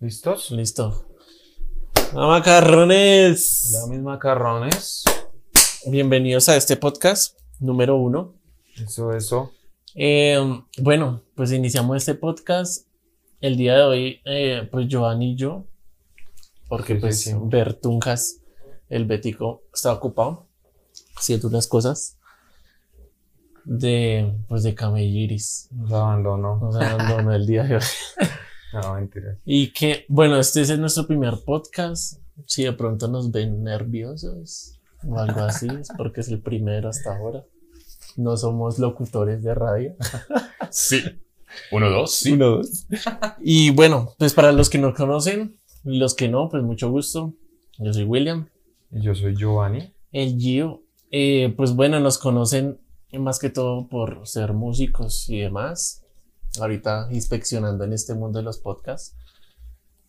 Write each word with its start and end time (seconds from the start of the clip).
¿Listos? 0.00 0.50
Listo. 0.50 1.06
Hola, 2.12 2.26
macarrones. 2.26 3.74
Hola, 3.74 3.94
mis 3.94 4.02
macarrones. 4.02 5.04
Bienvenidos 5.86 6.50
a 6.50 6.56
este 6.56 6.76
podcast 6.76 7.38
número 7.60 7.96
uno. 7.96 8.34
Eso, 8.76 9.12
eso. 9.12 9.52
Eh, 9.94 10.38
bueno, 10.82 11.22
pues 11.34 11.50
iniciamos 11.52 11.96
este 11.96 12.14
podcast 12.14 12.86
el 13.40 13.56
día 13.56 13.74
de 13.76 13.82
hoy, 13.84 14.20
eh, 14.26 14.68
pues 14.70 14.86
Giovanni 14.86 15.32
y 15.32 15.36
yo, 15.36 15.64
porque 16.68 16.96
Sí, 16.96 17.00
pues 17.00 17.20
sí. 17.22 17.32
Bertunjas, 17.34 18.40
el 18.90 19.06
Betico, 19.06 19.62
está 19.72 19.94
ocupado 19.94 20.46
haciendo 21.16 21.48
unas 21.48 21.66
cosas 21.66 22.18
de, 23.64 24.34
pues 24.46 24.62
de 24.62 24.74
camelliris. 24.74 25.68
Nos 25.70 25.92
abandonó. 25.92 26.58
Nos 26.58 26.76
abandonó 26.76 27.32
el 27.32 27.46
día 27.46 27.62
de 27.62 27.76
hoy. 27.76 27.82
No, 28.82 28.94
mentira. 28.94 29.38
Y 29.44 29.72
que, 29.72 30.04
bueno, 30.08 30.38
este 30.38 30.60
es 30.62 30.78
nuestro 30.78 31.06
primer 31.06 31.34
podcast. 31.44 32.20
Si 32.46 32.64
de 32.64 32.72
pronto 32.72 33.08
nos 33.08 33.30
ven 33.30 33.62
nerviosos 33.64 34.78
o 35.06 35.18
algo 35.18 35.40
así, 35.40 35.68
es 35.80 35.88
porque 35.96 36.20
es 36.20 36.28
el 36.28 36.40
primero 36.40 36.88
hasta 36.88 37.16
ahora. 37.16 37.44
No 38.16 38.36
somos 38.36 38.78
locutores 38.78 39.42
de 39.42 39.54
radio. 39.54 39.94
Sí. 40.70 41.00
Uno, 41.70 41.88
dos, 41.88 42.26
Uno, 42.26 42.56
dos. 42.56 42.86
Y 43.40 43.70
bueno, 43.70 44.10
pues 44.18 44.34
para 44.34 44.52
los 44.52 44.68
que 44.68 44.78
nos 44.78 44.94
conocen, 44.94 45.56
y 45.84 45.98
los 45.98 46.14
que 46.14 46.28
no, 46.28 46.48
pues 46.48 46.62
mucho 46.64 46.90
gusto. 46.90 47.34
Yo 47.78 47.92
soy 47.92 48.04
William, 48.04 48.48
Y 48.90 49.00
yo 49.02 49.14
soy 49.14 49.36
Giovanni. 49.36 49.92
el 50.12 50.36
Gio. 50.36 50.82
Eh, 51.12 51.54
pues 51.56 51.74
bueno, 51.74 52.00
nos 52.00 52.18
conocen 52.18 52.78
más 53.12 53.38
que 53.38 53.48
todo 53.48 53.88
por 53.88 54.26
ser 54.26 54.52
músicos 54.54 55.28
y 55.30 55.38
demás. 55.38 56.02
Ahorita 56.60 57.08
inspeccionando 57.10 57.84
en 57.84 57.92
este 57.92 58.14
mundo 58.14 58.38
de 58.38 58.44
los 58.44 58.58
podcasts. 58.58 59.14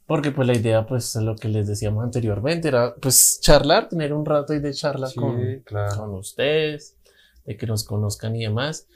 Porque 0.06 0.32
pues 0.32 0.48
la 0.48 0.56
idea, 0.56 0.86
pues 0.88 1.16
lo 1.16 1.36
que 1.36 1.50
les 1.50 1.68
decíamos 1.68 2.04
anteriormente, 2.04 2.70
era 2.70 2.96
pues 2.96 3.40
charlar, 3.42 3.90
tener 3.90 4.14
un 4.14 4.26
rato 4.26 4.54
ahí 4.54 4.60
de 4.60 4.74
charla 4.74 5.08
Sí, 5.08 5.16
con, 5.16 5.62
claro. 5.66 5.98
con 5.98 6.14
ustedes, 6.16 6.96
de 7.46 7.58
que 7.58 7.68
nos 7.68 7.84
conozcan 7.84 8.36
y 8.36 8.44
demás. 8.44 8.88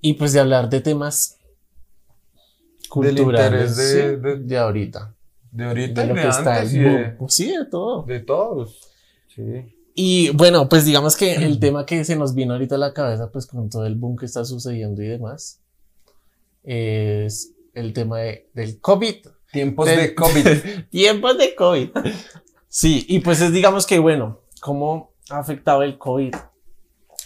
Y 0.00 0.14
pues 0.14 0.32
de 0.32 0.40
hablar 0.40 0.68
de 0.70 0.80
temas 0.80 1.38
Del 2.94 3.16
culturales 3.16 3.70
interés 3.72 3.76
de- 3.76 4.16
de- 4.18 4.36
de 4.38 4.58
ahorita. 4.58 5.14
De 5.50 5.64
ahorita 5.64 6.02
De 6.02 6.06
lo 6.08 6.14
que 6.14 6.28
está 6.28 6.62
el 6.62 6.70
de, 6.72 7.14
boom. 7.18 7.28
Sí, 7.28 7.48
de 7.56 7.64
todo. 7.64 8.02
de 8.04 8.20
todos. 8.20 8.78
Sí. 9.34 9.42
Y 9.94 10.30
bueno, 10.30 10.68
pues 10.68 10.84
digamos 10.84 11.16
que 11.16 11.34
el 11.36 11.58
tema 11.58 11.86
que 11.86 12.04
se 12.04 12.14
nos 12.16 12.34
vino 12.34 12.52
ahorita 12.52 12.74
a 12.74 12.78
la 12.78 12.92
cabeza, 12.92 13.30
pues 13.32 13.46
con 13.46 13.68
todo 13.70 13.86
el 13.86 13.94
boom 13.96 14.16
que 14.16 14.26
está 14.26 14.44
sucediendo 14.44 15.02
y 15.02 15.08
demás, 15.08 15.60
es 16.66 17.54
el 17.72 17.92
tema 17.94 18.18
de- 18.18 18.50
del 18.52 18.80
COVID. 18.80 19.26
Tiempos 19.52 19.86
Del- 19.86 19.98
de 20.00 20.14
COVID. 20.14 20.46
Tiempos 20.90 21.38
de 21.38 21.54
COVID. 21.54 21.90
Sí, 22.68 23.06
y 23.08 23.20
pues 23.20 23.40
es 23.40 23.52
digamos 23.52 23.86
que 23.86 23.98
bueno, 23.98 24.40
¿cómo 24.60 25.12
ha 25.30 25.38
afectado 25.38 25.82
el 25.82 25.96
COVID? 25.96 26.34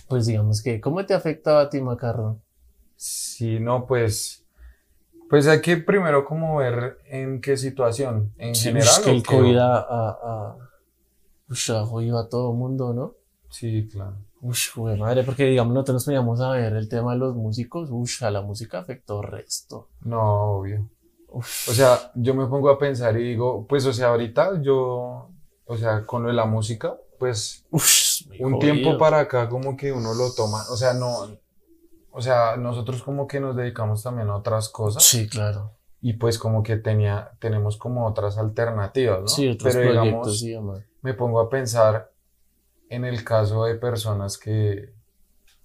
Pues 0.08 0.26
digamos 0.26 0.62
que, 0.62 0.80
¿cómo 0.80 1.04
te 1.06 1.14
ha 1.14 1.16
afectado 1.16 1.58
a 1.58 1.70
ti, 1.70 1.80
Macarrón? 1.80 2.40
Sí, 2.96 3.58
no, 3.60 3.86
pues. 3.86 4.44
Pues 5.28 5.46
hay 5.46 5.60
que 5.60 5.76
primero 5.76 6.24
como 6.24 6.56
ver 6.56 6.98
en 7.06 7.40
qué 7.40 7.56
situación. 7.56 8.32
En 8.36 8.54
Sí, 8.54 8.64
general. 8.64 8.88
es 8.88 8.98
que 8.98 9.10
el? 9.12 9.22
COVID 9.22 9.56
ush, 11.48 11.70
ha 11.72 11.84
jodido 11.84 12.18
a 12.18 12.28
todo 12.28 12.52
mundo, 12.52 12.92
¿no? 12.92 13.14
Sí, 13.48 13.88
claro. 13.90 14.16
Ush, 14.42 14.74
güey, 14.74 14.98
madre, 14.98 15.22
porque 15.22 15.44
digamos 15.44 15.74
nosotros 15.74 15.94
nos 15.94 16.04
poníamos 16.06 16.40
a 16.40 16.50
ver 16.52 16.72
el 16.74 16.88
tema 16.88 17.12
de 17.12 17.18
los 17.18 17.34
músicos, 17.36 17.88
ush, 17.92 18.24
a 18.24 18.30
la 18.30 18.40
música 18.42 18.78
afectó 18.78 19.20
resto. 19.22 19.88
No, 20.02 20.58
obvio. 20.58 20.88
Uf. 21.28 21.68
O 21.68 21.72
sea, 21.72 22.10
yo 22.14 22.34
me 22.34 22.46
pongo 22.46 22.70
a 22.70 22.78
pensar 22.78 23.16
y 23.18 23.22
digo, 23.22 23.66
pues, 23.68 23.84
o 23.86 23.92
sea, 23.92 24.08
ahorita 24.08 24.60
yo, 24.62 25.30
o 25.64 25.76
sea, 25.76 26.04
con 26.06 26.22
lo 26.22 26.28
de 26.28 26.34
la 26.34 26.46
música, 26.46 26.96
pues, 27.18 27.64
muy 27.70 28.40
un 28.40 28.52
jodido. 28.54 28.72
tiempo 28.72 28.98
para 28.98 29.20
acá 29.20 29.48
como 29.48 29.76
que 29.76 29.92
uno 29.92 30.14
lo 30.14 30.32
toma, 30.34 30.62
o 30.70 30.76
sea, 30.76 30.94
no, 30.94 31.28
o 32.10 32.20
sea, 32.20 32.56
nosotros 32.56 33.02
como 33.02 33.28
que 33.28 33.38
nos 33.40 33.54
dedicamos 33.54 34.02
también 34.02 34.28
a 34.30 34.36
otras 34.36 34.68
cosas 34.70 35.04
Sí, 35.04 35.28
claro. 35.28 35.76
y 36.00 36.14
pues 36.14 36.38
como 36.38 36.62
que 36.62 36.76
tenía, 36.78 37.30
tenemos 37.38 37.76
como 37.76 38.06
otras 38.06 38.38
alternativas, 38.38 39.20
¿no? 39.20 39.28
Sí, 39.28 39.48
otros 39.50 39.72
Pero 39.74 39.92
proyectos 39.92 40.40
digamos, 40.40 40.80
me 41.02 41.14
pongo 41.14 41.38
a 41.40 41.48
pensar 41.48 42.10
en 42.90 43.04
el 43.06 43.24
caso 43.24 43.64
de 43.64 43.76
personas 43.76 44.36
que, 44.36 44.92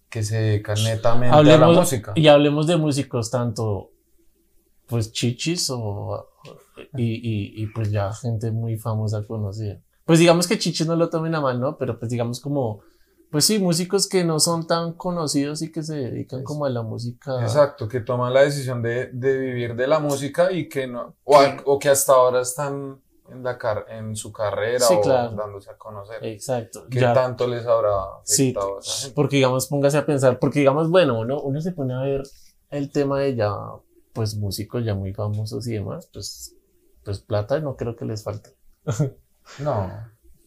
que 0.09 0.23
se 0.23 0.37
dedican 0.39 0.75
netamente 0.83 1.35
a 1.35 1.43
la 1.43 1.67
música. 1.81 2.13
y 2.15 2.27
hablemos 2.27 2.67
de 2.67 2.77
músicos 2.77 3.29
tanto, 3.31 3.91
pues, 4.87 5.11
chichis 5.11 5.69
o, 5.71 6.27
y, 6.95 7.03
y, 7.03 7.63
y 7.63 7.67
pues 7.67 7.91
ya 7.91 8.13
gente 8.13 8.51
muy 8.51 8.77
famosa 8.77 9.25
conocida. 9.27 9.79
Pues 10.05 10.19
digamos 10.19 10.47
que 10.47 10.57
chichis 10.59 10.85
no 10.87 10.95
lo 10.95 11.09
tomen 11.09 11.33
a 11.35 11.41
mal, 11.41 11.59
¿no? 11.59 11.77
Pero 11.77 11.97
pues 11.97 12.11
digamos 12.11 12.39
como, 12.39 12.81
pues 13.31 13.45
sí, 13.45 13.57
músicos 13.57 14.07
que 14.07 14.23
no 14.23 14.39
son 14.39 14.67
tan 14.67 14.93
conocidos 14.93 15.63
y 15.63 15.71
que 15.71 15.81
se 15.81 15.95
dedican 15.95 16.43
como 16.43 16.65
a 16.65 16.69
la 16.69 16.83
música. 16.83 17.41
Exacto, 17.41 17.87
que 17.87 18.01
toman 18.01 18.31
la 18.31 18.41
decisión 18.43 18.83
de, 18.83 19.07
de 19.11 19.37
vivir 19.39 19.75
de 19.75 19.87
la 19.87 19.97
música 19.99 20.51
y 20.51 20.69
que 20.69 20.85
no, 20.85 21.15
o, 21.23 21.37
a- 21.39 21.57
o 21.65 21.79
que 21.79 21.89
hasta 21.89 22.13
ahora 22.13 22.41
están 22.41 23.01
en, 23.29 23.43
la 23.43 23.57
car- 23.57 23.85
en 23.89 24.15
su 24.15 24.31
carrera 24.31 24.79
Sí, 24.85 24.93
o 24.95 25.01
claro. 25.01 25.35
dándose 25.35 25.69
a 25.71 25.77
conocer. 25.77 26.23
Exacto. 26.23 26.85
¿Qué 26.89 26.99
Ya- 26.99 27.13
tanto 27.13 27.47
les 27.47 27.65
habrá 27.65 27.91
Sí, 28.23 28.49
afectado 28.49 28.77
a 28.77 28.79
esa 28.79 28.91
gente? 29.01 29.15
porque 29.15 29.35
digamos, 29.37 29.67
póngase 29.67 29.97
a 29.97 30.05
pensar, 30.05 30.39
porque 30.39 30.59
digamos, 30.59 30.89
bueno, 30.89 31.19
uno, 31.19 31.41
uno 31.41 31.61
se 31.61 31.71
pone 31.71 31.93
a 31.93 32.01
ver 32.01 32.23
el 32.69 32.91
tema 32.91 33.19
de 33.19 33.35
ya, 33.35 33.53
pues 34.13 34.35
músicos 34.35 34.83
ya 34.85 34.95
muy 34.95 35.13
famosos 35.13 35.65
y 35.67 35.73
demás, 35.73 36.09
pues, 36.13 36.55
pues 37.03 37.19
plata 37.19 37.59
no 37.59 37.75
creo 37.75 37.95
que 37.95 38.05
les 38.05 38.23
falte. 38.23 38.51
No, 39.59 39.91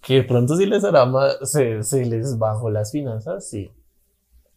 Que 0.00 0.14
de 0.14 0.22
pronto 0.24 0.56
sí 0.56 0.66
les 0.66 0.82
hará 0.84 1.04
más, 1.06 1.38
se, 1.42 1.82
se 1.84 2.04
les 2.04 2.36
bajó 2.38 2.68
las 2.70 2.90
finanzas, 2.92 3.48
sí. 3.48 3.70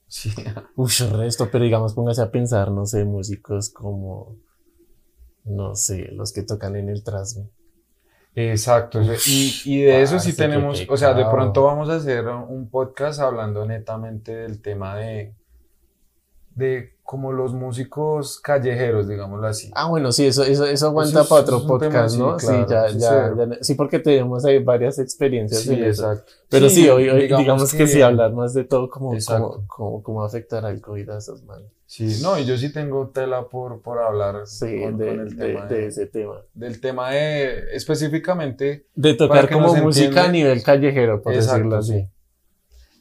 sí, 0.07 0.31
Uy, 0.75 0.89
resto, 1.11 1.49
pero 1.51 1.63
digamos, 1.63 1.93
póngase 1.93 2.21
a 2.23 2.31
pensar, 2.31 2.71
no 2.71 2.85
sé, 2.85 3.03
músicos 3.05 3.69
como, 3.69 4.35
no 5.43 5.75
sé, 5.75 6.07
los 6.11 6.33
que 6.33 6.41
tocan 6.43 6.75
en 6.75 6.89
el 6.89 7.03
trasme. 7.03 7.49
Exacto. 8.35 9.01
Y, 9.27 9.61
y 9.65 9.81
de 9.81 10.01
eso 10.01 10.19
sí 10.19 10.35
tenemos, 10.35 10.85
o 10.87 10.97
sea, 10.97 11.13
de 11.13 11.25
pronto 11.25 11.63
vamos 11.63 11.89
a 11.89 11.95
hacer 11.95 12.27
un 12.27 12.69
podcast 12.69 13.19
hablando 13.19 13.65
netamente 13.65 14.35
del 14.35 14.61
tema 14.61 14.95
de, 14.95 15.33
de 16.55 16.95
como 17.11 17.33
los 17.33 17.53
músicos 17.53 18.39
callejeros, 18.39 19.05
digámoslo 19.05 19.45
así. 19.45 19.69
Ah, 19.75 19.89
bueno, 19.89 20.13
sí, 20.13 20.27
eso, 20.27 20.43
eso, 20.45 20.65
eso 20.65 20.87
aguanta 20.87 21.23
es- 21.23 21.27
para 21.27 21.41
otro 21.41 21.57
tema, 21.57 21.67
podcast, 21.67 22.13
sí, 22.15 22.19
¿no? 22.21 22.37
claro, 22.37 22.65
sí, 22.67 22.71
ya, 22.73 22.89
sí, 22.89 22.99
ya, 22.99 23.29
sí. 23.29 23.35
ya- 23.37 23.57
sí, 23.65 23.75
porque 23.75 23.99
tenemos 23.99 24.45
ahí 24.45 24.59
varias 24.63 24.97
experiencias 24.97 25.63
Sí, 25.63 25.73
en 25.73 25.83
eso. 25.83 26.09
exacto. 26.09 26.31
Pero 26.47 26.69
sí, 26.69 26.87
hoy, 26.87 27.09
hoy 27.09 27.23
digamos 27.23 27.43
digamos, 27.43 27.73
que, 27.73 27.85
sí, 27.87 28.01
hablar 28.01 28.31
más 28.31 28.53
de 28.53 28.63
todo, 28.63 28.89
como, 28.89 29.11
como, 29.27 29.67
como, 29.67 30.03
cómo 30.03 30.23
afectará 30.23 30.69
el 30.69 30.79
COVID 30.79 31.09
a 31.09 31.17
esas 31.17 31.43
manos. 31.43 31.69
Sí, 31.85 32.19
no, 32.23 32.39
y 32.39 32.45
yo 32.45 32.57
sí 32.57 32.71
tengo 32.71 33.09
tela 33.09 33.49
por, 33.49 33.81
por 33.81 33.99
hablar 33.99 34.47
Sí, 34.47 34.79
con, 34.81 34.97
de, 34.97 35.07
con 35.07 35.19
el 35.19 35.35
de- 35.35 35.45
tema 35.47 35.65
de 35.65 35.75
de- 35.75 35.87
ese 35.87 36.05
tema. 36.05 36.35
del 36.53 36.79
tema 36.79 37.11
de 37.11 37.75
específicamente, 37.75 38.85
De 38.95 39.15
tocar 39.15 39.49
como 39.49 39.75
música 39.75 40.23
a 40.23 40.31
nivel 40.31 40.63
callejero, 40.63 41.21
por 41.21 41.33
Exacto, 41.33 41.55
decirlo 41.57 41.77
así. 41.77 41.91
sí. 41.93 42.07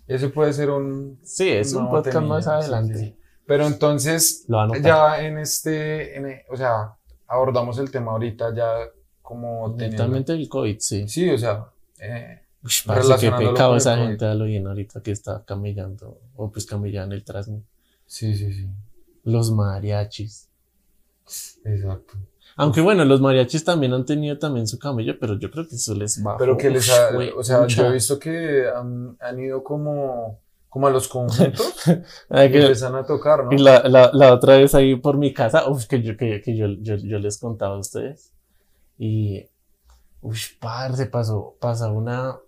ese 0.09 0.28
puede 0.31 0.53
ser 0.53 0.70
un... 0.70 1.20
Sí, 1.22 1.49
es 1.49 1.72
un 1.75 1.88
podcast 1.88 2.26
más 2.26 2.49
adelante. 2.49 3.16
Pero 3.50 3.66
entonces, 3.66 4.47
ya 4.81 5.21
en 5.27 5.37
este, 5.38 6.16
en 6.16 6.41
o 6.53 6.56
sea, 6.56 6.94
abordamos 7.27 7.78
el 7.78 7.91
tema 7.91 8.12
ahorita 8.12 8.55
ya 8.55 8.88
como. 9.22 9.75
Totalmente 9.77 10.34
el 10.34 10.49
COVID, 10.49 10.77
sí. 10.78 11.09
Sí, 11.09 11.28
o 11.28 11.37
sea, 11.37 11.66
eh, 11.99 12.43
relacionándolo 12.87 13.55
pecado 13.55 13.75
esa 13.75 13.97
COVID. 13.97 14.06
gente 14.06 14.25
a 14.27 14.34
lo 14.34 14.44
bien 14.44 14.69
ahorita 14.69 15.03
que 15.03 15.11
está 15.11 15.44
camellando, 15.44 16.21
o 16.37 16.49
pues 16.53 16.65
camellando 16.65 17.16
el 17.16 17.25
trasme. 17.25 17.65
sí, 18.06 18.37
sí, 18.37 18.53
sí, 18.53 18.69
Los 19.25 19.50
mariachis. 19.50 20.49
exacto. 21.65 22.15
Aunque 22.55 22.81
bueno, 22.81 23.05
los 23.05 23.21
mariachis 23.21 23.65
también 23.65 23.93
han 23.94 24.05
tenido 24.05 24.38
también 24.38 24.69
su 24.69 24.79
camello, 24.79 25.19
pero 25.19 25.37
yo 25.41 25.50
creo 25.50 25.67
que 25.67 25.75
eso 25.75 25.93
les 25.96 26.25
va. 26.25 26.38
Pero 26.38 26.56
que 26.56 26.70
les 26.70 26.88
ha, 26.88 27.08
o 27.37 27.43
sea, 27.43 27.62
mucha. 27.62 27.82
yo 27.82 27.88
he 27.88 27.94
visto 27.94 28.17
que 28.17 28.69
han, 28.73 29.17
han 29.19 29.41
ido 29.41 29.64
como, 29.64 30.38
como 30.70 30.87
a 30.87 30.90
los 30.90 31.08
conjuntos 31.08 31.75
Ay, 32.31 32.49
y 32.49 32.52
que- 32.52 32.61
empiezan 32.61 32.94
a 32.94 33.05
tocar, 33.05 33.44
¿no? 33.44 33.52
Y 33.52 33.58
la, 33.58 33.82
la, 33.88 34.11
la 34.14 34.32
otra 34.32 34.56
vez 34.56 34.75
ahí 34.75 34.96
por 34.96 35.19
mi 35.19 35.34
casa, 35.34 35.69
uf, 35.69 35.84
que 35.87 36.00
yo, 36.02 36.17
que, 36.17 36.40
que 36.40 36.56
yo, 36.56 36.69
yo, 36.81 36.96
yo 36.96 37.19
les 37.19 37.38
contaba 37.38 37.75
a 37.75 37.78
ustedes. 37.78 38.32
Y, 38.96 39.44
uff, 40.22 40.52
parce, 40.61 41.06
pasó, 41.06 41.56
pasó 41.61 41.93
una. 41.93 42.38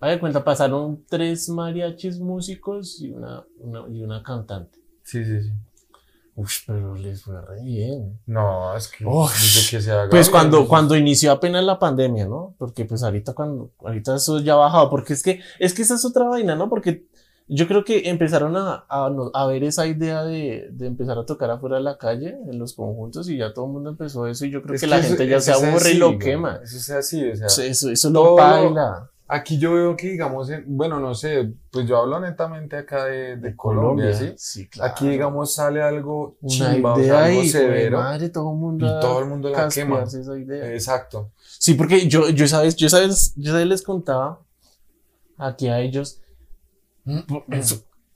De 0.00 0.20
cuenta, 0.20 0.44
pasaron 0.44 1.02
tres 1.08 1.48
mariachis 1.48 2.20
músicos 2.20 3.00
y 3.00 3.10
una, 3.10 3.44
una, 3.58 3.84
y 3.88 4.02
una 4.02 4.22
cantante. 4.22 4.78
Sí, 5.02 5.24
sí, 5.24 5.42
sí. 5.42 5.50
Uf, 6.36 6.64
pero 6.66 6.94
les 6.96 7.22
fue 7.22 7.40
re 7.40 7.62
bien. 7.62 8.20
No, 8.26 8.76
es 8.76 8.88
que 8.88 9.06
Uf. 9.06 9.32
dice 9.40 9.70
que 9.76 9.80
se 9.82 9.90
haga. 9.92 10.10
Pues 10.10 10.26
bien, 10.26 10.32
cuando, 10.32 10.58
pues, 10.58 10.68
cuando 10.68 10.96
inició 10.96 11.32
apenas 11.32 11.64
la 11.64 11.78
pandemia, 11.78 12.26
¿no? 12.26 12.54
Porque 12.58 12.84
pues 12.84 13.02
ahorita 13.02 13.32
cuando, 13.32 13.70
ahorita 13.78 14.16
eso 14.16 14.40
ya 14.40 14.52
ha 14.54 14.56
bajado, 14.56 14.90
porque 14.90 15.14
es 15.14 15.22
que, 15.22 15.40
es 15.58 15.72
que 15.72 15.82
esa 15.82 15.94
es 15.94 16.04
otra 16.04 16.24
vaina, 16.28 16.54
¿no? 16.54 16.68
Porque 16.68 17.06
Yo 17.46 17.68
creo 17.68 17.84
que 17.84 18.08
empezaron 18.08 18.56
a, 18.56 18.86
a, 18.88 19.10
a 19.34 19.46
ver 19.46 19.64
esa 19.64 19.86
idea 19.86 20.24
de, 20.24 20.68
de 20.72 20.86
empezar 20.86 21.18
a 21.18 21.26
tocar 21.26 21.50
afuera 21.50 21.76
de 21.76 21.82
la 21.82 21.98
calle, 21.98 22.38
en 22.50 22.58
los 22.58 22.72
conjuntos, 22.72 23.28
y 23.28 23.36
ya 23.36 23.52
todo 23.52 23.66
el 23.66 23.72
mundo 23.72 23.90
empezó 23.90 24.26
eso, 24.26 24.46
y 24.46 24.50
yo 24.50 24.62
creo 24.62 24.74
Es 24.74 24.80
que, 24.80 24.86
la 24.86 24.98
eso- 24.98 25.08
gente 25.08 25.28
ya 25.28 25.40
se 25.40 25.52
aburre 25.52 25.70
y 25.70 25.76
así, 25.90 25.94
lo 25.98 26.06
güey. 26.06 26.18
quema. 26.18 26.60
Eso 26.62 26.76
es 26.78 26.90
así, 26.90 27.28
o 27.28 27.36
sea. 27.36 27.46
Eso, 27.46 27.90
eso, 27.90 28.10
lo 28.10 28.24
lo- 28.24 28.34
baila. 28.36 29.10
Aquí 29.26 29.58
yo 29.58 29.72
veo 29.72 29.96
que, 29.96 30.08
digamos, 30.10 30.48
en- 30.50 30.64
bueno, 30.66 31.00
no 31.00 31.14
sé, 31.14 31.50
pues 31.70 31.86
yo 31.86 31.96
hablo 31.98 32.20
netamente 32.20 32.76
acá 32.76 33.06
de, 33.06 33.36
de 33.36 33.56
Colombia, 33.56 34.12
¿sí? 34.12 34.32
Sí, 34.36 34.68
claro. 34.68 34.92
Aquí, 34.92 35.08
digamos, 35.08 35.54
sale 35.54 35.82
algo 35.82 36.36
chimba, 36.46 36.94
o 36.94 36.98
idea 37.00 37.14
sea, 37.14 37.24
algo 37.24 37.42
y 37.42 37.48
severo, 37.48 37.98
madre, 38.00 38.28
todo 38.28 38.50
el 38.52 38.58
mundo 38.58 38.86
y 38.86 39.00
todo 39.00 39.20
el 39.20 39.26
mundo 39.26 39.48
la 39.50 39.68
quema. 39.68 40.02
esa 40.02 40.38
idea. 40.38 40.72
Exacto. 40.72 41.30
Sí, 41.58 41.72
porque 41.74 42.06
yo, 42.06 42.28
yo 42.30 42.46
sabes, 42.46 42.76
yo 42.76 42.88
sabes, 42.90 43.32
yo 43.36 43.52
sabes, 43.52 43.66
les 43.66 43.82
contaba 43.82 44.40
aquí 45.38 45.68
a 45.68 45.80
ellos, 45.80 46.20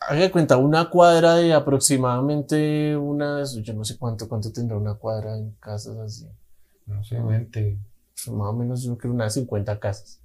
haga 0.00 0.30
cuenta, 0.30 0.56
una 0.56 0.88
cuadra 0.90 1.34
de 1.36 1.52
aproximadamente 1.52 2.96
unas, 2.96 3.54
yo 3.56 3.74
no 3.74 3.84
sé 3.84 3.98
cuánto, 3.98 4.28
cuánto 4.28 4.52
tendrá 4.52 4.76
una 4.76 4.94
cuadra 4.94 5.36
en 5.36 5.52
casas 5.60 5.96
así, 5.98 6.26
No 6.86 7.02
sé, 7.04 7.20
20. 7.20 7.78
pues, 8.14 8.28
más 8.36 8.48
o 8.48 8.52
menos 8.52 8.82
yo 8.82 8.96
creo 8.96 9.12
unas 9.12 9.34
50 9.34 9.78
casas. 9.78 10.20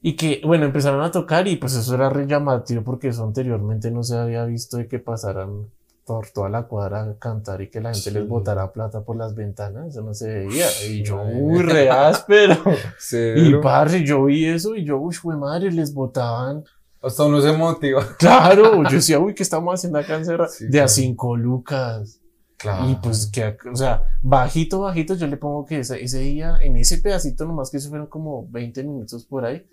Y 0.00 0.14
que, 0.14 0.40
bueno, 0.44 0.64
empezaron 0.64 1.02
a 1.02 1.10
tocar 1.10 1.48
y 1.48 1.56
pues 1.56 1.74
eso 1.74 1.94
era 1.94 2.08
re 2.08 2.26
llamativo 2.26 2.82
porque 2.84 3.08
eso 3.08 3.24
anteriormente 3.24 3.90
no 3.90 4.04
se 4.04 4.16
había 4.16 4.44
visto 4.44 4.76
de 4.76 4.86
que 4.86 5.00
pasaran 5.00 5.66
por 6.06 6.28
toda 6.30 6.48
la 6.48 6.62
cuadra 6.62 7.02
a 7.02 7.14
cantar 7.18 7.60
y 7.62 7.68
que 7.68 7.80
la 7.80 7.92
gente 7.92 8.12
les 8.12 8.22
Sí. 8.22 8.28
botara 8.28 8.72
plata 8.72 9.00
por 9.02 9.16
las 9.16 9.34
ventanas, 9.34 9.88
eso 9.88 10.02
no 10.02 10.14
se 10.14 10.28
veía. 10.32 10.66
Y 10.88 11.02
yo, 11.02 11.20
uy, 11.22 11.62
re 11.62 11.90
áspero. 11.90 12.54
Y 13.36 13.54
padre, 13.56 14.04
yo 14.06 14.24
vi 14.24 14.46
eso 14.46 14.74
y 14.76 14.84
yo, 14.84 14.98
uy, 14.98 15.14
fue 15.14 15.36
madre, 15.36 15.70
les 15.72 15.92
botaban. 15.92 16.64
Hasta 17.00 17.24
uno 17.24 17.40
se 17.40 17.52
motiva. 17.52 18.04
Claro, 18.18 18.82
yo 18.84 18.90
decía, 18.90 19.18
uy, 19.18 19.34
¿qué 19.34 19.42
estamos 19.42 19.74
haciendo 19.74 19.98
acá 19.98 20.16
encerrados? 20.16 20.54
Sí, 20.54 20.64
de 20.64 20.78
a 20.78 20.82
claro. 20.82 20.88
cinco 20.88 21.36
lucas. 21.36 22.20
Claro. 22.56 22.90
Y 22.90 22.96
pues 22.96 23.26
que, 23.26 23.56
o 23.70 23.76
sea, 23.76 24.02
bajito, 24.20 24.80
bajito, 24.80 25.14
yo 25.14 25.28
le 25.28 25.36
pongo 25.36 25.64
que 25.64 25.78
ese, 25.78 26.02
ese 26.02 26.18
día, 26.18 26.58
en 26.60 26.76
ese 26.76 26.98
pedacito 26.98 27.44
nomás 27.44 27.70
que 27.70 27.76
eso 27.76 27.88
fueron 27.88 28.08
como 28.08 28.48
20 28.48 28.82
minutos 28.82 29.24
por 29.24 29.44
ahí, 29.44 29.64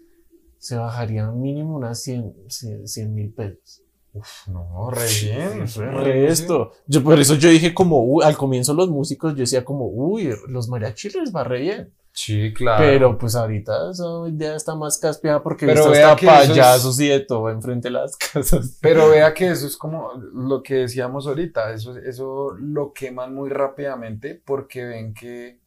se 0.59 0.75
bajarían 0.75 1.41
mínimo 1.41 1.75
unas 1.75 2.03
100 2.03 3.13
mil 3.13 3.33
pesos. 3.33 3.81
Uf, 4.15 4.47
no, 4.47 4.89
re 4.91 5.05
bien. 5.21 5.63
Eso 5.63 5.83
es 5.83 5.93
re 5.93 6.27
esto. 6.27 6.71
Yo, 6.87 7.03
por 7.03 7.19
eso 7.19 7.35
yo 7.35 7.49
dije 7.49 7.73
como, 7.73 8.03
uy, 8.03 8.23
al 8.23 8.37
comienzo 8.37 8.73
los 8.73 8.89
músicos, 8.89 9.33
yo 9.33 9.39
decía 9.39 9.65
como, 9.65 9.87
uy, 9.87 10.29
los 10.47 10.69
mariachis 10.69 11.15
les 11.15 11.35
va 11.35 11.43
re 11.43 11.59
bien. 11.59 11.93
Sí, 12.17 12.53
claro. 12.53 12.81
Pero 12.81 13.17
pues 13.17 13.35
ahorita 13.35 13.91
esa 13.91 14.05
idea 14.29 14.55
está 14.55 14.73
más 14.73 14.97
caspeada 14.97 15.43
porque 15.43 15.65
Pero 15.65 15.89
vea 15.89 16.15
que 16.15 16.25
es- 16.25 16.47
payasos 16.47 16.97
y 17.01 17.09
de 17.09 17.19
todo 17.19 17.49
enfrente 17.49 17.89
de 17.89 17.91
las 17.91 18.15
casas. 18.33 18.77
Pero 18.81 19.09
vea 19.09 19.33
que 19.33 19.49
eso 19.51 19.67
es 19.67 19.75
como 19.75 20.13
lo 20.33 20.63
que 20.63 20.75
decíamos 20.75 21.27
ahorita, 21.27 21.73
eso, 21.73 21.97
eso 21.97 22.51
lo 22.57 22.93
queman 22.93 23.35
muy 23.35 23.49
rápidamente 23.49 24.41
porque 24.45 24.85
ven 24.85 25.13
que, 25.13 25.59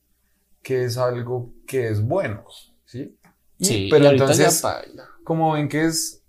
que 0.62 0.84
es 0.86 0.96
algo 0.96 1.52
que 1.66 1.88
es 1.88 2.00
bueno, 2.02 2.44
¿sí? 2.86 3.14
Sí, 3.60 3.88
pero 3.90 4.06
y 4.06 4.08
entonces, 4.08 4.62
como 5.24 5.52
ven 5.52 5.68
que 5.68 5.84
es, 5.84 6.22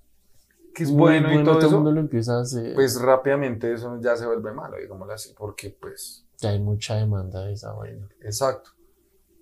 que 0.76 0.84
es 0.84 0.92
bueno, 0.92 1.32
y 1.34 1.46
todo, 1.46 1.60
eso, 1.60 1.72
mundo 1.72 1.94
lo 1.94 2.02
empieza 2.02 2.40
a 2.40 2.42
hacer. 2.42 2.74
pues 2.76 3.00
rápidamente 3.00 3.72
eso 3.74 3.98
ya 4.02 4.18
se 4.18 4.26
vuelve 4.26 4.52
malo, 4.52 4.76
digámoslo 4.78 5.14
así, 5.14 5.34
porque 5.38 5.70
pues, 5.80 6.26
ya 6.40 6.50
hay 6.50 6.60
mucha 6.60 6.96
demanda 6.96 7.46
de 7.46 7.54
esa 7.54 7.72
vaina. 7.72 8.06
exacto. 8.22 8.72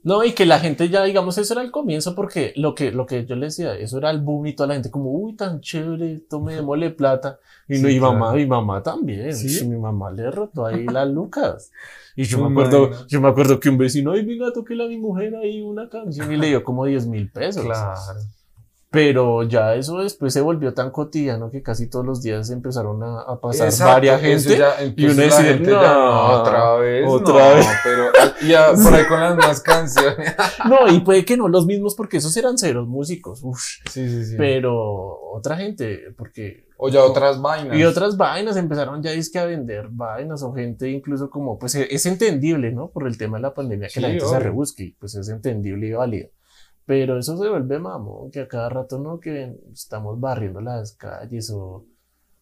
No, 0.03 0.23
y 0.23 0.31
que 0.31 0.45
la 0.45 0.59
gente 0.59 0.89
ya, 0.89 1.03
digamos, 1.03 1.37
eso 1.37 1.53
era 1.53 1.63
el 1.63 1.71
comienzo, 1.71 2.15
porque 2.15 2.53
lo 2.55 2.75
que, 2.75 2.91
lo 2.91 3.05
que 3.05 3.25
yo 3.25 3.35
le 3.35 3.47
decía, 3.47 3.75
eso 3.75 3.97
era 3.97 4.09
el 4.09 4.21
boom 4.21 4.47
y 4.47 4.53
toda 4.55 4.67
la 4.67 4.73
gente 4.75 4.89
como, 4.89 5.11
uy, 5.11 5.35
tan 5.35 5.59
chévere, 5.59 6.21
tome 6.29 6.55
démosle 6.55 6.91
plata. 6.91 7.39
Y 7.67 7.75
Sí, 7.75 7.83
no, 7.83 7.89
y 7.89 7.99
mamá, 7.99 8.33
mi 8.33 8.45
mamá 8.45 8.81
también. 8.81 9.35
¿Sí? 9.35 9.65
Mi 9.65 9.77
mamá 9.77 10.11
le 10.11 10.31
rotó 10.31 10.65
ahí 10.65 10.85
las 10.85 11.07
lucas. 11.11 11.71
Y 12.15 12.23
yo 12.23 12.39
Me 12.39 12.51
acuerdo, 12.51 13.07
yo 13.07 13.21
me 13.21 13.27
acuerdo 13.27 13.59
que 13.59 13.69
un 13.69 13.77
vecino, 13.77 14.11
ay, 14.11 14.23
venga, 14.23 14.51
toquéle 14.53 14.85
a 14.85 14.87
mi 14.87 14.97
mujer 14.97 15.35
ahí 15.35 15.61
una 15.61 15.89
canción 15.89 16.31
y 16.31 16.37
le 16.37 16.47
dio 16.47 16.63
como 16.63 16.85
10 16.85 17.07
mil 17.07 17.29
pesos. 17.29 17.63
Claro. 17.63 17.95
Pero 18.97 19.43
ya 19.43 19.75
eso 19.75 19.99
después 19.99 20.33
se 20.33 20.41
volvió 20.41 20.73
tan 20.73 20.89
cotidiano 20.89 21.51
que 21.51 21.61
casi 21.61 21.87
todos 21.87 22.03
los 22.03 22.23
días 22.23 22.49
empezaron 22.49 23.03
a, 23.03 23.21
a 23.21 23.39
pasar 23.39 23.67
Exacto, 23.67 23.93
varias 23.93 24.21
gente. 24.21 24.57
ya- 24.57 24.73
y 24.95 25.05
uno 25.05 25.13
decía, 25.13 25.55
"No, 25.59 26.41
otra 26.41 26.75
vez, 26.77 27.05
otra 27.07 27.49
no", 27.49 27.55
vez. 27.57 27.67
pero 27.83 28.03
ya 28.47 28.73
por 28.73 28.93
ahí 28.95 29.05
con 29.05 29.19
las 29.19 29.35
más 29.37 29.61
canciones. 29.61 30.35
No, 30.67 30.91
y 30.91 31.01
puede 31.01 31.23
que 31.25 31.37
no 31.37 31.47
los 31.47 31.67
mismos 31.67 31.93
porque 31.93 32.17
esos 32.17 32.35
eran 32.37 32.57
ceros 32.57 32.87
músicos. 32.87 33.41
Uf. 33.43 33.59
Sí, 33.91 34.09
sí, 34.09 34.25
sí. 34.25 34.35
Pero 34.35 34.73
otra 35.31 35.57
gente, 35.57 35.99
porque. 36.17 36.65
o 36.77 36.89
ya 36.89 37.03
otras 37.03 37.39
vainas. 37.39 37.77
Y 37.77 37.83
otras 37.83 38.17
vainas 38.17 38.57
empezaron 38.57 39.03
ya 39.03 39.11
es 39.11 39.29
que 39.31 39.37
a 39.37 39.45
vender 39.45 39.89
vainas 39.91 40.41
o 40.41 40.53
gente 40.53 40.89
incluso 40.89 41.29
como, 41.29 41.59
pues 41.59 41.75
es 41.75 42.05
entendible, 42.07 42.71
¿no? 42.71 42.89
Por 42.89 43.05
el 43.07 43.15
tema 43.19 43.37
de 43.37 43.43
la 43.43 43.53
pandemia 43.53 43.89
que 43.89 43.93
Sí, 43.93 43.99
la 44.01 44.09
gente 44.09 44.25
se 44.25 44.39
rebusque, 44.39 44.95
pues 44.99 45.13
es 45.13 45.29
entendible 45.29 45.85
y 45.87 45.91
válido. 45.91 46.29
Pero 46.87 47.19
eso 47.19 47.37
se 47.37 47.47
vuelve 47.49 47.77
mamón, 47.79 48.31
que 48.31 48.39
a 48.39 48.47
cada 48.47 48.69
rato 48.69 48.97
no, 48.97 49.19
que 49.19 49.55
estamos 49.73 50.19
barriendo 50.19 50.59
las 50.61 50.93
calles 50.93 51.51
o, 51.51 51.85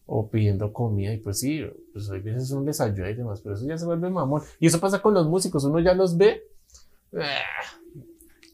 o 0.05 0.29
pidiendo 0.29 0.71
comida 0.71 1.11
y 1.13 1.17
pues 1.17 1.39
sí, 1.39 1.61
pues 1.91 2.09
hay 2.11 2.21
veces 2.21 2.51
uno 2.51 2.63
les 2.63 2.79
ayuda 2.79 3.09
y 3.09 3.15
demás, 3.15 3.41
pero 3.41 3.55
eso 3.55 3.65
ya 3.65 3.77
se 3.77 3.85
vuelve 3.85 4.09
mamón. 4.09 4.43
Y 4.59 4.67
eso 4.67 4.79
pasa 4.79 5.01
con 5.01 5.13
los 5.15 5.27
músicos, 5.27 5.63
uno 5.65 5.79
ya 5.79 5.93
los 5.95 6.15
ve, 6.15 6.43
ah, 7.19 7.75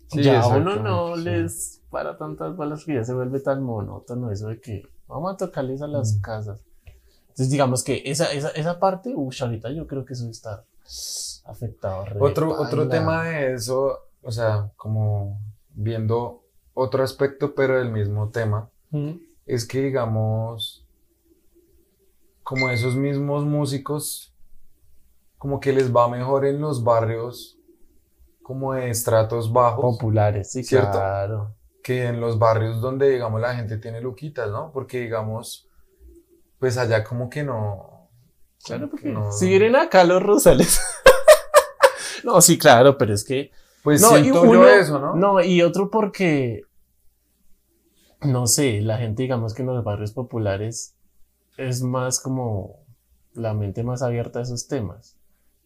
Sí, 0.07 0.23
ya 0.23 0.45
uno 0.47 0.75
no 0.77 1.15
sí. 1.17 1.23
les 1.23 1.81
para 1.89 2.17
tantas 2.17 2.55
balas 2.55 2.83
que 2.85 2.95
ya 2.95 3.03
se 3.03 3.13
vuelve 3.13 3.39
tan 3.41 3.61
monótono 3.63 4.31
eso 4.31 4.47
de 4.47 4.59
que 4.61 4.83
vamos 5.07 5.33
a 5.33 5.37
tocarles 5.37 5.81
a 5.81 5.87
las 5.87 6.15
Mm. 6.15 6.21
casas. 6.21 6.61
Entonces 7.21 7.49
digamos 7.49 7.83
que 7.83 8.01
esa, 8.05 8.31
esa, 8.31 8.49
esa 8.51 8.79
parte, 8.79 9.13
uy, 9.15 9.35
ahorita 9.41 9.71
yo 9.71 9.87
creo 9.87 10.05
que 10.05 10.13
eso 10.13 10.29
está 10.29 10.63
afectado. 11.45 12.05
Otro, 12.19 12.57
otro 12.61 12.87
tema 12.87 13.23
de 13.25 13.53
eso, 13.55 13.99
o 14.21 14.31
sea, 14.31 14.69
como 14.77 15.39
viendo 15.73 16.43
otro 16.73 17.03
aspecto, 17.03 17.53
pero 17.55 17.77
del 17.77 17.91
mismo 17.91 18.29
tema, 18.29 18.69
Mm. 18.91 19.11
es 19.45 19.65
que 19.65 19.81
digamos, 19.81 20.85
como 22.43 22.69
esos 22.69 22.95
mismos 22.95 23.45
músicos, 23.45 24.33
como 25.37 25.59
que 25.59 25.71
les 25.73 25.95
va 25.95 26.07
mejor 26.09 26.45
en 26.45 26.59
los 26.61 26.83
barrios 26.83 27.57
como 28.43 28.73
de 28.73 28.89
estratos 28.89 29.51
bajos 29.53 29.81
populares, 29.97 30.51
sí, 30.51 30.63
¿Cierto? 30.63 30.91
claro. 30.91 31.55
que 31.83 32.05
en 32.05 32.19
los 32.21 32.37
barrios 32.37 32.79
donde, 32.79 33.09
digamos, 33.09 33.41
la 33.41 33.55
gente 33.55 33.77
tiene 33.77 34.01
luquitas, 34.01 34.51
¿no? 34.51 34.71
Porque, 34.71 34.99
digamos, 34.99 35.67
pues 36.59 36.77
allá 36.77 37.03
como 37.03 37.27
que 37.27 37.43
no... 37.43 38.07
Claro, 38.63 38.87
porque 38.87 39.09
no- 39.09 39.31
si 39.31 39.47
vienen 39.47 39.75
acá 39.75 40.03
los 40.03 40.21
Rosales. 40.21 40.79
no, 42.23 42.39
sí, 42.41 42.57
claro, 42.59 42.97
pero 42.99 43.13
es 43.15 43.23
que 43.23 43.51
Pues 43.83 44.01
No, 44.01 44.17
y 44.17 44.21
siento 44.21 44.43
yo 44.45 44.51
uno- 44.51 44.67
eso, 44.67 44.99
¿no? 44.99 45.15
No, 45.15 45.41
y 45.43 45.61
otro 45.61 45.89
porque, 45.89 46.61
no 48.21 48.47
sé, 48.47 48.81
la 48.81 48.97
gente, 48.97 49.23
digamos 49.23 49.53
que 49.53 49.63
en 49.63 49.69
los 49.69 49.83
barrios 49.83 50.11
populares 50.13 50.95
es 51.57 51.81
más 51.81 52.19
como 52.19 52.85
la 53.33 53.53
mente 53.53 53.83
más 53.83 54.01
abierta 54.01 54.39
a 54.39 54.41
esos 54.43 54.67
temas. 54.67 55.17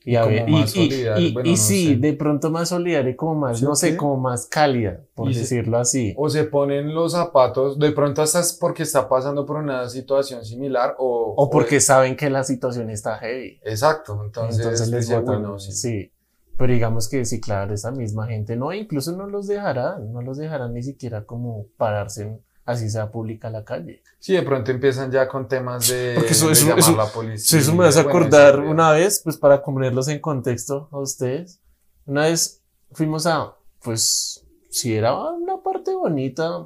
Y, 0.07 0.15
a 0.17 0.25
ver, 0.25 0.47
y, 0.47 0.51
más 0.51 0.75
y- 0.75 0.91
solidaria, 0.91 1.19
y- 1.19 1.33
bueno, 1.33 1.49
y 1.49 1.51
no 1.53 1.57
sí, 1.57 1.85
sé. 1.87 1.95
de 1.97 2.13
pronto 2.13 2.51
más 2.51 2.69
solidaria 2.69 3.09
y 3.11 3.15
como 3.15 3.33
más, 3.33 3.57
¿Sí 3.57 3.65
no 3.65 3.75
sé, 3.75 3.91
qué? 3.91 3.97
como 3.97 4.17
más 4.17 4.45
cálida, 4.45 5.01
por 5.15 5.33
se- 5.33 5.39
decirlo 5.39 5.79
así. 5.79 6.13
O 6.15 6.29
se 6.29 6.43
ponen 6.43 6.93
los 6.93 7.13
zapatos, 7.13 7.79
de 7.79 7.91
pronto 7.91 8.21
hasta 8.21 8.39
es 8.41 8.53
porque 8.53 8.83
está 8.83 9.09
pasando 9.09 9.47
por 9.47 9.57
una 9.57 9.89
situación 9.89 10.45
similar 10.45 10.95
o... 10.99 11.33
O 11.35 11.49
porque 11.49 11.79
saben 11.81 12.15
que 12.15 12.29
la 12.29 12.43
situación 12.43 12.91
está 12.91 13.17
heavy. 13.17 13.59
Exacto, 13.63 14.21
entonces, 14.23 14.59
Entonces 14.63 14.89
les 14.89 15.01
decía, 15.01 15.19
botan, 15.21 15.37
"Uy, 15.37 15.41
no, 15.41 15.59
sí". 15.59 15.71
sí. 15.71 16.11
Pero 16.57 16.71
digamos 16.73 17.09
que 17.09 17.25
sí, 17.25 17.41
claro, 17.41 17.73
esa 17.73 17.91
misma 17.91 18.27
gente, 18.27 18.55
no, 18.55 18.71
incluso 18.73 19.15
no 19.15 19.27
los 19.27 19.47
dejarán, 19.47 20.11
no 20.13 20.21
los 20.21 20.37
dejarán 20.37 20.73
ni 20.73 20.83
siquiera 20.83 21.25
como 21.25 21.65
pararse, 21.77 22.23
en- 22.23 22.41
así 22.65 22.89
sea 22.89 23.11
pública 23.11 23.49
la 23.49 23.63
calle. 23.63 24.01
Sí, 24.19 24.33
de 24.33 24.41
pronto 24.41 24.71
empiezan 24.71 25.11
ya 25.11 25.27
con 25.27 25.47
temas 25.47 25.87
de, 25.89 26.13
Porque 26.15 26.31
eso- 26.31 26.47
de 26.47 26.53
eso- 26.53 26.65
llamar 26.65 26.79
eso- 26.79 26.93
a 26.93 27.05
la 27.05 27.11
policía. 27.11 27.37
Sí, 27.45 27.57
eso 27.57 27.75
me 27.75 27.85
hace 27.85 28.03
bueno, 28.03 28.09
acordar 28.17 28.59
eso, 28.59 28.69
una 28.71 28.91
vez, 28.91 29.21
pues 29.23 29.37
para 29.37 29.61
ponerlos 29.63 30.07
en 30.07 30.19
contexto 30.19 30.87
a 30.91 30.97
ustedes. 30.99 31.59
Una 32.05 32.21
vez 32.23 32.61
fuimos 32.91 33.27
a, 33.27 33.53
pues, 33.83 34.43
si 34.69 34.95
era 34.95 35.13
una 35.31 35.61
parte 35.61 35.93
bonita 35.93 36.65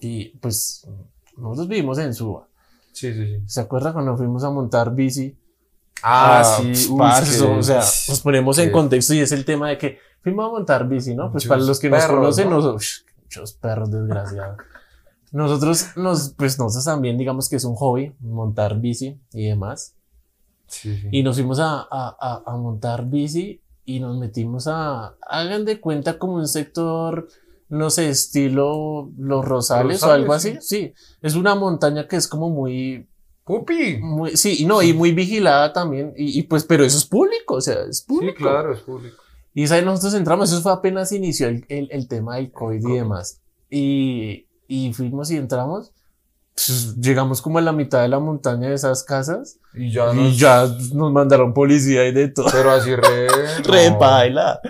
y 0.00 0.36
pues 0.38 0.86
nosotros 1.36 1.68
vivimos 1.68 1.98
en 1.98 2.12
Suba. 2.14 2.48
Sí, 2.92 3.12
sí, 3.12 3.24
sí. 3.38 3.42
¿Se 3.46 3.60
acuerda 3.60 3.92
cuando 3.92 4.16
fuimos 4.16 4.44
a 4.44 4.50
montar 4.50 4.94
bici? 4.94 5.36
Ah, 6.06 6.44
sí, 6.44 6.88
uy, 6.90 6.98
parce, 6.98 7.42
o 7.42 7.62
sea, 7.62 7.78
nos 7.78 8.20
ponemos 8.20 8.58
en 8.58 8.70
contexto 8.70 9.14
y 9.14 9.20
es 9.20 9.32
el 9.32 9.44
tema 9.44 9.70
de 9.70 9.78
que 9.78 9.98
fuimos 10.22 10.46
a 10.46 10.50
montar 10.50 10.86
bici, 10.86 11.14
¿no? 11.14 11.32
Pues 11.32 11.44
Muchos 11.44 11.48
para 11.48 11.62
los 11.62 11.80
que 11.80 11.88
nos 11.88 12.02
perros, 12.02 12.18
conocen, 12.18 12.50
¿no? 12.50 12.60
nos- 12.60 13.04
muchos 13.22 13.52
perros 13.54 13.90
desgraciados. 13.90 14.58
Nosotros 15.32 15.86
nos, 15.96 16.28
pues 16.36 16.58
nosotros 16.58 16.84
también 16.84 17.16
digamos 17.18 17.48
que 17.48 17.56
es 17.56 17.64
un 17.64 17.74
hobby, 17.74 18.14
montar 18.20 18.78
bici 18.80 19.18
y 19.32 19.48
demás. 19.48 19.94
Sí, 20.66 20.96
sí. 20.96 21.08
Y 21.10 21.22
nos 21.22 21.36
fuimos 21.36 21.58
a, 21.58 21.78
a, 21.80 22.16
a, 22.20 22.42
a 22.46 22.56
montar 22.56 23.06
bici 23.06 23.60
y 23.84 24.00
nos 24.00 24.16
metimos 24.18 24.66
a, 24.68 25.14
hagan 25.28 25.64
de 25.64 25.80
cuenta 25.80 26.18
como 26.18 26.34
un 26.34 26.46
sector 26.48 27.26
no 27.70 27.90
sé, 27.90 28.08
estilo 28.10 29.10
Los 29.18 29.44
Rosales, 29.44 30.02
o 30.04 30.12
algo 30.12 30.32
así. 30.34 30.58
Sí. 30.60 30.92
es 31.22 31.34
una 31.34 31.54
montaña 31.56 32.06
que 32.06 32.16
es 32.16 32.28
como 32.28 32.50
muy... 32.50 33.08
Pupi. 33.44 33.98
Muy, 33.98 34.36
sí, 34.36 34.62
y 34.62 34.64
no, 34.64 34.82
y 34.82 34.92
muy 34.92 35.12
vigilada 35.12 35.72
también. 35.72 36.12
Y, 36.16 36.42
pues, 36.44 36.64
pero 36.64 36.84
eso 36.84 36.98
es 36.98 37.04
público, 37.04 37.54
o 37.54 37.60
sea, 37.60 37.82
es 37.88 38.02
público. 38.02 38.38
Sí, 38.38 38.42
claro, 38.42 38.72
es 38.72 38.80
público. 38.80 39.16
Y 39.52 39.66
¿sabes? 39.66 39.84
nosotros 39.84 40.14
entramos, 40.14 40.50
eso 40.50 40.62
fue 40.62 40.72
apenas 40.72 41.12
inició 41.12 41.48
el, 41.48 41.64
el, 41.68 41.88
el 41.90 42.08
tema 42.08 42.36
del 42.36 42.50
COVID 42.50 42.88
y 42.88 42.92
demás. 42.94 43.40
Y, 43.70 44.46
y 44.66 44.92
fuimos 44.92 45.30
y 45.30 45.36
entramos 45.36 45.92
pues, 46.54 46.96
llegamos 47.00 47.42
como 47.42 47.58
a 47.58 47.62
la 47.62 47.72
mitad 47.72 48.02
de 48.02 48.08
la 48.08 48.20
montaña 48.20 48.68
de 48.68 48.74
esas 48.74 49.02
casas 49.02 49.58
y 49.74 49.90
ya 49.90 50.12
nos, 50.12 50.32
y 50.32 50.36
ya 50.36 50.66
nos 50.92 51.12
mandaron 51.12 51.52
policía 51.52 52.06
y 52.06 52.12
de 52.12 52.28
todo. 52.28 52.46
Pero 52.52 52.70
así 52.70 52.94
re... 52.96 53.28
re 53.64 53.90
baila. 53.90 54.60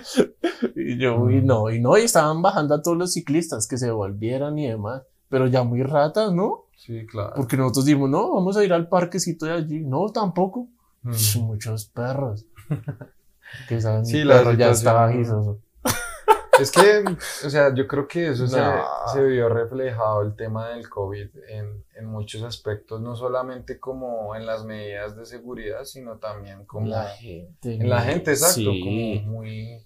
Y 0.75 0.99
yo, 0.99 1.31
y 1.31 1.43
mm. 1.43 1.47
no, 1.47 1.71
y 1.71 1.81
no, 1.81 1.99
y 1.99 2.02
estaban 2.02 2.40
bajando 2.40 2.75
a 2.75 2.83
todos 2.83 2.97
los 2.97 3.12
ciclistas 3.12 3.66
que 3.66 3.76
se 3.76 3.90
volvieran 3.90 4.59
y 4.59 4.69
demás. 4.69 5.02
Pero 5.28 5.47
ya 5.47 5.62
muy 5.62 5.83
ratas, 5.83 6.33
¿no? 6.33 6.63
Sí, 6.76 7.07
claro. 7.07 7.33
Porque 7.37 7.57
nosotros 7.57 7.87
dijimos, 7.87 8.11
no, 8.11 8.33
vamos 8.33 8.57
a 8.57 8.64
ir 8.64 8.73
al 8.73 8.88
parquecito 8.88 9.47
de 9.47 9.52
allí. 9.52 9.81
No, 9.81 10.09
tampoco. 10.11 10.69
Mm. 11.02 11.38
Muchos 11.40 11.87
perros. 11.87 12.47
que 13.69 13.81
saben, 13.81 14.07
sí, 14.07 14.25
perro 14.25 14.52
ya 14.52 14.71
estaba 14.71 15.12
gizoso. 15.12 15.61
Es 16.61 16.71
que, 16.71 17.04
o 17.45 17.50
sea, 17.50 17.75
yo 17.75 17.87
creo 17.88 18.07
que 18.07 18.28
eso 18.28 18.47
se, 18.47 19.25
vio 19.25 19.49
reflejado 19.49 20.23
el 20.23 20.37
tema 20.37 20.69
del 20.69 20.88
COVID 20.88 21.28
en, 21.49 21.85
en, 21.97 22.07
muchos 22.07 22.45
aspectos, 22.45 23.00
no 23.00 23.16
solamente 23.16 23.81
como 23.81 24.37
en 24.37 24.47
las 24.47 24.64
medidas 24.64 25.16
de 25.16 25.26
seguridad, 25.26 25.85
sino 25.85 26.19
también 26.19 26.64
como 26.64 26.87
la 26.87 27.09
gente, 27.09 27.75
en 27.75 27.88
la 27.88 28.02
gente, 28.02 28.31
exacto, 28.31 28.71
como 28.71 29.33
muy... 29.33 29.85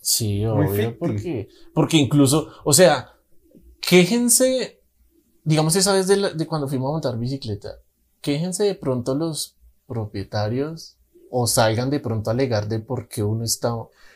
Sí, 0.00 0.44
obvio, 0.46 0.98
porque, 0.98 1.48
porque 1.74 1.98
incluso, 1.98 2.50
o 2.64 2.72
sea, 2.72 3.12
quéjense, 3.82 4.79
digamos 5.44 5.76
esa 5.76 5.92
vez 5.92 6.06
de, 6.06 6.34
de 6.34 6.46
cuando 6.46 6.68
fuimos 6.68 6.88
a 6.88 6.92
montar 6.92 7.18
bicicleta, 7.18 7.76
quéjense 8.20 8.64
de 8.64 8.74
pronto 8.74 9.14
los 9.14 9.56
propietarios 9.86 10.96
o 11.30 11.46
salgan 11.46 11.90
de 11.90 12.00
pronto 12.00 12.30
a 12.30 12.32
alegar 12.32 12.68
de 12.68 12.80
por 12.80 13.08
qué 13.08 13.22
uno 13.22 13.44
está 13.44 13.74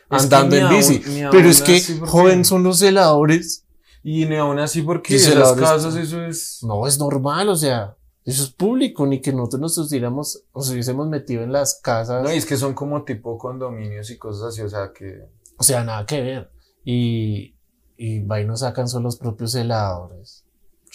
andando 0.09 0.55
en 0.55 0.69
bici. 0.69 1.01
Pero 1.31 1.49
es 1.49 1.61
que, 1.61 1.81
joven, 2.05 2.45
son 2.45 2.63
los 2.63 2.79
celadores. 2.79 3.65
Y 4.03 4.25
ni 4.25 4.35
aún 4.35 4.59
así, 4.59 4.81
porque 4.83 5.17
en 5.17 5.39
las 5.39 5.53
casas 5.53 5.95
eso 5.95 6.23
es. 6.23 6.59
No, 6.61 6.85
es 6.85 6.99
normal, 6.99 7.49
o 7.49 7.55
sea, 7.55 7.95
eso 8.23 8.43
es 8.43 8.51
público, 8.51 9.07
ni 9.07 9.21
que 9.21 9.33
nosotros 9.33 9.61
nos 9.61 9.77
hubiéramos, 9.77 10.43
nos 10.53 10.69
hubiésemos 10.69 11.07
metido 11.07 11.41
en 11.43 11.51
las 11.51 11.79
casas. 11.81 12.23
No, 12.23 12.31
y 12.31 12.37
es 12.37 12.45
que 12.45 12.57
son 12.57 12.73
como 12.73 13.03
tipo 13.03 13.37
condominios 13.37 14.09
y 14.11 14.17
cosas 14.17 14.49
así, 14.49 14.61
o 14.61 14.69
sea 14.69 14.91
que. 14.93 15.27
O 15.57 15.63
sea, 15.63 15.83
nada 15.83 16.05
que 16.05 16.21
ver. 16.21 16.51
Y, 16.83 17.55
y 17.97 18.19
va 18.19 18.39
y 18.41 18.45
nos 18.45 18.59
sacan 18.59 18.87
son 18.87 19.03
los 19.03 19.17
propios 19.17 19.53
celadores. 19.53 20.44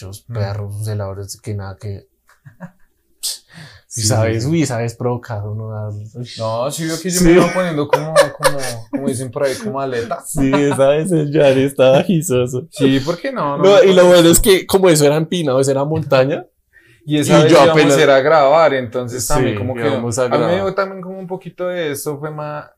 Muchos 0.01 0.25
mm. 0.29 0.33
perros, 0.33 0.85
celadores 0.85 1.41
que 1.41 1.55
nada 1.55 1.77
que 1.77 2.07
Sí, 3.87 4.03
sabes, 4.03 4.47
uy, 4.47 4.65
sabes 4.65 4.95
provocar 4.95 5.45
uno. 5.45 5.69
No, 6.39 6.71
sí, 6.71 6.87
veo 6.87 7.01
que 7.03 7.11
yo 7.11 7.21
me 7.23 7.33
iba 7.33 7.53
poniendo 7.53 7.89
como, 7.89 8.15
como, 8.15 8.59
como 8.89 9.09
dicen 9.09 9.33
por 9.33 9.43
ahí, 9.43 9.55
como 9.57 9.81
aleta. 9.81 10.23
Sí, 10.25 10.53
sabes, 10.77 11.11
el 11.11 11.33
Yari 11.33 11.65
estaba 11.65 12.01
gizoso. 12.05 12.69
Sí, 12.71 13.01
¿por 13.01 13.19
qué 13.19 13.33
no? 13.33 13.59
no, 13.59 13.83
y 13.83 13.93
lo 13.93 14.07
bueno 14.07 14.29
es 14.29 14.39
que, 14.39 14.65
como 14.65 14.89
eso 14.89 15.05
era 15.05 15.17
empinado, 15.17 15.59
eso 15.59 15.73
era 15.73 15.85
montaña. 15.85 16.47
Y 17.05 17.19
esa 17.19 17.41
y 17.41 17.43
vez 17.43 17.53
yo 17.53 17.65
íbamos 17.65 17.83
apenas... 17.83 17.99
a 17.99 18.21
grabar, 18.21 18.75
entonces 18.75 19.27
también 19.27 19.59
como 19.59 19.75
que. 19.75 19.83
A, 19.83 19.87
a, 19.87 19.99
mí 19.99 20.63
me 20.63 20.73
también 20.73 21.03
como 21.03 21.19
un 21.19 21.27
poquito 21.27 21.67
de 21.67 21.91
eso, 21.91 22.17
fue 22.21 22.31
más. 22.31 22.71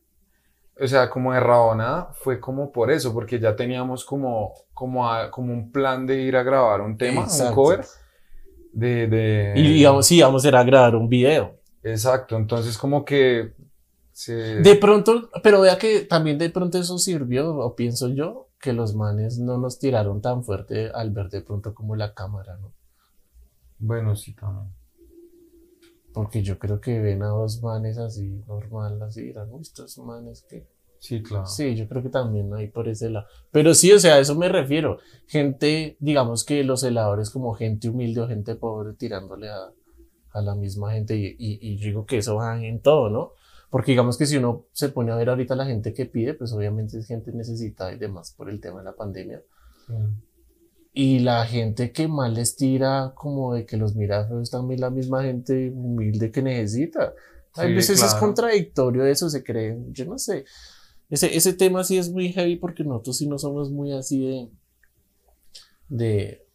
O 0.81 0.87
sea, 0.87 1.11
como 1.11 1.35
de 1.35 1.41
rabona, 1.41 2.09
fue 2.15 2.41
como 2.41 2.73
por 2.73 2.91
eso, 2.91 3.13
porque 3.13 3.39
ya 3.39 3.55
teníamos 3.55 4.07
como, 4.07 4.55
como, 4.83 5.09
como 5.31 5.53
un 5.53 5.71
plan 5.71 6.09
de 6.09 6.23
ir 6.23 6.35
a 6.35 6.43
grabar 6.43 6.81
un 6.81 6.99
tema, 6.99 7.25
un 7.25 7.55
cover 7.55 7.85
de, 8.73 9.07
de... 9.07 9.53
Y 9.55 9.75
digamos, 9.75 10.05
sí, 10.05 10.21
vamos 10.21 10.45
a 10.45 10.49
ir 10.49 10.57
a 10.57 10.65
grabar 10.65 10.97
un 10.97 11.09
video. 11.09 11.61
Exacto, 11.85 12.37
entonces 12.37 12.77
como 12.77 13.05
que... 13.05 13.55
Se... 14.11 14.35
De 14.35 14.75
pronto, 14.75 15.31
pero 15.45 15.61
vea 15.61 15.79
que 15.79 16.01
también 16.01 16.37
de 16.37 16.51
pronto 16.51 16.79
eso 16.79 16.99
sirvió, 16.99 17.57
o 17.57 17.77
pienso 17.77 18.09
yo, 18.09 18.49
que 18.59 18.73
los 18.73 18.97
manes 18.97 19.39
no 19.39 19.57
nos 19.57 19.79
tiraron 19.79 20.21
tan 20.21 20.43
fuerte 20.43 20.91
al 20.93 21.13
ver 21.13 21.29
de 21.29 21.43
pronto 21.43 21.75
como 21.75 21.95
la 21.95 22.13
cámara, 22.13 22.57
¿no? 22.57 22.73
Bueno, 23.79 24.17
sí, 24.17 24.35
también. 24.35 24.75
Porque 26.13 26.43
yo 26.43 26.59
creo 26.59 26.81
que 26.81 26.99
ven 26.99 27.23
a 27.23 27.29
dos 27.29 27.63
manes 27.63 27.99
así, 27.99 28.43
normal, 28.49 29.01
así, 29.03 29.31
eran 29.31 29.49
estos 29.61 29.97
manes 29.99 30.45
que 30.51 30.67
Sí, 31.03 31.21
claro. 31.21 31.47
Sí, 31.47 31.75
yo 31.75 31.89
creo 31.89 32.01
que 32.01 32.11
también 32.11 32.55
hay 32.55 32.69
por 32.69 32.89
ese 32.89 33.11
lado. 33.11 33.27
Pero 33.51 33.75
sí, 33.75 33.91
o 33.91 33.99
sea, 33.99 34.15
a 34.15 34.19
eso 34.21 34.37
me 34.37 34.49
refiero. 34.49 35.01
Gente, 35.27 35.97
digamos 35.99 36.45
que 36.45 36.63
los 36.63 36.85
heladores 36.85 37.31
como 37.31 37.55
gente 37.55 37.89
humilde 37.89 38.21
o 38.21 38.29
gente 38.29 38.55
pobre 38.55 38.93
tirándole 38.93 39.51
a, 39.51 39.73
a 40.31 40.43
la 40.43 40.55
misma 40.55 40.93
gente 40.93 41.17
y, 41.17 41.27
y, 41.27 41.59
y, 41.61 41.77
digo 41.79 42.07
que 42.07 42.19
eso 42.19 42.37
va 42.37 42.65
en 42.65 42.81
todo, 42.81 43.11
¿no? 43.11 43.33
Porque 43.69 43.91
digamos 43.91 44.17
que 44.17 44.27
si 44.27 44.37
uno 44.37 44.67
se 44.71 44.91
pone 44.91 45.11
a 45.11 45.17
ver 45.17 45.29
ahorita 45.29 45.57
la 45.57 45.67
gente 45.67 45.93
que 45.93 46.07
pide, 46.07 46.35
pues 46.35 46.53
obviamente 46.53 46.97
es 46.97 47.09
gente 47.09 47.33
necesitada 47.33 47.93
y 47.93 47.99
demás 47.99 48.33
por 48.37 48.49
el 48.49 48.61
tema 48.61 48.79
de 48.79 48.85
la 48.85 48.95
pandemia. 48.95 49.43
Y 50.93 51.19
la 51.19 51.45
gente 51.47 51.91
que 51.91 52.07
mal 52.07 52.35
les 52.35 52.55
tira 52.55 53.13
como 53.17 53.55
de 53.55 53.67
que 53.67 53.77
los 53.77 53.97
mira 53.97 54.29
es 54.41 54.51
también 54.51 54.81
la 54.81 54.91
misma 54.91 55.25
gente 55.25 55.73
humilde 55.75 56.31
que 56.31 56.43
necesita. 56.43 57.13
A 57.55 57.65
veces 57.65 58.01
es 58.01 58.15
contradictorio 58.15 59.05
eso, 59.05 59.29
se 59.29 59.43
creen, 59.43 59.93
yo 59.93 60.05
no 60.05 60.17
sé. 60.17 60.45
Ese, 61.13 61.37
ese 61.37 61.53
tema 61.53 61.85
sí 61.85 61.99
es 61.99 62.11
muy 62.11 62.33
heavy 62.33 62.57
porque 62.57 62.85
nosotros 62.85 63.19
sí 63.19 63.29
no 63.29 63.37
somos 63.37 63.71
muy 63.71 63.93
así 63.93 64.27
de, 64.27 64.49
de, 65.91 66.47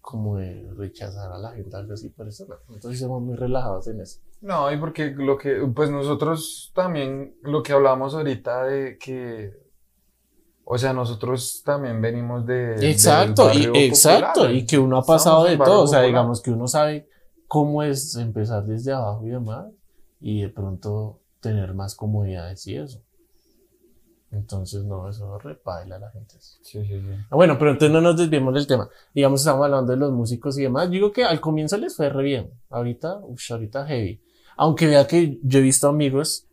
como 0.00 0.38
de 0.38 0.68
rechazar 0.76 1.30
a 1.30 1.38
la 1.38 1.52
gente, 1.52 1.76
algo 1.76 1.92
así, 1.92 2.08
por 2.08 2.26
eso 2.26 2.44
nosotros 2.66 2.92
sí 2.92 2.98
somos 2.98 3.22
muy 3.22 3.36
relajados 3.36 3.86
en 3.86 4.00
eso. 4.00 4.18
No, 4.40 4.72
y 4.72 4.78
porque 4.78 5.12
lo 5.12 5.38
que, 5.38 5.64
pues 5.72 5.90
nosotros 5.92 6.72
también, 6.74 7.36
lo 7.42 7.62
que 7.62 7.72
hablamos 7.72 8.16
ahorita 8.16 8.64
de 8.64 8.98
que, 8.98 9.52
o 10.64 10.76
sea, 10.76 10.92
nosotros 10.92 11.62
también 11.64 12.02
venimos 12.02 12.44
de... 12.46 12.90
Exacto, 12.90 13.48
y, 13.54 13.70
exacto, 13.86 14.50
y 14.50 14.66
que 14.66 14.76
uno 14.76 14.98
ha 14.98 15.04
pasado 15.04 15.44
de 15.44 15.56
todo, 15.56 15.84
o 15.84 15.86
sea, 15.86 16.02
digamos 16.02 16.42
que 16.42 16.50
uno 16.50 16.66
sabe 16.66 17.08
cómo 17.46 17.84
es 17.84 18.16
empezar 18.16 18.64
desde 18.66 18.92
abajo 18.92 19.24
y 19.24 19.30
demás, 19.30 19.68
y 20.20 20.42
de 20.42 20.48
pronto 20.48 21.20
tener 21.38 21.74
más 21.74 21.94
comodidades 21.94 22.66
y 22.66 22.74
eso. 22.74 23.04
Entonces, 24.30 24.84
no, 24.84 25.08
eso 25.08 25.38
repaila 25.38 25.96
a 25.96 25.98
la 25.98 26.10
gente. 26.10 26.34
Sí, 26.38 26.58
sí, 26.62 26.84
sí. 26.86 27.10
Ah, 27.30 27.36
bueno, 27.36 27.58
pero 27.58 27.70
entonces 27.70 27.92
no 27.92 28.00
nos 28.00 28.16
desviemos 28.16 28.52
del 28.52 28.66
tema. 28.66 28.88
Digamos, 29.14 29.40
estamos 29.40 29.64
hablando 29.64 29.92
de 29.92 29.98
los 29.98 30.12
músicos 30.12 30.58
y 30.58 30.62
demás. 30.62 30.90
Digo 30.90 31.12
que 31.12 31.24
al 31.24 31.40
comienzo 31.40 31.76
les 31.78 31.96
fue 31.96 32.10
re 32.10 32.22
bien. 32.22 32.50
Ahorita, 32.68 33.20
uff, 33.22 33.50
ahorita 33.50 33.86
heavy. 33.86 34.20
Aunque 34.56 34.86
vea 34.86 35.06
que 35.06 35.38
yo 35.42 35.60
he 35.60 35.62
visto 35.62 35.88
amigos 35.88 36.46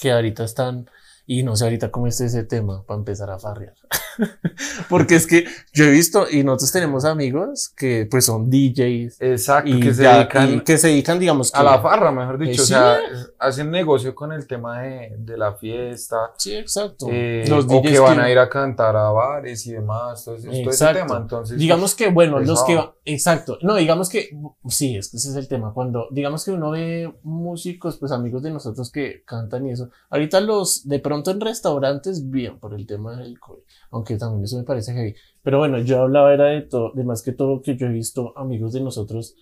que 0.00 0.12
ahorita 0.12 0.44
están 0.44 0.86
y 1.26 1.42
no 1.42 1.56
sé 1.56 1.64
ahorita 1.64 1.90
cómo 1.90 2.06
está 2.06 2.24
ese 2.24 2.44
tema 2.44 2.84
para 2.84 2.98
empezar 2.98 3.30
a 3.30 3.38
farrear. 3.38 3.74
Porque 4.88 5.16
es 5.16 5.26
que 5.26 5.44
yo 5.72 5.84
he 5.84 5.90
visto, 5.90 6.26
y 6.30 6.42
nosotros 6.44 6.72
tenemos 6.72 7.04
amigos 7.04 7.72
que 7.76 8.06
pues 8.10 8.24
son 8.24 8.50
DJs. 8.50 9.20
Exacto, 9.20 9.70
y 9.70 9.80
que, 9.80 9.94
se 9.94 10.02
dedican, 10.02 10.60
que 10.60 10.78
se 10.78 10.88
dedican, 10.88 11.18
digamos, 11.18 11.54
a 11.54 11.62
la 11.62 11.80
farra, 11.80 12.10
mejor 12.12 12.38
dicho. 12.38 12.62
o 12.62 12.66
sea, 12.66 12.98
hacen 13.38 13.70
negocio 13.70 14.14
con 14.14 14.32
el 14.32 14.46
tema 14.46 14.82
de, 14.82 15.14
de 15.18 15.36
la 15.36 15.54
fiesta. 15.54 16.32
Sí, 16.36 16.54
exacto. 16.54 17.06
Eh, 17.10 17.44
los 17.48 17.66
o 17.68 17.82
que 17.82 17.98
van 17.98 18.20
a 18.20 18.30
ir 18.30 18.38
a 18.38 18.48
cantar 18.48 18.96
a 18.96 19.10
bares 19.10 19.66
y 19.66 19.72
demás. 19.72 20.24
Todo, 20.24 20.36
ese 20.36 20.86
tema. 20.92 21.18
Entonces, 21.18 21.58
digamos 21.58 21.94
que, 21.94 22.10
bueno, 22.10 22.40
los 22.40 22.64
que 22.64 22.80
exacto. 23.04 23.58
No, 23.62 23.74
digamos 23.76 24.08
que, 24.08 24.30
sí, 24.68 24.96
es 24.96 25.10
que 25.10 25.16
ese 25.16 25.30
es 25.30 25.36
el 25.36 25.48
tema. 25.48 25.72
Cuando, 25.72 26.08
digamos 26.10 26.44
que 26.44 26.50
uno 26.50 26.70
ve 26.70 27.12
músicos, 27.22 27.96
pues 27.98 28.12
amigos 28.12 28.42
de 28.42 28.50
nosotros 28.50 28.90
que 28.90 29.22
cantan 29.24 29.66
y 29.66 29.72
eso. 29.72 29.90
Ahorita 30.10 30.40
los, 30.40 30.86
de 30.88 30.98
pronto 30.98 31.30
en 31.30 31.40
restaurantes, 31.40 32.30
bien, 32.30 32.58
por 32.58 32.74
el 32.74 32.86
tema 32.86 33.16
del 33.16 33.38
COVID 33.38 33.62
aunque 33.94 34.16
también 34.16 34.44
eso 34.44 34.58
me 34.58 34.64
parece 34.64 34.92
heavy. 34.92 35.14
Pero 35.42 35.58
bueno, 35.58 35.78
yo 35.78 36.02
hablaba 36.02 36.34
era 36.34 36.46
de 36.46 36.62
todo, 36.62 36.92
de 36.94 37.04
más 37.04 37.22
que 37.22 37.32
todo 37.32 37.62
que 37.62 37.76
yo 37.76 37.86
he 37.86 37.92
visto 37.92 38.36
amigos 38.36 38.72
de 38.72 38.80
nosotros, 38.80 39.36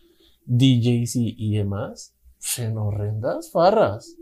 DJs 0.44 1.16
y, 1.16 1.34
y 1.38 1.56
demás, 1.56 2.14
en 2.58 2.76
horrendas 2.76 3.50
farras. 3.50 4.16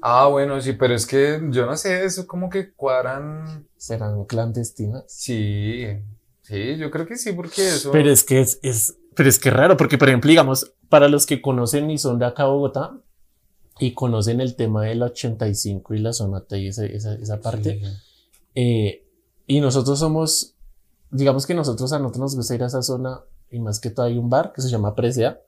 Ah, 0.00 0.28
bueno, 0.28 0.60
sí, 0.60 0.74
pero 0.74 0.94
es 0.94 1.06
que 1.06 1.40
yo 1.50 1.66
no 1.66 1.76
sé, 1.76 2.04
eso 2.04 2.26
como 2.26 2.50
que 2.50 2.72
cuadran. 2.72 3.66
¿Serán 3.76 4.24
clandestinas? 4.26 5.04
Sí, 5.08 5.86
sí, 6.42 6.76
yo 6.76 6.90
creo 6.90 7.06
que 7.06 7.16
sí, 7.16 7.32
porque 7.32 7.66
eso. 7.68 7.90
Pero 7.90 8.10
es 8.10 8.22
que 8.22 8.40
es, 8.40 8.60
es, 8.62 8.98
pero 9.16 9.28
es 9.28 9.38
que 9.38 9.50
raro, 9.50 9.76
porque 9.76 9.98
por 9.98 10.08
ejemplo, 10.08 10.28
digamos, 10.28 10.74
para 10.88 11.08
los 11.08 11.26
que 11.26 11.40
conocen 11.40 11.90
y 11.90 11.98
son 11.98 12.18
de 12.18 12.26
acá 12.26 12.44
Bogotá 12.44 13.00
y 13.80 13.94
conocen 13.94 14.40
el 14.40 14.54
tema 14.54 14.84
del 14.84 15.02
85 15.02 15.94
y 15.94 15.98
la 15.98 16.12
zona 16.12 16.44
T 16.44 16.58
y 16.58 16.68
esa, 16.68 16.84
esa, 16.86 17.14
esa 17.14 17.40
parte, 17.40 17.80
eh, 18.54 19.03
y 19.46 19.60
nosotros 19.60 19.98
somos, 19.98 20.54
digamos 21.10 21.46
que 21.46 21.54
nosotros 21.54 21.92
a 21.92 21.98
nosotros 21.98 22.20
nos 22.20 22.36
gusta 22.36 22.54
ir 22.54 22.62
a 22.62 22.66
esa 22.66 22.82
zona 22.82 23.20
y 23.50 23.60
más 23.60 23.78
que 23.78 23.90
todo 23.90 24.06
hay 24.06 24.18
un 24.18 24.30
bar 24.30 24.52
que 24.52 24.62
se 24.62 24.70
llama 24.70 24.94
Presea. 24.94 25.40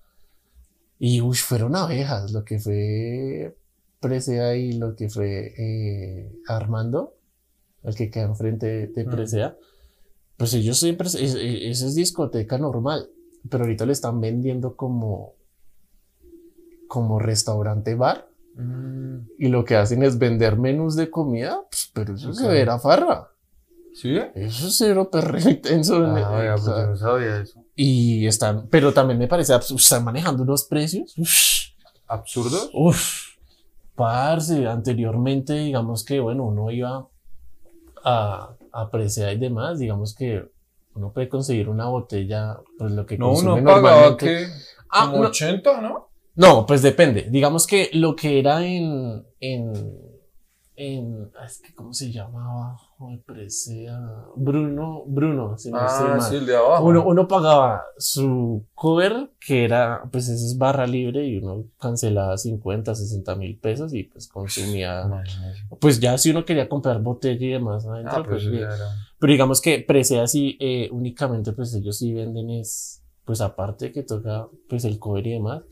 Y 0.98 1.20
uy, 1.20 1.36
fueron 1.36 1.76
abejas, 1.76 2.32
lo 2.32 2.44
que 2.44 2.58
fue 2.58 3.56
Presea 4.00 4.56
y 4.56 4.72
lo 4.72 4.94
que 4.94 5.08
fue 5.08 5.54
eh, 5.56 6.40
Armando, 6.46 7.14
el 7.82 7.94
que 7.94 8.10
queda 8.10 8.24
enfrente 8.24 8.88
de, 8.88 9.04
Presea. 9.04 9.56
pues 10.36 10.54
ellos 10.54 10.78
siempre, 10.78 11.08
esa 11.08 11.86
es 11.86 11.94
discoteca 11.94 12.58
normal, 12.58 13.10
pero 13.48 13.64
ahorita 13.64 13.86
le 13.86 13.92
están 13.92 14.20
vendiendo 14.20 14.76
como, 14.76 15.34
como 16.86 17.18
restaurante 17.18 17.94
bar. 17.94 18.28
Mm. 18.54 19.28
Y 19.38 19.48
lo 19.48 19.64
que 19.64 19.76
hacen 19.76 20.02
es 20.02 20.18
vender 20.18 20.58
menús 20.58 20.96
de 20.96 21.10
comida, 21.10 21.60
pues, 21.70 21.90
pero 21.92 22.14
eso 22.14 22.32
se 22.32 22.48
verá 22.48 22.78
farra. 22.78 23.30
¿Sí? 23.96 24.14
Eso 24.34 24.68
es 24.68 24.76
cero 24.76 25.08
perro 25.10 25.38
intenso. 25.50 26.04
Ah, 26.04 26.54
pues 26.54 26.66
no 26.66 26.96
sabía 26.96 27.40
eso. 27.40 27.64
Y 27.74 28.26
están, 28.26 28.68
pero 28.68 28.92
también 28.92 29.18
me 29.18 29.26
parece, 29.26 29.54
están 29.54 30.04
manejando 30.04 30.42
unos 30.42 30.64
precios. 30.64 31.14
¿Absurdos? 32.06 32.68
Uf, 32.74 33.36
parce, 33.94 34.66
anteriormente, 34.66 35.54
digamos 35.54 36.04
que, 36.04 36.20
bueno, 36.20 36.44
uno 36.44 36.70
iba 36.70 37.08
a, 38.04 38.54
apreciar 38.70 39.32
y 39.32 39.38
demás, 39.38 39.78
digamos 39.78 40.14
que 40.14 40.44
uno 40.94 41.10
puede 41.14 41.30
conseguir 41.30 41.70
una 41.70 41.86
botella, 41.86 42.58
pues 42.78 42.92
lo 42.92 43.06
que 43.06 43.16
no, 43.16 43.32
uno 43.32 43.64
pagaba 43.64 44.14
que 44.18 44.46
ah, 44.90 45.08
como 45.10 45.22
80, 45.22 45.80
¿no? 45.80 46.10
No, 46.34 46.66
pues 46.66 46.82
depende. 46.82 47.28
Digamos 47.30 47.66
que 47.66 47.88
lo 47.94 48.14
que 48.14 48.38
era 48.38 48.62
en, 48.62 49.26
en 49.40 50.15
en, 50.76 51.30
es 51.44 51.58
que, 51.58 51.74
¿cómo 51.74 51.92
se 51.92 52.12
llamaba? 52.12 52.78
presea, 53.26 54.24
Bruno, 54.36 55.02
Bruno, 55.06 55.58
si 55.58 55.70
no 55.70 55.78
ah, 55.78 56.18
sí, 56.20 56.36
el 56.36 56.46
de 56.46 56.56
abajo. 56.56 56.84
Uno, 56.84 57.04
uno 57.06 57.28
pagaba 57.28 57.82
su 57.98 58.64
cover, 58.74 59.30
que 59.38 59.64
era, 59.64 60.08
pues 60.10 60.28
eso 60.28 60.44
es 60.46 60.56
barra 60.56 60.86
libre, 60.86 61.26
y 61.26 61.38
uno 61.38 61.64
cancelaba 61.78 62.38
50, 62.38 62.94
60 62.94 63.34
mil 63.36 63.58
pesos 63.58 63.92
y 63.92 64.04
pues 64.04 64.28
consumía, 64.28 65.04
pues 65.78 66.00
ya 66.00 66.16
si 66.16 66.30
uno 66.30 66.44
quería 66.44 66.68
comprar 66.68 67.00
botella 67.02 67.46
y 67.46 67.50
demás 67.50 67.86
adentro, 67.86 68.16
ah, 68.16 68.24
pues, 68.26 68.44
pues 68.44 68.66
Pero 69.18 69.30
digamos 69.30 69.60
que 69.60 69.80
presea 69.80 70.26
sí, 70.26 70.56
eh, 70.58 70.88
únicamente 70.90 71.52
pues 71.52 71.74
ellos 71.74 71.98
sí 71.98 72.14
venden 72.14 72.50
es, 72.50 73.02
pues 73.24 73.40
aparte 73.42 73.92
que 73.92 74.02
toca 74.04 74.48
pues 74.68 74.84
el 74.84 74.98
cover 74.98 75.26
y 75.26 75.32
demás, 75.32 75.62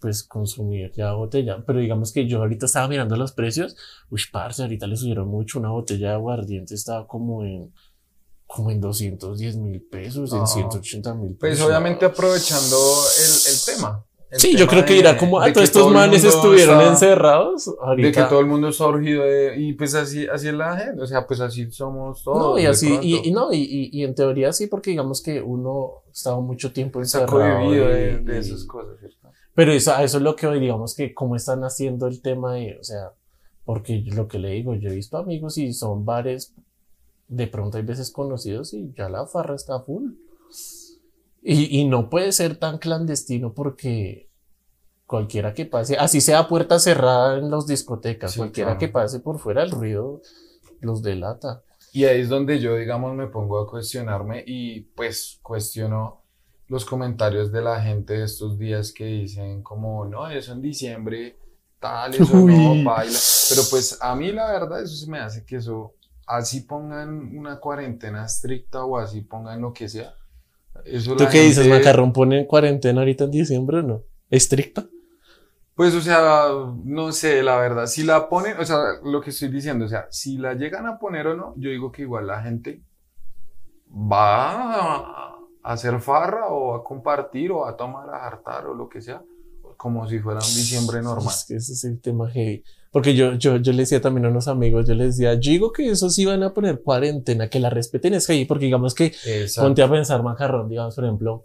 pues 0.00 0.22
consumir 0.22 0.92
ya 0.92 1.12
botella. 1.12 1.62
Pero 1.66 1.80
digamos 1.80 2.12
que 2.12 2.26
yo 2.26 2.38
ahorita 2.38 2.66
estaba 2.66 2.88
mirando 2.88 3.16
los 3.16 3.32
precios. 3.32 3.76
Uy, 4.10 4.20
parce, 4.30 4.62
ahorita 4.62 4.86
le 4.86 4.96
subieron 4.96 5.28
mucho. 5.28 5.58
Una 5.58 5.70
botella 5.70 6.08
de 6.08 6.14
aguardiente 6.14 6.74
estaba 6.74 7.06
como 7.06 7.44
en 7.44 7.72
como 8.46 8.70
en 8.70 8.80
210 8.80 9.56
mil 9.56 9.82
pesos, 9.82 10.32
en 10.32 10.46
180 10.46 11.14
mil 11.14 11.36
pues 11.36 11.52
pesos. 11.52 11.58
Pues 11.58 11.68
obviamente 11.68 12.06
aprovechando 12.06 12.76
el, 13.18 13.52
el 13.52 13.64
tema. 13.66 14.07
Sí, 14.32 14.56
yo 14.56 14.66
creo 14.66 14.84
que 14.84 14.96
irá 14.96 15.16
como, 15.16 15.40
a 15.40 15.52
todos 15.52 15.64
estos 15.64 15.92
manes 15.92 16.24
estuvieron 16.24 16.80
encerrados. 16.82 17.70
Ahorita. 17.80 18.08
De 18.08 18.12
que 18.12 18.22
todo 18.22 18.40
el 18.40 18.46
mundo 18.46 18.68
está 18.68 18.86
urgido 18.86 19.24
y 19.56 19.72
pues 19.74 19.94
así, 19.94 20.26
así 20.26 20.48
es 20.48 20.54
la 20.54 20.76
gente, 20.76 21.02
o 21.02 21.06
sea, 21.06 21.26
pues 21.26 21.40
así 21.40 21.70
somos 21.70 22.22
todos. 22.22 22.38
No, 22.38 22.58
y 22.58 22.66
así, 22.66 22.98
y, 23.02 23.30
no, 23.30 23.52
y, 23.52 23.90
y, 23.92 24.04
en 24.04 24.14
teoría 24.14 24.52
sí, 24.52 24.66
porque 24.66 24.90
digamos 24.90 25.22
que 25.22 25.40
uno 25.40 26.02
estaba 26.12 26.40
mucho 26.40 26.72
tiempo 26.72 27.00
encerrado. 27.00 27.70
de, 27.70 28.18
de 28.18 28.38
esas 28.38 28.64
cosas, 28.64 28.98
¿cierto? 28.98 29.28
Pero 29.54 29.72
eso, 29.72 29.92
eso 29.98 30.18
es 30.18 30.22
lo 30.22 30.36
que 30.36 30.46
hoy, 30.46 30.60
digamos 30.60 30.94
que 30.94 31.12
cómo 31.12 31.34
están 31.34 31.64
haciendo 31.64 32.06
el 32.06 32.22
tema 32.22 32.54
de, 32.54 32.78
o 32.80 32.84
sea, 32.84 33.12
porque 33.64 34.04
lo 34.14 34.28
que 34.28 34.38
le 34.38 34.50
digo, 34.50 34.74
yo 34.74 34.88
he 34.88 34.94
visto 34.94 35.16
amigos 35.18 35.58
y 35.58 35.72
son 35.72 36.04
bares, 36.04 36.54
de 37.26 37.46
pronto 37.48 37.76
hay 37.76 37.82
veces 37.82 38.10
conocidos 38.10 38.72
y 38.72 38.92
ya 38.96 39.08
la 39.08 39.26
farra 39.26 39.54
está 39.54 39.80
full. 39.80 40.12
Y, 41.42 41.80
y 41.80 41.84
no 41.84 42.10
puede 42.10 42.32
ser 42.32 42.56
tan 42.56 42.78
clandestino 42.78 43.54
porque 43.54 44.28
cualquiera 45.06 45.54
que 45.54 45.64
pase, 45.64 45.96
así 45.96 46.20
sea 46.20 46.48
puerta 46.48 46.78
cerrada 46.78 47.38
en 47.38 47.50
las 47.50 47.66
discotecas, 47.66 48.36
cualquiera 48.36 48.76
que 48.76 48.88
pase 48.88 49.20
por 49.20 49.38
fuera, 49.38 49.62
el 49.62 49.70
ruido 49.70 50.20
los 50.80 51.02
delata. 51.02 51.62
Y 51.92 52.04
ahí 52.04 52.20
es 52.20 52.28
donde 52.28 52.60
yo, 52.60 52.76
digamos, 52.76 53.16
me 53.16 53.26
pongo 53.26 53.58
a 53.58 53.66
cuestionarme 53.66 54.44
y 54.46 54.82
pues 54.82 55.38
cuestiono 55.42 56.22
los 56.66 56.84
comentarios 56.84 57.50
de 57.50 57.62
la 57.62 57.80
gente 57.80 58.18
de 58.18 58.24
estos 58.24 58.58
días 58.58 58.92
que 58.92 59.06
dicen 59.06 59.62
como, 59.62 60.04
no, 60.04 60.28
eso 60.28 60.52
en 60.52 60.60
diciembre, 60.60 61.38
tal, 61.80 62.14
eso 62.14 62.36
no, 62.36 62.84
baila. 62.84 63.18
Pero 63.48 63.62
pues 63.70 63.98
a 64.02 64.14
mí 64.14 64.30
la 64.30 64.52
verdad 64.52 64.82
eso 64.82 64.94
se 64.94 65.10
me 65.10 65.20
hace 65.20 65.46
que 65.46 65.56
eso, 65.56 65.94
así 66.26 66.60
pongan 66.60 67.34
una 67.34 67.58
cuarentena 67.58 68.26
estricta 68.26 68.84
o 68.84 68.98
así 68.98 69.22
pongan 69.22 69.62
lo 69.62 69.72
que 69.72 69.88
sea. 69.88 70.14
Eso 70.84 71.16
¿Tú 71.16 71.24
qué 71.30 71.42
dices, 71.42 71.66
Macarrón? 71.66 72.12
¿Ponen 72.12 72.46
cuarentena 72.46 73.00
ahorita 73.00 73.24
en 73.24 73.30
diciembre 73.30 73.78
o 73.78 73.82
no? 73.82 74.02
¿Estricta? 74.30 74.86
Pues, 75.74 75.94
o 75.94 76.00
sea, 76.00 76.48
no 76.84 77.12
sé, 77.12 77.42
la 77.42 77.56
verdad, 77.56 77.86
si 77.86 78.02
la 78.02 78.28
ponen, 78.28 78.58
o 78.58 78.64
sea, 78.64 78.78
lo 79.04 79.20
que 79.20 79.30
estoy 79.30 79.48
diciendo, 79.48 79.84
o 79.84 79.88
sea, 79.88 80.08
si 80.10 80.36
la 80.36 80.54
llegan 80.54 80.86
a 80.86 80.98
poner 80.98 81.28
o 81.28 81.36
no, 81.36 81.54
yo 81.56 81.70
digo 81.70 81.92
que 81.92 82.02
igual 82.02 82.26
la 82.26 82.42
gente 82.42 82.82
va 83.90 84.96
a 84.96 85.38
hacer 85.62 86.00
farra 86.00 86.48
o 86.48 86.74
a 86.74 86.82
compartir 86.82 87.52
o 87.52 87.64
a 87.64 87.76
tomar, 87.76 88.10
a 88.10 88.26
hartar 88.26 88.66
o 88.66 88.74
lo 88.74 88.88
que 88.88 89.00
sea, 89.00 89.22
como 89.76 90.08
si 90.08 90.18
fuera 90.18 90.40
un 90.40 90.54
diciembre 90.54 91.00
normal. 91.00 91.32
Es 91.32 91.44
que 91.46 91.54
ese 91.54 91.72
es 91.74 91.84
el 91.84 92.00
tema 92.00 92.28
heavy. 92.28 92.64
Porque 92.90 93.14
yo, 93.14 93.34
yo, 93.34 93.56
yo 93.58 93.72
le 93.72 93.78
decía 93.78 94.00
también 94.00 94.26
a 94.26 94.30
unos 94.30 94.48
amigos, 94.48 94.86
yo 94.86 94.94
les 94.94 95.16
decía, 95.16 95.34
yo 95.34 95.50
digo 95.50 95.72
que 95.72 95.90
eso 95.90 96.08
sí 96.08 96.24
van 96.24 96.42
a 96.42 96.54
poner 96.54 96.80
cuarentena, 96.80 97.50
que 97.50 97.60
la 97.60 97.70
respeten 97.70 98.14
es 98.14 98.26
heavy, 98.26 98.46
porque 98.46 98.64
digamos 98.64 98.94
que, 98.94 99.12
ponte 99.56 99.82
a 99.82 99.90
pensar 99.90 100.22
macarrón, 100.22 100.68
digamos, 100.68 100.94
por 100.94 101.04
ejemplo, 101.04 101.44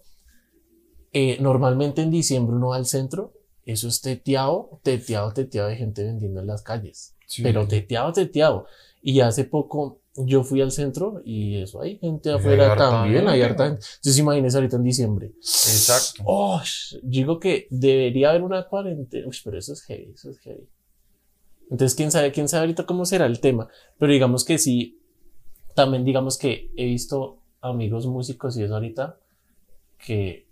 eh, 1.12 1.38
normalmente 1.42 2.02
en 2.02 2.12
diciembre 2.12 2.56
uno 2.56 2.70
va 2.70 2.78
al 2.78 2.86
centro, 2.86 3.34
eso 3.66 3.88
es 3.88 4.02
teteado, 4.02 4.80
teteado, 4.84 5.34
teteado 5.34 5.70
de 5.70 5.76
gente 5.76 6.04
vendiendo 6.04 6.42
en 6.42 6.48
las 6.48 6.62
calles. 6.62 7.16
Pero 7.42 7.68
teteado, 7.68 8.12
teteado. 8.12 8.68
Y 9.02 9.22
hace 9.22 9.46
poco 9.46 10.02
yo 10.16 10.44
fui 10.44 10.62
al 10.62 10.72
centro 10.72 11.22
y 11.26 11.62
eso, 11.62 11.82
hay 11.82 11.98
gente 11.98 12.32
afuera 12.32 12.76
también, 12.76 13.28
hay 13.28 13.42
harta 13.42 13.66
gente. 13.66 13.86
Entonces 13.96 14.20
imagínese 14.20 14.58
ahorita 14.58 14.76
en 14.76 14.84
diciembre. 14.84 15.32
Exacto. 15.38 16.24
Oh, 16.26 16.62
digo 17.02 17.40
que 17.40 17.68
debería 17.70 18.30
haber 18.30 18.44
una 18.44 18.68
cuarentena. 18.68 19.28
Uy, 19.28 19.36
pero 19.44 19.58
eso 19.58 19.74
es 19.74 19.82
heavy, 19.84 20.12
eso 20.14 20.30
es 20.30 20.40
heavy. 20.40 20.68
Entonces, 21.74 21.96
quién 21.96 22.12
sabe, 22.12 22.32
quién 22.32 22.48
sabe 22.48 22.62
ahorita 22.62 22.86
cómo 22.86 23.06
será 23.06 23.26
el 23.26 23.42
tema. 23.42 23.68
Pero 24.00 24.14
digamos 24.14 24.46
que 24.46 24.58
sí, 24.58 25.02
también 25.76 26.06
digamos 26.06 26.38
que 26.38 26.72
he 26.78 26.86
visto 26.86 27.40
amigos 27.60 28.08
músicos 28.08 28.56
y 28.56 28.64
eso 28.64 28.76
ahorita 28.76 29.18
que 29.98 30.46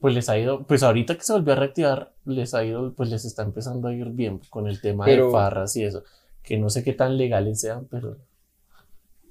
pues 0.00 0.14
les 0.14 0.28
ha 0.28 0.36
ido, 0.36 0.66
pues 0.66 0.82
ahorita 0.82 1.14
que 1.14 1.22
se 1.22 1.32
volvió 1.32 1.52
a 1.52 1.56
reactivar, 1.56 2.12
les 2.26 2.52
ha 2.52 2.64
ido, 2.64 2.92
pues 2.92 3.08
les 3.08 3.24
está 3.24 3.42
empezando 3.42 3.88
a 3.88 3.94
ir 3.94 4.08
bien 4.10 4.40
con 4.50 4.66
el 4.66 4.80
tema 4.80 5.06
de 5.06 5.30
farras 5.30 5.76
y 5.76 5.84
eso. 5.84 6.02
Que 6.42 6.58
no 6.58 6.68
sé 6.68 6.84
qué 6.84 6.92
tan 6.92 7.16
legales 7.16 7.60
sean, 7.60 7.86
pero 7.88 8.18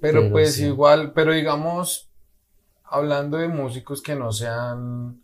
pero, 0.01 0.31
pues 0.31 0.59
igual, 0.59 1.13
pero 1.13 1.31
digamos, 1.31 2.09
hablando 2.85 3.37
de 3.37 3.47
músicos 3.47 4.01
que 4.01 4.15
no 4.15 4.31
sean, 4.31 5.21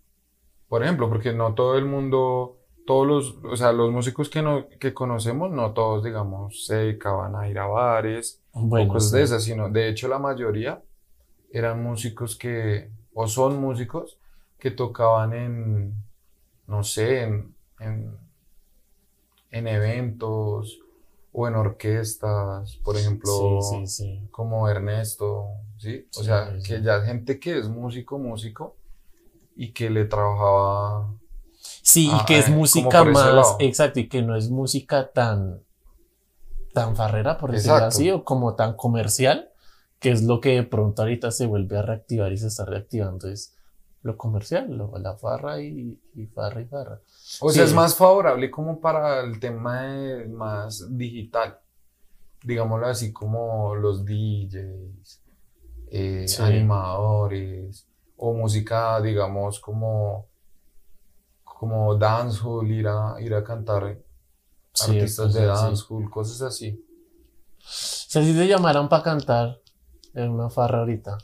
por 0.69 0.83
ejemplo, 0.83 1.09
porque 1.09 1.33
no 1.33 1.55
todo 1.55 1.79
el 1.79 1.85
mundo, 1.85 2.56
todos 2.87 3.05
los, 3.05 3.35
o 3.43 3.55
sea, 3.57 3.73
los 3.73 3.91
músicos 3.91 4.29
que, 4.29 4.41
no, 4.41 4.67
que 4.79 4.93
conocemos, 4.93 5.51
no 5.51 5.73
todos, 5.73 6.03
digamos, 6.03 6.65
se 6.65 6.75
dedicaban 6.75 7.35
a 7.35 7.47
ir 7.49 7.59
a 7.59 7.67
bares 7.67 8.41
o 8.53 8.87
cosas 8.87 9.11
de 9.11 9.21
esas, 9.23 9.43
sino 9.43 9.69
de 9.69 9.89
hecho 9.89 10.07
la 10.07 10.17
mayoría 10.17 10.81
eran 11.51 11.83
músicos 11.83 12.37
que, 12.37 12.89
o 13.13 13.27
son 13.27 13.59
músicos 13.59 14.17
que 14.57 14.71
tocaban 14.71 15.33
en, 15.33 15.93
no 16.65 16.83
sé, 16.83 17.23
en, 17.23 17.53
en, 17.81 18.17
en 19.51 19.67
eventos 19.67 20.79
o 21.33 21.47
en 21.47 21.55
orquestas, 21.55 22.77
por 22.77 22.95
ejemplo, 22.95 23.59
como 24.31 24.69
Ernesto, 24.69 25.49
¿sí? 25.77 26.07
O 26.17 26.23
sea, 26.23 26.57
que 26.65 26.81
ya 26.81 27.01
gente 27.01 27.37
que 27.37 27.59
es 27.59 27.67
músico, 27.67 28.17
músico, 28.17 28.75
y 29.57 29.73
que 29.73 29.89
le 29.89 30.05
trabajaba... 30.05 31.13
Sí, 31.81 32.11
y 32.11 32.25
que 32.25 32.39
es 32.39 32.49
música 32.49 33.03
más, 33.03 33.55
exacto, 33.59 33.99
y 33.99 34.07
que 34.07 34.21
no 34.21 34.35
es 34.35 34.49
música 34.49 35.11
tan, 35.11 35.61
tan 36.73 36.95
farrera, 36.95 37.37
por 37.37 37.51
decirlo 37.51 37.77
así, 37.77 38.11
o 38.11 38.23
como 38.23 38.55
tan 38.55 38.75
comercial, 38.75 39.49
que 39.99 40.11
es 40.11 40.23
lo 40.23 40.41
que 40.41 40.55
de 40.55 40.63
pronto 40.63 41.01
ahorita 41.01 41.31
se 41.31 41.45
vuelve 41.45 41.77
a 41.77 41.81
reactivar 41.81 42.31
y 42.31 42.37
se 42.37 42.47
está 42.47 42.65
reactivando, 42.65 43.29
es 43.29 43.55
lo 44.03 44.17
comercial, 44.17 44.75
lo, 44.75 44.97
la 44.97 45.15
farra 45.15 45.61
y, 45.61 45.99
y 46.15 46.25
farra 46.27 46.61
y 46.61 46.65
farra. 46.65 47.01
O 47.41 47.49
sea, 47.51 47.63
es 47.63 47.73
más 47.73 47.95
favorable 47.95 48.49
como 48.51 48.79
para 48.79 49.21
el 49.21 49.39
tema 49.39 49.85
más 50.29 50.85
digital, 50.97 51.59
digámoslo 52.43 52.87
así, 52.87 53.11
como 53.11 53.75
los 53.75 54.05
DJs, 54.05 55.21
eh, 55.91 56.25
animadores, 56.39 57.87
o 58.17 58.33
música, 58.33 58.99
digamos, 59.01 59.59
como, 59.59 60.26
como 61.59 61.95
dancehall, 61.95 62.69
ir 62.69 62.87
a, 62.87 63.15
ir 63.19 63.33
a 63.33 63.43
cantar 63.43 63.97
artistas 64.79 65.33
de 65.33 65.45
dancehall, 65.45 66.09
cosas 66.09 66.41
así. 66.41 66.83
Si 67.59 68.19
así 68.19 68.33
te 68.33 68.47
llamaran 68.47 68.87
para 68.89 69.03
cantar 69.03 69.59
en 70.13 70.29
una 70.29 70.49
farra 70.49 70.79
ahorita. 70.79 71.17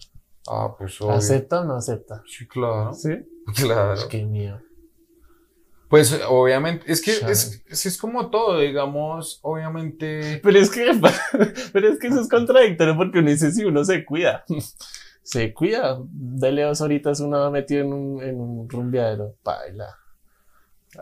Ah, 0.47 0.75
pues 0.77 0.99
obvio. 1.01 1.13
¿Acepta 1.13 1.61
o 1.61 1.63
no 1.65 1.75
acepta? 1.75 2.23
Sí, 2.25 2.47
claro. 2.47 2.93
Sí. 2.93 3.09
Claro. 3.55 4.07
Qué 4.07 4.23
miedo. 4.23 4.61
Pues 5.89 6.17
obviamente, 6.29 6.89
es 6.89 7.01
que 7.01 7.11
es, 7.11 7.61
es, 7.67 7.97
como 7.97 8.29
todo, 8.29 8.59
digamos, 8.59 9.39
obviamente. 9.41 10.39
Pero 10.41 10.57
es 10.57 10.71
que, 10.71 10.91
pero 11.73 11.89
es 11.89 11.99
que 11.99 12.07
eso 12.07 12.21
es 12.21 12.29
contradictorio 12.29 12.95
porque 12.95 13.19
uno 13.19 13.29
dice 13.29 13.51
si 13.51 13.65
uno 13.65 13.83
se 13.83 14.05
cuida. 14.05 14.45
Se 15.23 15.53
cuida. 15.53 15.99
Dele 16.09 16.63
dos 16.63 16.81
horitas 16.81 17.21
uno 17.21 17.49
metido 17.49 17.81
en 17.81 17.93
un, 17.93 18.21
en 18.21 18.41
un 18.41 18.67
rumbeadero. 18.67 19.35
Baila. 19.41 19.97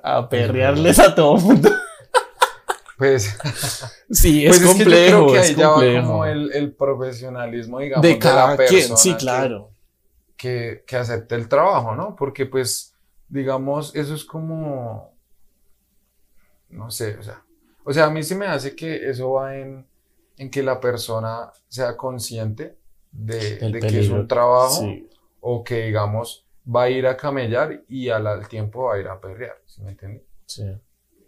A 0.04 0.30
perrearles 0.30 1.00
a 1.00 1.14
todo 1.14 1.38
mundo. 1.38 1.70
Pues. 2.98 3.36
sí, 4.12 4.46
es 4.46 4.60
complejo. 4.60 4.76
Es 4.76 4.76
que 4.76 4.84
yo 4.84 5.16
creo 5.16 5.28
que 5.32 5.40
ahí 5.40 5.56
ya 5.56 5.70
va 5.70 6.06
como 6.06 6.24
el, 6.24 6.52
el 6.54 6.72
profesionalismo, 6.72 7.80
digamos, 7.80 8.04
de, 8.04 8.20
cada 8.20 8.52
la 8.52 8.58
persona. 8.58 8.80
Quien. 8.86 8.98
Sí, 8.98 9.16
claro. 9.16 9.72
Que, 10.38 10.84
que 10.86 10.98
acepte 10.98 11.34
el 11.34 11.48
trabajo, 11.50 11.96
¿no? 11.96 12.16
Porque, 12.16 12.46
pues, 12.46 12.94
digamos, 13.28 13.96
eso 13.96 14.14
es 14.14 14.24
como. 14.24 15.18
No 16.70 16.92
sé, 16.92 17.18
o 17.18 17.24
sea. 17.24 17.44
O 17.84 17.92
sea, 17.92 18.06
a 18.06 18.10
mí 18.12 18.22
sí 18.22 18.36
me 18.36 18.46
hace 18.46 18.76
que 18.76 19.10
eso 19.10 19.32
va 19.32 19.58
en, 19.58 19.88
en 20.38 20.52
que 20.52 20.62
la 20.62 20.80
persona 20.80 21.52
sea 21.68 21.98
consciente 21.98 22.78
de, 23.12 23.58
de 23.58 23.80
que 23.80 24.00
es 24.00 24.10
un 24.10 24.28
trabajo 24.28 24.86
o 25.40 25.64
que, 25.64 25.86
digamos, 25.86 26.41
va 26.64 26.84
a 26.84 26.90
ir 26.90 27.08
a 27.08 27.18
camellar 27.18 27.84
y 27.88 28.10
al, 28.10 28.48
tiempo 28.48 28.86
va 28.86 28.96
a 28.96 29.00
ir 29.00 29.08
a 29.08 29.20
perrear, 29.20 29.58
¿sí 29.66 29.82
me 29.82 29.92
entiendes? 29.92 30.24
Sí. 30.46 30.64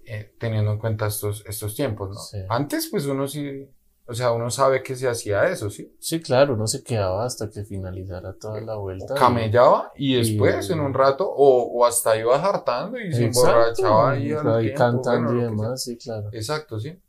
Eh, 0.05 0.33
teniendo 0.37 0.71
en 0.71 0.79
cuenta 0.79 1.07
estos, 1.07 1.43
estos 1.47 1.75
tiempos, 1.75 2.09
¿no? 2.09 2.45
Antes, 2.49 2.89
pues 2.91 3.05
uno 3.05 3.27
sí, 3.27 3.69
o 4.05 4.13
sea, 4.13 4.31
uno 4.31 4.49
sabe 4.49 4.83
que 4.83 4.95
se 4.97 5.07
hacía 5.07 5.47
eso, 5.47 5.69
¿sí? 5.69 5.95
Sí, 5.97 6.21
claro, 6.21 6.55
uno 6.55 6.67
se 6.67 6.83
quedaba 6.83 7.25
hasta 7.25 7.49
que 7.49 7.63
finalizara 7.63 8.33
toda 8.33 8.59
la 8.59 8.75
vuelta. 8.75 9.13
camellaba 9.13 9.93
y, 9.95 10.15
después, 10.15 10.69
en 10.69 10.81
un 10.81 10.93
rato, 10.93 11.29
o, 11.29 11.71
o 11.71 11.85
hasta 11.85 12.17
iba 12.17 12.35
hartando 12.35 12.99
y 12.99 13.13
se 13.13 13.25
emborrachaba 13.25 14.17
y, 14.17 14.33
ahí 14.33 14.73
cantando 14.73 15.33
y 15.37 15.43
demás, 15.43 15.83
sí, 15.83 15.97
claro. 15.97 16.29
Exacto, 16.33 16.79
sí. 16.79 16.99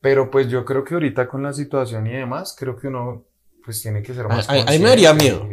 Pero 0.00 0.30
pues 0.30 0.48
yo 0.48 0.64
creo 0.64 0.82
que 0.82 0.94
ahorita 0.94 1.28
con 1.28 1.42
la 1.42 1.52
situación 1.52 2.06
y 2.06 2.12
demás, 2.12 2.56
creo 2.58 2.76
que 2.76 2.88
uno 2.88 3.24
pues 3.64 3.80
tiene 3.82 4.02
que 4.02 4.14
ser 4.14 4.26
más 4.26 4.48
Ahí 4.48 4.78
me 4.78 4.90
haría 4.90 5.14
miedo. 5.14 5.46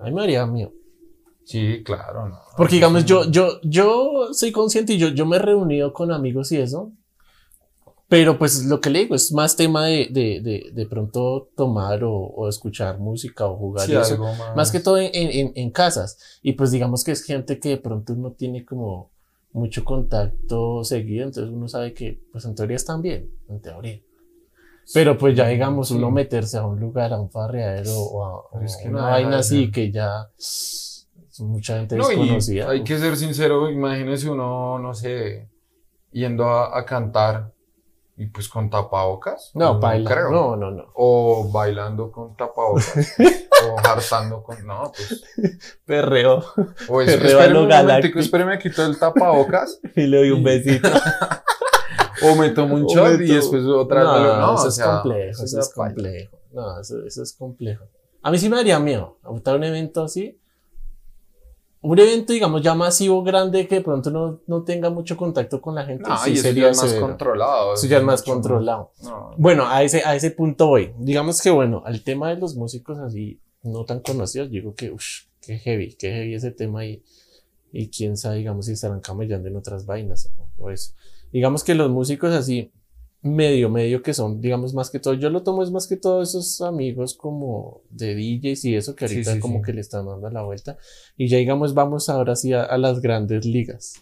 Ahí 0.00 0.12
me 0.12 0.22
haría 0.22 0.46
miedo. 0.46 0.72
Sí, 1.44 1.82
claro, 1.84 2.28
no. 2.28 2.40
Porque 2.56 2.76
digamos, 2.76 3.04
yo, 3.04 3.30
yo, 3.30 3.60
yo 3.62 4.28
soy 4.32 4.50
consciente 4.50 4.94
y 4.94 4.98
yo, 4.98 5.08
yo 5.08 5.26
me 5.26 5.36
he 5.36 5.40
reunido 5.40 5.92
con 5.92 6.10
amigos 6.10 6.50
y 6.52 6.58
eso. 6.58 6.92
Pero 8.08 8.38
pues 8.38 8.64
lo 8.66 8.80
que 8.80 8.90
le 8.90 9.00
digo 9.00 9.14
es 9.14 9.32
más 9.32 9.56
tema 9.56 9.86
de, 9.86 10.08
de, 10.10 10.40
de, 10.40 10.70
de 10.72 10.86
pronto 10.86 11.48
tomar 11.56 12.04
o, 12.04 12.14
o, 12.14 12.48
escuchar 12.48 12.98
música 12.98 13.46
o 13.46 13.56
jugar 13.56 13.88
y 13.88 13.96
eso. 13.96 14.18
Más. 14.54 14.70
que 14.70 14.80
todo 14.80 14.98
en, 14.98 15.10
en, 15.12 15.52
en, 15.54 15.70
casas. 15.70 16.18
Y 16.42 16.52
pues 16.52 16.70
digamos 16.70 17.02
que 17.02 17.12
es 17.12 17.24
gente 17.24 17.58
que 17.58 17.70
de 17.70 17.76
pronto 17.78 18.14
no 18.14 18.32
tiene 18.32 18.64
como 18.64 19.10
mucho 19.52 19.84
contacto 19.84 20.84
seguido, 20.84 21.26
entonces 21.26 21.52
uno 21.52 21.68
sabe 21.68 21.94
que 21.94 22.20
pues 22.30 22.44
en 22.44 22.54
teoría 22.54 22.76
están 22.76 23.00
bien, 23.00 23.30
en 23.48 23.60
teoría. 23.60 24.00
Pero 24.92 25.16
pues 25.16 25.34
ya 25.34 25.48
digamos 25.48 25.90
uno 25.90 26.10
meterse 26.10 26.58
a 26.58 26.66
un 26.66 26.78
lugar, 26.78 27.12
a 27.12 27.20
un 27.20 27.30
farreadero 27.30 27.96
o 27.96 28.24
a, 28.24 28.58
una 28.86 29.02
vaina 29.02 29.38
así 29.38 29.70
que 29.70 29.90
ya 29.90 30.28
mucha 31.40 31.78
gente 31.78 31.96
no, 31.96 32.08
desconocida. 32.08 32.70
hay 32.70 32.84
que 32.84 32.98
ser 32.98 33.16
sincero, 33.16 33.70
imagínese 33.70 34.30
uno, 34.30 34.78
no 34.78 34.94
sé, 34.94 35.48
yendo 36.12 36.48
a, 36.48 36.84
cantar 36.84 37.52
y 38.16 38.26
pues 38.26 38.48
con 38.48 38.70
tapabocas. 38.70 39.50
No, 39.54 39.80
baila. 39.80 40.30
No, 40.30 40.54
no, 40.54 40.70
no. 40.70 40.84
O 40.94 41.50
bailando 41.50 42.12
con 42.12 42.36
tapabocas. 42.36 43.16
o 43.66 43.78
hartando 43.80 44.42
con. 44.44 44.64
No, 44.64 44.92
pues. 44.96 45.24
Perreo. 45.84 46.44
O 46.88 47.00
es, 47.00 47.16
Perreo 47.16 47.40
espérame 47.40 47.62
un 47.62 47.68
momentico, 47.68 48.18
espérame, 48.20 48.58
quito 48.60 48.86
el 48.86 48.98
tapabocas. 48.98 49.80
y 49.96 50.06
le 50.06 50.18
doy 50.18 50.30
un 50.30 50.44
besito. 50.44 50.88
o 52.22 52.36
me 52.36 52.50
tomo 52.50 52.76
un 52.76 52.86
shot 52.86 53.20
y 53.20 53.34
después 53.34 53.64
otra 53.64 54.00
vez. 54.02 54.22
No, 54.22 54.36
no, 54.38 54.54
eso 54.54 54.68
es 54.68 54.80
complejo. 54.80 55.42
Eso 55.42 55.58
es 55.58 55.74
complejo. 55.74 56.38
No, 56.52 56.80
eso, 56.80 57.04
eso 57.04 57.22
es 57.24 57.32
complejo. 57.32 57.84
A 58.22 58.30
mí 58.30 58.38
sí 58.38 58.48
me 58.48 58.56
daría 58.56 58.78
miedo. 58.78 59.18
A 59.24 59.30
un 59.30 59.64
evento 59.64 60.04
así 60.04 60.40
un 61.84 61.98
evento, 61.98 62.32
digamos, 62.32 62.62
ya 62.62 62.74
masivo, 62.74 63.22
grande, 63.22 63.68
que 63.68 63.74
de 63.74 63.80
pronto 63.82 64.10
no, 64.10 64.40
no 64.46 64.62
tenga 64.62 64.88
mucho 64.88 65.18
contacto 65.18 65.60
con 65.60 65.74
la 65.74 65.84
gente. 65.84 66.08
No, 66.08 66.16
sí, 66.16 66.30
y 66.30 66.36
sería 66.38 66.68
más 66.68 66.94
controlado. 66.94 67.74
Eso 67.74 67.86
ya 67.86 67.98
es 67.98 68.02
más 68.02 68.22
controlado. 68.22 68.90
Bueno, 69.36 69.66
a 69.68 69.82
ese, 69.82 70.02
a 70.02 70.16
ese 70.16 70.30
punto 70.30 70.68
voy. 70.68 70.94
Digamos 70.98 71.42
que, 71.42 71.50
bueno, 71.50 71.82
al 71.84 72.02
tema 72.02 72.30
de 72.30 72.36
los 72.36 72.56
músicos 72.56 72.98
así, 72.98 73.38
no 73.62 73.84
tan 73.84 74.00
conocidos, 74.00 74.50
digo 74.50 74.74
que, 74.74 74.92
uff, 74.92 75.26
qué 75.42 75.58
heavy, 75.58 75.94
qué 75.94 76.10
heavy 76.10 76.34
ese 76.34 76.52
tema 76.52 76.86
y, 76.86 77.02
y 77.70 77.90
quién 77.90 78.16
sabe, 78.16 78.38
digamos, 78.38 78.64
si 78.64 78.72
estarán 78.72 79.00
camellando 79.00 79.48
en 79.48 79.56
otras 79.56 79.84
vainas 79.84 80.30
o 80.56 80.70
eso. 80.70 80.94
Digamos 81.32 81.64
que 81.64 81.74
los 81.74 81.90
músicos 81.90 82.32
así, 82.32 82.72
medio, 83.24 83.70
medio 83.70 84.02
que 84.02 84.12
son, 84.12 84.42
digamos, 84.42 84.74
más 84.74 84.90
que 84.90 85.00
todo, 85.00 85.14
yo 85.14 85.30
lo 85.30 85.42
tomo 85.42 85.62
es 85.62 85.70
más 85.70 85.88
que 85.88 85.96
todo 85.96 86.22
esos 86.22 86.60
amigos 86.60 87.14
como 87.14 87.80
de 87.88 88.14
DJs 88.14 88.66
y 88.66 88.76
eso 88.76 88.94
que 88.94 89.06
ahorita 89.06 89.40
como 89.40 89.62
que 89.62 89.72
le 89.72 89.80
están 89.80 90.06
dando 90.06 90.28
la 90.28 90.42
vuelta. 90.42 90.76
Y 91.16 91.28
ya 91.28 91.38
digamos, 91.38 91.72
vamos 91.72 92.10
ahora 92.10 92.36
sí 92.36 92.52
a, 92.52 92.76
las 92.76 93.00
grandes 93.00 93.46
ligas. 93.46 93.94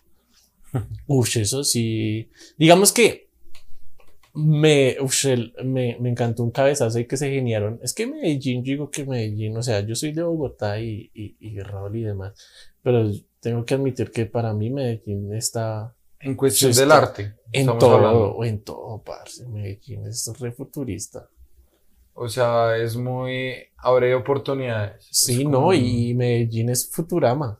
Uf, 1.07 1.37
eso 1.37 1.63
sí. 1.63 2.29
Digamos 2.59 2.93
que 2.93 3.29
me, 4.35 4.97
uf, 5.01 5.25
me, 5.63 5.97
me, 6.01 6.11
encantó 6.11 6.43
un 6.43 6.51
cabezazo 6.51 6.99
y 6.99 7.07
que 7.07 7.17
se 7.17 7.31
geniaron. 7.31 7.79
Es 7.81 7.95
que 7.95 8.09
Medellín, 8.09 8.65
digo 8.65 8.91
que 8.91 9.07
Medellín, 9.07 9.57
o 9.57 9.63
sea, 9.63 9.87
yo 9.87 9.95
soy 9.95 10.11
de 10.13 10.25
Bogotá 10.25 10.81
y, 10.81 11.13
y, 11.15 11.37
y 11.39 11.61
Raúl 11.61 11.97
y 11.97 12.03
demás, 12.03 12.35
pero 12.83 13.09
tengo 13.39 13.65
que 13.65 13.75
admitir 13.75 14.11
que 14.11 14.27
para 14.27 14.53
mí 14.53 14.69
Medellín 14.69 15.33
está 15.33 15.95
en 16.23 16.35
cuestión 16.35 16.73
del 16.73 16.93
arte. 16.93 17.35
En 17.53 17.67
todo, 17.67 18.45
en 18.45 18.63
todo, 18.63 19.03
parce. 19.03 19.47
Medellín 19.47 20.07
es 20.07 20.33
re 20.39 20.53
futurista. 20.53 21.29
O 22.15 22.29
sea, 22.29 22.77
es 22.77 22.97
muy. 22.97 23.55
abre 23.79 24.15
oportunidades. 24.15 25.07
Sí, 25.11 25.45
no, 25.45 25.73
y 25.73 26.15
Medellín 26.15 26.69
es 26.69 26.91
Futurama. 26.91 27.59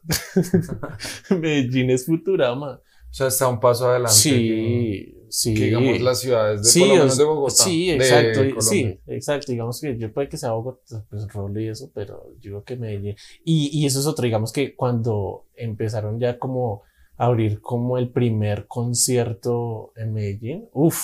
Medellín 1.31 1.91
es 1.91 2.07
Futurama. 2.07 2.81
O 3.11 3.15
sea, 3.15 3.29
está 3.29 3.49
un 3.49 3.61
paso 3.61 3.89
adelante. 3.89 4.15
Sí, 4.15 5.27
sí. 5.29 5.55
digamos 5.55 6.01
las 6.01 6.21
ciudades 6.21 6.63
de, 6.63 6.69
sí, 6.69 6.81
por 6.81 6.89
lo 6.89 6.95
menos 6.95 7.19
de 7.19 7.25
Bogotá. 7.25 7.65
Sí, 7.65 7.91
exacto. 7.91 8.61
sí, 8.61 9.01
exacto. 9.07 9.53
Digamos 9.53 9.81
que 9.81 9.99
yo 9.99 10.13
puede 10.13 10.29
que 10.29 10.37
sea 10.37 10.53
Bogotá, 10.53 11.05
pues 11.11 11.31
rol 11.33 11.59
y 11.59 11.69
eso, 11.69 11.91
pero 11.95 12.33
yo 12.35 12.51
digo 12.51 12.65
que 12.65 12.77
Medellín. 12.77 13.17
Y, 13.45 13.71
y 13.73 13.87
eso 13.87 14.01
es 14.01 14.07
otro, 14.07 14.25
digamos 14.25 14.53
que 14.53 14.77
cuando 14.77 15.47
empezaron 15.57 16.21
ya 16.21 16.39
como 16.39 16.83
abrir 17.25 17.61
como 17.61 17.99
el 17.99 18.11
primer 18.11 18.67
concierto 18.67 19.93
en 19.97 20.13
Medellín. 20.13 20.69
Uf, 20.73 20.99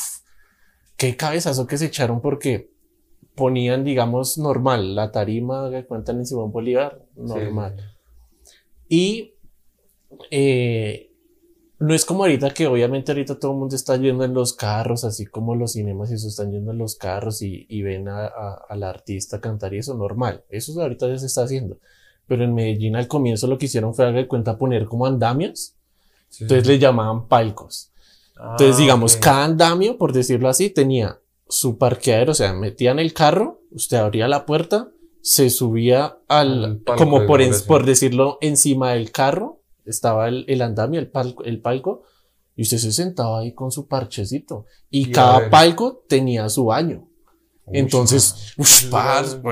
qué 0.96 1.16
cabezazo 1.16 1.66
que 1.66 1.78
se 1.78 1.87
echaron 1.87 2.20
porque 2.20 2.72
ponían, 3.37 3.85
digamos, 3.85 4.37
normal, 4.37 4.96
la 4.96 5.12
tarima 5.12 5.70
que 5.70 5.87
cuentan 5.87 6.18
en 6.18 6.26
Simón 6.26 6.50
Bolívar, 6.50 7.00
normal. 7.14 7.76
Y 8.88 9.35
eh, 10.33 11.12
no 11.78 11.94
es 11.94 12.04
como 12.04 12.24
ahorita 12.24 12.50
que 12.50 12.66
obviamente 12.66 13.12
ahorita 13.12 13.38
todo 13.38 13.52
el 13.52 13.59
mundo 13.59 13.76
está 13.76 13.96
yendo 13.96 14.24
en 14.24 14.35
los 14.35 14.54
carros, 14.54 15.04
así 15.04 15.24
como 15.24 15.54
los 15.54 15.74
cinemas 15.74 16.11
y 16.11 16.14
eso 16.14 16.26
están 16.26 16.50
yendo 16.50 16.72
en 16.72 16.78
los 16.78 16.96
carros 16.96 17.42
y, 17.42 17.83
ven 17.83 18.09
a, 18.09 18.26
al 18.68 18.83
artista 18.83 19.40
cantar 19.40 19.72
y 19.72 19.78
eso 19.78 19.94
normal. 19.94 20.44
Eso 20.48 20.81
ahorita 20.83 21.07
ya 21.07 21.18
se 21.18 21.26
está 21.26 21.44
haciendo. 21.44 21.78
Pero 22.26 22.42
en 22.42 22.54
Medellín 22.54 22.96
al 22.96 23.07
comienzo 23.07 23.46
lo 23.46 23.57
que 23.57 23.66
hicieron 23.66 23.94
fue 23.94 24.04
haga 24.04 24.26
cuenta 24.26 24.59
poner 24.59 24.87
como 24.87 25.07
entonces 26.41 26.67
le 26.67 26.79
llamaban 26.79 27.29
palcos. 27.29 27.93
Entonces, 28.37 28.77
ah, 28.77 28.79
digamos, 28.79 29.17
cada 29.17 29.45
andamio, 29.45 29.99
por 29.99 30.12
decirlo 30.12 30.49
así, 30.49 30.71
tenía 30.71 31.21
su 31.49 31.79
parqueadero, 31.79 32.33
o 32.33 32.35
sea, 32.35 32.53
metían 32.53 32.99
el 32.99 33.12
carro, 33.12 33.62
usted 33.73 33.97
abría 33.97 34.29
la 34.29 34.47
puerta, 34.47 34.91
se 35.21 35.51
subía 35.51 36.19
al, 36.29 36.83
como 36.97 37.27
por, 37.27 37.41
por 37.67 37.85
decirlo, 37.85 38.38
encima 38.41 38.93
del 38.93 39.11
carro, 39.11 39.62
estaba 39.85 40.29
el, 40.29 40.45
el 40.49 40.62
andamio, 40.62 41.01
el 41.01 41.11
palco, 41.11 41.43
el 41.45 41.61
palco, 41.61 42.05
y 42.55 42.62
usted 42.62 42.79
se 42.79 42.93
sentaba 42.93 43.41
ahí 43.41 43.55
con 43.55 43.71
su 43.71 43.87
parchecito. 43.87 44.67
Y, 44.91 45.12
cada 45.12 45.49
palco 45.49 46.05
tenía 46.09 46.49
su 46.49 46.67
baño. 46.67 47.08
Entonces, 47.72 48.54
uff, 48.57 48.85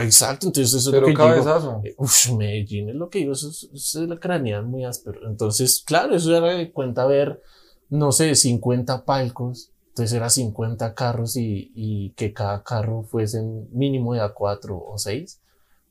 exacto, 0.03 0.47
entonces 0.47 0.75
eso 0.75 0.91
es 0.91 1.01
lo 1.01 1.07
que 1.07 1.15
cabezazo. 1.15 1.81
digo. 1.83 1.97
Uf, 1.99 2.31
Medellín 2.33 2.91
es 2.91 2.95
lo 2.95 3.09
que 3.09 3.21
digo, 3.21 3.33
eso 3.33 3.49
es, 3.49 3.69
eso 3.73 4.03
es 4.03 4.09
la 4.09 4.19
craneal 4.19 4.65
muy 4.67 4.85
áspero. 4.85 5.29
Entonces, 5.29 5.83
claro, 5.85 6.15
eso 6.15 6.35
era 6.37 6.49
de 6.49 6.73
cuenta 6.73 7.07
ver, 7.07 7.43
no 7.89 8.13
sé, 8.13 8.35
50 8.35 9.05
palcos, 9.05 9.71
entonces 9.89 10.15
era 10.15 10.29
50 10.29 10.95
carros 10.95 11.37
y, 11.37 11.73
y 11.75 12.11
que 12.11 12.33
cada 12.33 12.63
carro 12.63 13.03
fuese 13.03 13.43
mínimo 13.73 14.15
de 14.15 14.21
a 14.21 14.31
4 14.31 14.77
o 14.77 14.99
6. 14.99 15.41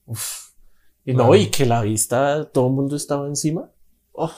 Uf. 0.07 0.45
Y 1.05 1.13
no, 1.13 1.35
y 1.35 1.47
que 1.51 1.65
la 1.65 1.81
vista, 1.81 2.49
todo 2.51 2.67
el 2.67 2.73
mundo 2.73 2.95
estaba 2.95 3.27
encima. 3.27 3.69
Oh. 4.11 4.31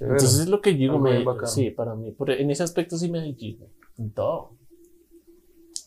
Entonces 0.00 0.40
es 0.40 0.48
lo 0.48 0.60
que 0.60 0.72
digo, 0.72 0.98
me, 0.98 1.24
sí, 1.46 1.70
para 1.70 1.94
mí, 1.94 2.10
por, 2.10 2.30
en 2.30 2.50
ese 2.50 2.62
aspecto 2.62 2.98
sí 2.98 3.08
Medellín, 3.08 3.64
en 3.96 4.10
todo. 4.10 4.52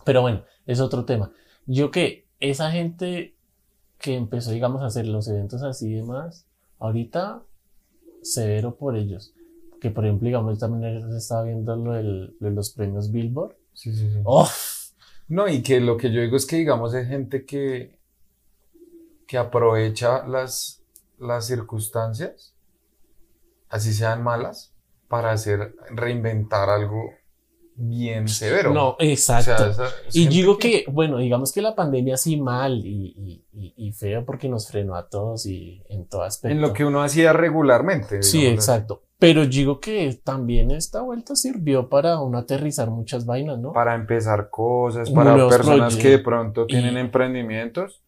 Pero 0.05 0.21
bueno, 0.21 0.43
es 0.67 0.79
otro 0.79 1.05
tema. 1.05 1.31
Yo 1.65 1.89
que 1.89 2.27
esa 2.39 2.69
gente 2.71 3.35
que 3.99 4.15
empezó, 4.15 4.51
digamos, 4.51 4.83
a 4.83 4.87
hacer 4.87 5.07
los 5.07 5.27
eventos 5.27 5.63
así 5.63 5.89
y 5.89 5.95
demás, 5.95 6.45
ahorita 6.77 7.41
severo 8.21 8.75
por 8.75 8.95
ellos. 8.95 9.33
Que 9.81 9.89
por 9.89 10.05
ejemplo, 10.05 10.27
digamos, 10.27 10.59
también 10.59 11.01
se 11.11 11.17
estaba 11.17 11.43
viendo 11.43 11.75
lo 11.75 11.93
de 11.93 12.51
los 12.51 12.69
premios 12.71 13.11
Billboard. 13.11 13.55
Sí, 13.73 13.93
sí, 13.93 14.09
sí. 14.11 14.21
¡Oh! 14.23 14.47
No, 15.27 15.47
y 15.47 15.61
que 15.61 15.79
lo 15.79 15.97
que 15.97 16.11
yo 16.11 16.21
digo 16.21 16.37
es 16.37 16.45
que, 16.45 16.57
digamos, 16.57 16.93
hay 16.93 17.05
gente 17.05 17.45
que, 17.45 17.99
que 19.27 19.37
aprovecha 19.37 20.25
las, 20.25 20.81
las 21.19 21.45
circunstancias, 21.45 22.55
así 23.69 23.93
sean 23.93 24.23
malas, 24.23 24.73
para 25.09 25.31
hacer, 25.31 25.75
reinventar 25.89 26.69
algo 26.69 27.11
bien 27.77 28.27
severo. 28.27 28.73
No, 28.73 28.95
exacto. 28.99 29.71
y 30.11 30.27
digo 30.27 30.57
que... 30.57 30.83
bueno, 30.91 31.17
digamos 31.19 31.51
que 31.51 31.61
la 31.61 31.75
pandemia 31.75 32.17
sí 32.17 32.35
mal 32.37 32.85
y, 32.85 33.43
y, 33.53 33.73
y, 33.77 33.91
feo 33.93 34.25
porque 34.25 34.49
nos 34.49 34.67
frenó 34.67 34.95
a 34.95 35.07
todos 35.07 35.45
y 35.45 35.83
en 35.89 36.07
todo 36.07 36.23
aspecto. 36.23 36.53
En 36.53 36.61
lo 36.61 36.73
que 36.73 36.83
uno 36.83 37.01
hacía 37.01 37.33
regularmente. 37.33 38.23
Sí, 38.23 38.45
exacto. 38.45 39.03
Pero 39.19 39.45
digo 39.45 39.79
que 39.79 40.19
también 40.23 40.71
esta 40.71 41.01
vuelta 41.01 41.35
sirvió 41.35 41.89
para 41.89 42.19
uno 42.19 42.37
aterrizar 42.37 42.89
muchas 42.89 43.25
vainas, 43.25 43.57
¿no? 43.57 43.73
Para 43.73 43.95
empezar 43.95 44.49
cosas, 44.49 45.09
para 45.09 45.35
personas 45.47 45.95
que 45.95 46.09
de 46.09 46.19
pronto 46.19 46.65
tienen 46.67 46.97
emprendimientos 46.97 48.03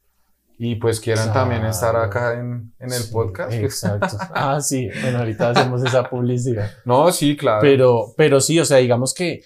y 0.62 0.76
pues 0.76 1.00
quieran 1.00 1.32
también 1.32 1.64
estar 1.66 1.96
acá 1.96 2.38
en, 2.38 2.74
en 2.80 2.92
el 2.92 3.04
podcast. 3.10 3.54
Exacto. 3.54 4.18
Ah, 4.34 4.60
sí. 4.60 4.90
Bueno, 5.02 5.20
ahorita 5.20 5.52
hacemos 5.52 5.82
esa 5.86 6.10
publicidad. 6.10 6.70
No, 6.84 7.10
sí, 7.14 7.38
claro. 7.38 7.62
Pero, 7.62 8.14
pero 8.18 8.42
sí, 8.42 8.60
o 8.60 8.66
sea, 8.66 8.78
digamos 8.78 9.14
que, 9.14 9.42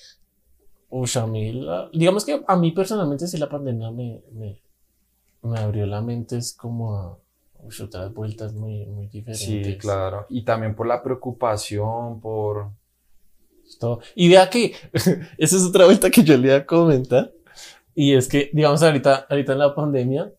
uy, 0.89 1.08
a 1.13 1.28
mí, 1.28 1.67
digamos 1.93 2.26
que 2.26 2.43
a 2.47 2.56
mí 2.56 2.71
personalmente 2.71 3.28
sí 3.28 3.38
la 3.38 3.47
pandemia 3.47 3.91
me, 3.91 4.23
me, 4.32 4.60
me 5.43 5.60
abrió 5.60 5.86
la 5.86 6.02
mente, 6.02 6.36
es 6.36 6.52
como 6.52 6.97
a 6.97 7.19
otras 7.84 8.12
vueltas 8.12 8.54
muy, 8.54 8.88
muy 8.88 9.06
diferentes. 9.06 9.67
Sí, 9.67 9.78
claro. 9.78 10.26
Y 10.30 10.43
también 10.43 10.73
por 10.76 10.88
la 10.88 11.04
preocupación, 11.04 12.21
por... 12.21 12.71
Todo. 13.80 13.99
Y 14.15 14.30
vea 14.30 14.49
que, 14.49 14.73
esa 14.93 15.28
es 15.38 15.63
otra 15.63 15.86
vuelta 15.86 16.10
que 16.10 16.23
yo 16.23 16.36
le 16.38 16.47
iba 16.47 16.58
a 16.58 16.65
comentar. 16.65 17.32
Y 17.93 18.15
es 18.15 18.28
que, 18.28 18.49
digamos, 18.52 18.82
ahorita, 18.82 19.28
ahorita 19.30 19.54
en 19.54 19.60
la 19.60 19.76
pandemia, 19.76 20.34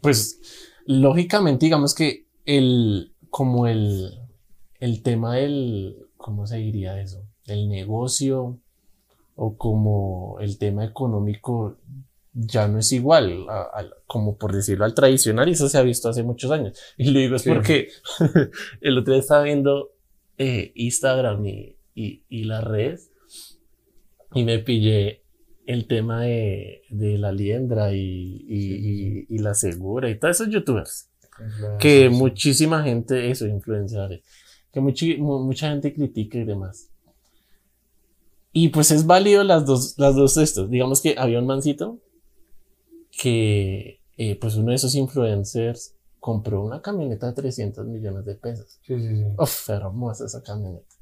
pues 0.00 0.40
lógicamente 0.86 1.66
digamos 1.66 1.94
que 1.94 2.26
el, 2.44 3.14
como 3.30 3.66
el, 3.66 4.20
el 4.80 5.02
tema 5.02 5.36
del, 5.36 6.08
¿cómo 6.16 6.46
se 6.46 6.56
diría 6.58 7.00
eso? 7.00 7.24
El 7.46 7.68
negocio 7.68 8.60
o 9.34 9.56
como 9.56 10.38
el 10.40 10.58
tema 10.58 10.84
económico 10.84 11.76
ya 12.32 12.68
no 12.68 12.78
es 12.78 12.92
igual, 12.92 13.46
como 14.06 14.36
por 14.36 14.54
decirlo 14.54 14.84
al 14.84 14.94
tradicional, 14.94 15.48
y 15.48 15.52
eso 15.52 15.68
se 15.68 15.78
ha 15.78 15.82
visto 15.82 16.08
hace 16.08 16.22
muchos 16.22 16.50
años. 16.50 16.78
Y 16.98 17.10
lo 17.10 17.18
digo 17.18 17.36
es 17.36 17.44
porque 17.44 17.88
el 18.80 18.98
otro 18.98 19.14
día 19.14 19.20
estaba 19.20 19.42
viendo 19.42 19.92
eh, 20.36 20.72
Instagram 20.74 21.44
y, 21.46 21.76
y, 21.94 22.24
y 22.28 22.44
las 22.44 22.62
redes 22.62 23.10
y 24.34 24.44
me 24.44 24.58
pillé 24.58 25.22
el 25.66 25.86
tema 25.86 26.22
de, 26.22 26.82
de 26.90 27.18
la 27.18 27.32
liendra 27.32 27.92
y, 27.92 28.44
y, 28.48 29.26
y, 29.28 29.38
la 29.38 29.54
segura 29.54 30.08
y 30.08 30.18
todos 30.18 30.40
esos 30.40 30.52
youtubers. 30.52 31.10
que 31.80 32.08
muchísima 32.08 32.82
gente, 32.82 33.30
eso, 33.30 33.46
influenciadores, 33.46 34.22
que 34.72 34.80
mucha 34.80 35.70
gente 35.70 35.92
critica 35.92 36.38
y 36.38 36.44
demás. 36.44 36.90
Y 38.52 38.70
pues 38.70 38.90
es 38.90 39.04
válido 39.04 39.44
las 39.44 39.66
dos, 39.66 39.98
las 39.98 40.14
dos 40.14 40.38
estos. 40.38 40.70
Digamos 40.70 41.02
que 41.02 41.16
había 41.18 41.38
un 41.40 41.46
mancito 41.46 42.00
que, 43.10 44.00
eh, 44.16 44.38
pues 44.40 44.54
uno 44.56 44.70
de 44.70 44.76
esos 44.76 44.94
influencers 44.94 45.94
compró 46.20 46.64
una 46.64 46.80
camioneta 46.80 47.26
de 47.26 47.34
300 47.34 47.86
millones 47.86 48.24
de 48.24 48.34
pesos. 48.34 48.78
Sí, 48.82 48.98
sí, 48.98 49.16
sí. 49.16 49.24
Uf, 49.38 49.68
hermosa 49.68 50.24
esa 50.24 50.42
camioneta. 50.42 50.95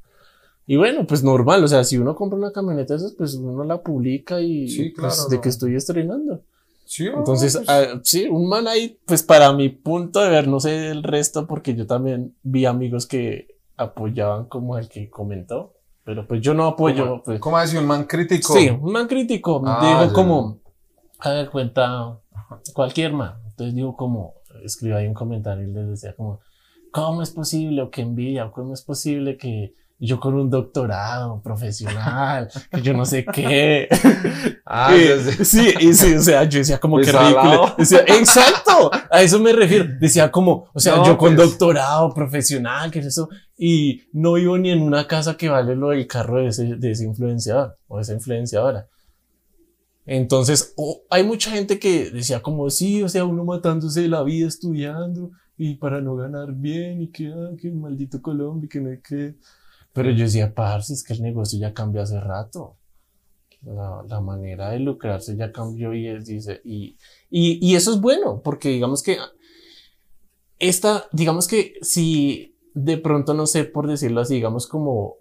Y 0.67 0.77
bueno, 0.77 1.07
pues 1.07 1.23
normal, 1.23 1.63
o 1.63 1.69
sea, 1.69 1.85
si 1.85 1.99
uno 1.99 2.15
compra 2.15 2.39
una 2.39 2.53
camioneta 2.53 2.95
de 2.95 2.99
esas, 2.99 3.13
pues 3.13 3.35
uno 3.35 3.65
la 3.65 3.83
publica 3.83 4.41
y 4.41 4.69
sí, 4.69 4.91
pues, 4.97 5.15
claro, 5.15 5.29
de 5.29 5.41
que 5.41 5.49
estoy 5.51 5.77
estrenando. 5.77 6.43
Sí, 6.87 7.07
Entonces, 7.07 7.57
pues. 7.57 7.69
ah, 7.69 8.01
sí, 8.03 8.27
un 8.29 8.49
man 8.49 8.69
ahí, 8.69 8.99
pues 9.07 9.23
para 9.23 9.53
mi 9.53 9.69
punto 9.69 10.21
de 10.21 10.31
ver, 10.31 10.49
no 10.49 10.61
sé 10.61 10.91
el 10.91 11.03
resto, 11.03 11.47
porque 11.47 11.75
yo 11.75 11.87
también 11.87 12.35
vi 12.43 12.67
amigos 12.67 13.07
que 13.07 13.49
apoyaban 13.77 14.47
como 14.47 14.79
el 14.79 14.89
que 14.89 15.11
comentó, 15.11 15.75
pero 16.05 16.27
pues 16.27 16.41
yo 16.41 16.55
no 16.55 16.67
apoyo. 16.67 17.05
¿Cómo, 17.05 17.23
pues, 17.23 17.41
¿cómo 17.41 17.59
decir 17.59 17.79
un 17.79 17.87
man 17.87 18.05
crítico? 18.05 18.55
Sí, 18.55 18.69
un 18.69 18.93
man 18.93 19.07
crítico. 19.07 19.63
Ah, 19.67 20.03
digo 20.03 20.15
como, 20.15 20.61
a 21.19 21.31
ver, 21.31 21.51
cuenta 21.51 22.19
cualquier 22.73 23.13
man. 23.13 23.35
Entonces 23.49 23.75
digo 23.75 23.97
como, 23.97 24.35
escribí 24.63 24.95
ahí 24.95 25.07
un 25.07 25.15
comentario 25.15 25.67
y 25.67 25.73
les 25.73 25.89
decía 25.89 26.15
como, 26.15 26.41
¿cómo 26.91 27.23
es 27.23 27.31
posible 27.31 27.83
o 27.83 27.91
qué 27.91 28.03
envidia? 28.03 28.51
¿Cómo 28.51 28.75
es 28.75 28.83
posible 28.83 29.37
que 29.37 29.75
yo 29.99 30.21
con 30.21 30.35
un 30.35 30.51
doctorado 30.51 31.41
profesional, 31.43 32.49
que 32.71 32.83
yo 32.83 32.93
no 32.93 33.05
sé 33.05 33.25
qué. 33.25 33.89
Ah, 34.67 34.97
sí, 35.43 35.75
y 35.79 35.93
sí, 35.93 36.15
o 36.15 36.23
sea, 36.23 36.45
yo 36.45 36.59
decía 36.59 36.81
como 36.81 36.97
que 36.97 37.05
Desalado. 37.05 37.35
ridículo. 37.43 37.75
Decía, 37.77 38.01
exacto, 38.09 38.91
a 39.11 39.23
eso 39.23 39.39
me 39.39 39.53
refiero. 39.53 39.85
Decía 40.01 40.33
como, 40.33 40.69
o 40.73 40.81
sea, 40.81 40.97
No, 40.97 41.07
yo 41.07 41.19
con 41.19 41.37
pues. 41.37 41.49
doctorado 41.51 42.13
profesional, 42.15 42.91
que 42.91 43.01
es 43.01 43.07
eso, 43.07 43.29
y 43.59 44.03
no 44.13 44.33
vivo 44.33 44.57
ni 44.57 44.71
en 44.71 44.81
una 44.83 45.07
casa 45.07 45.37
que 45.37 45.51
vale 45.51 45.77
lo 45.77 45.91
del 45.91 46.07
carro 46.07 46.39
de 46.39 46.49
ese, 46.49 46.77
de 46.77 46.91
ese 46.91 47.05
influenciador 47.05 47.77
o 47.87 47.99
de 47.99 48.03
esa 48.03 48.15
influenciadora. 48.15 48.89
Entonces, 50.07 50.75
hay 51.11 51.25
mucha 51.25 51.51
gente 51.51 51.79
que 51.79 52.11
decía 52.11 52.41
como, 52.41 52.69
sí, 52.71 53.03
o 53.03 53.09
sea, 53.09 53.25
uno 53.25 53.45
matándose 53.45 54.09
la 54.09 54.23
vida 54.23 54.49
estudiando 54.49 55.31
y 55.57 55.75
para 55.77 56.01
no 56.01 56.17
ganar 56.17 56.53
bien 56.53 57.03
y 57.03 57.09
que, 57.09 57.29
ah, 57.29 57.51
que 57.61 57.71
maldito 57.71 58.21
Colombia 58.21 58.69
que 58.71 58.81
no 58.81 58.91
hay 58.91 59.01
que... 59.01 59.37
Pero 59.95 60.11
yo 60.11 60.25
decía, 60.25 60.55
parce, 60.55 60.93
es 60.93 61.03
que 61.03 61.15
el 61.15 61.23
negocio 61.23 61.59
ya 61.59 61.73
cambió 61.73 62.03
hace 62.03 62.21
rato. 62.21 62.77
La, 63.63 64.05
la 64.07 64.21
manera 64.21 64.71
de 64.71 64.81
lucrarse 64.81 65.37
ya 65.37 65.51
cambió 65.51 65.95
y 65.95 66.07
es, 66.07 66.27
dice, 66.27 66.61
y, 66.65 66.99
y, 67.31 67.67
y 67.67 67.77
eso 67.77 67.95
es 67.95 68.01
bueno, 68.01 68.43
porque 68.43 68.69
digamos 68.69 69.03
que 69.03 69.17
esta, 70.59 71.07
digamos 71.13 71.49
que 71.49 71.75
si 71.81 72.57
de 72.75 72.99
pronto, 72.99 73.33
no 73.33 73.47
sé, 73.47 73.65
por 73.65 73.87
decirlo 73.87 74.21
así, 74.21 74.35
digamos 74.35 74.67
como 74.67 75.17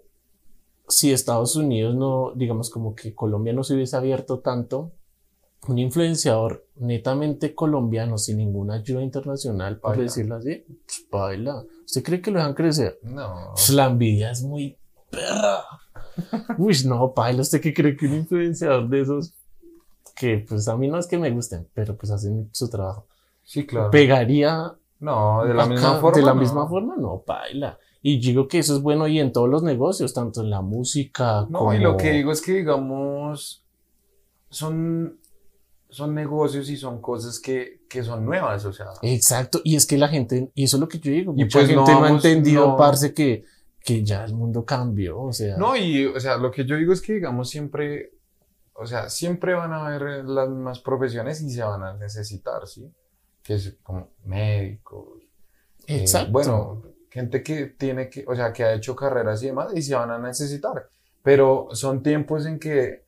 si 0.88 1.12
Estados 1.12 1.56
Unidos 1.56 1.94
no, 1.94 2.32
digamos 2.34 2.68
como 2.68 2.94
que 2.94 3.14
Colombia 3.14 3.54
no 3.54 3.64
se 3.64 3.74
hubiese 3.74 3.96
abierto 3.96 4.40
tanto, 4.40 4.92
un 5.68 5.78
influenciador 5.78 6.66
netamente 6.76 7.54
colombiano 7.54 8.18
sin 8.18 8.38
ninguna 8.38 8.74
ayuda 8.74 9.02
internacional, 9.02 9.78
por 9.78 9.90
Baila. 9.90 10.02
decirlo 10.04 10.36
así, 10.36 10.64
pues, 10.86 11.06
baila. 11.10 11.64
¿Usted 11.84 12.02
cree 12.02 12.20
que 12.20 12.30
lo 12.30 12.38
dejan 12.38 12.54
crecer? 12.54 12.98
No. 13.02 13.50
Pues 13.54 13.70
la 13.70 13.86
envidia 13.86 14.30
es 14.30 14.42
muy 14.42 14.76
perra. 15.10 15.62
Uy, 16.58 16.76
no, 16.86 17.12
paila, 17.12 17.42
¿usted 17.42 17.60
qué 17.60 17.72
cree 17.74 17.96
que 17.96 18.06
un 18.06 18.14
influenciador 18.14 18.88
de 18.88 19.00
esos 19.02 19.32
que 20.16 20.44
pues 20.48 20.68
a 20.68 20.76
mí 20.76 20.86
no 20.88 20.98
es 20.98 21.06
que 21.08 21.18
me 21.18 21.30
gusten, 21.30 21.66
pero 21.74 21.96
pues 21.96 22.12
hacen 22.12 22.48
su 22.52 22.68
trabajo, 22.70 23.06
Sí, 23.42 23.66
claro. 23.66 23.90
pegaría 23.90 24.72
No, 25.00 25.44
de 25.44 25.52
la 25.54 25.64
acá 25.64 25.72
misma 25.72 25.94
forma. 26.00 26.16
de 26.18 26.22
la 26.24 26.34
no. 26.34 26.40
misma 26.40 26.68
forma? 26.68 26.94
No, 26.96 27.22
paila. 27.26 27.78
Y 28.00 28.20
digo 28.20 28.46
que 28.48 28.58
eso 28.60 28.76
es 28.76 28.82
bueno 28.82 29.08
y 29.08 29.18
en 29.18 29.32
todos 29.32 29.48
los 29.48 29.62
negocios, 29.62 30.14
tanto 30.14 30.42
en 30.42 30.50
la 30.50 30.60
música 30.60 31.46
No, 31.50 31.60
como... 31.60 31.74
y 31.74 31.78
lo 31.78 31.96
que 31.96 32.12
digo 32.12 32.30
es 32.32 32.42
que, 32.42 32.52
digamos, 32.52 33.64
son, 34.50 35.18
son 35.94 36.14
negocios 36.14 36.68
y 36.68 36.76
son 36.76 37.00
cosas 37.00 37.38
que, 37.38 37.82
que 37.88 38.02
son 38.02 38.24
nuevas, 38.24 38.64
o 38.64 38.72
sea. 38.72 38.86
Exacto, 39.02 39.60
y 39.64 39.76
es 39.76 39.86
que 39.86 39.96
la 39.96 40.08
gente, 40.08 40.50
y 40.54 40.64
eso 40.64 40.76
es 40.76 40.80
lo 40.80 40.88
que 40.88 40.98
yo 40.98 41.10
digo, 41.12 41.32
Y 41.36 41.44
mucha 41.44 41.58
pues 41.60 41.68
gente 41.68 41.92
no 41.92 42.00
no, 42.00 42.04
ha 42.04 42.10
entendido, 42.10 42.66
no. 42.68 42.76
parce, 42.76 43.14
que, 43.14 43.44
que 43.80 44.02
ya 44.04 44.24
el 44.24 44.34
mundo 44.34 44.64
cambió, 44.64 45.20
o 45.20 45.32
sea... 45.32 45.56
No, 45.56 45.76
y, 45.76 46.06
o 46.06 46.18
sea, 46.18 46.36
lo 46.36 46.50
que 46.50 46.64
yo 46.64 46.76
digo 46.76 46.92
es 46.92 47.00
que, 47.00 47.14
digamos, 47.14 47.48
siempre, 47.48 48.12
o 48.74 48.86
sea, 48.86 49.08
siempre 49.08 49.54
van 49.54 49.72
a 49.72 49.86
haber 49.86 50.24
las 50.24 50.48
mismas 50.48 50.80
profesiones 50.80 51.40
y 51.42 51.50
se 51.50 51.62
van 51.62 51.82
a 51.82 51.94
necesitar, 51.94 52.66
¿sí? 52.66 52.90
Que 53.42 53.54
es 53.54 53.76
como 53.82 54.10
médicos. 54.24 55.22
eh, 55.86 56.00
Exacto. 56.00 56.32
bueno, 56.32 56.82
gente 57.10 57.42
que 57.42 57.66
tiene 57.66 58.08
que, 58.10 58.24
o 58.26 58.34
sea, 58.34 58.52
que 58.52 58.64
ha 58.64 58.74
hecho 58.74 58.96
carreras 58.96 59.42
y 59.42 59.46
demás 59.46 59.68
y 59.74 59.82
se 59.82 59.94
van 59.94 60.10
a 60.10 60.18
necesitar. 60.18 60.88
Pero 61.22 61.68
son 61.72 62.02
tiempos 62.02 62.44
en 62.46 62.58
que 62.58 63.03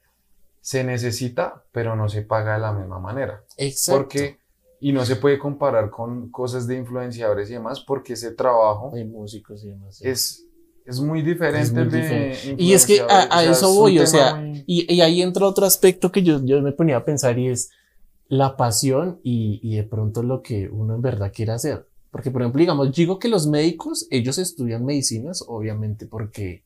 se 0.66 0.82
necesita, 0.82 1.62
pero 1.70 1.94
no 1.94 2.08
se 2.08 2.22
paga 2.22 2.54
de 2.54 2.60
la 2.60 2.72
misma 2.72 2.98
manera. 2.98 3.44
Exacto. 3.56 4.00
Porque, 4.00 4.40
y 4.80 4.92
no 4.92 5.04
se 5.04 5.14
puede 5.14 5.38
comparar 5.38 5.90
con 5.90 6.28
cosas 6.32 6.66
de 6.66 6.76
influenciadores 6.76 7.48
y 7.50 7.52
demás, 7.52 7.78
porque 7.86 8.14
ese 8.14 8.32
trabajo 8.32 8.90
Hay 8.92 9.04
músicos 9.04 9.62
y 9.62 9.68
demás. 9.68 9.98
sí. 9.98 10.08
es, 10.08 10.44
es 10.84 11.00
muy 11.00 11.22
diferente 11.22 11.60
Es 11.62 11.72
muy 11.72 11.84
de 11.84 12.00
diferente. 12.02 12.56
Y 12.58 12.72
es 12.72 12.84
que 12.84 13.00
a, 13.00 13.28
a 13.38 13.44
eso 13.44 13.72
voy, 13.74 14.00
o 14.00 14.06
sea, 14.08 14.34
muy- 14.34 14.64
y, 14.66 14.92
y 14.92 15.00
ahí 15.02 15.22
entra 15.22 15.46
otro 15.46 15.66
aspecto 15.66 16.10
que 16.10 16.24
yo, 16.24 16.44
yo 16.44 16.60
me 16.60 16.72
ponía 16.72 16.96
a 16.96 17.04
pensar 17.04 17.38
y 17.38 17.46
es 17.46 17.70
la 18.26 18.56
pasión 18.56 19.20
y, 19.22 19.60
y 19.62 19.76
de 19.76 19.84
pronto 19.84 20.24
lo 20.24 20.42
que 20.42 20.68
uno 20.68 20.96
en 20.96 21.00
verdad 21.00 21.30
quiere 21.32 21.52
hacer. 21.52 21.86
Porque, 22.10 22.32
por 22.32 22.42
ejemplo, 22.42 22.58
digamos, 22.58 22.90
digo 22.92 23.20
que 23.20 23.28
los 23.28 23.46
médicos, 23.46 24.08
ellos 24.10 24.36
estudian 24.38 24.84
medicinas, 24.84 25.44
obviamente 25.46 26.06
porque 26.06 26.64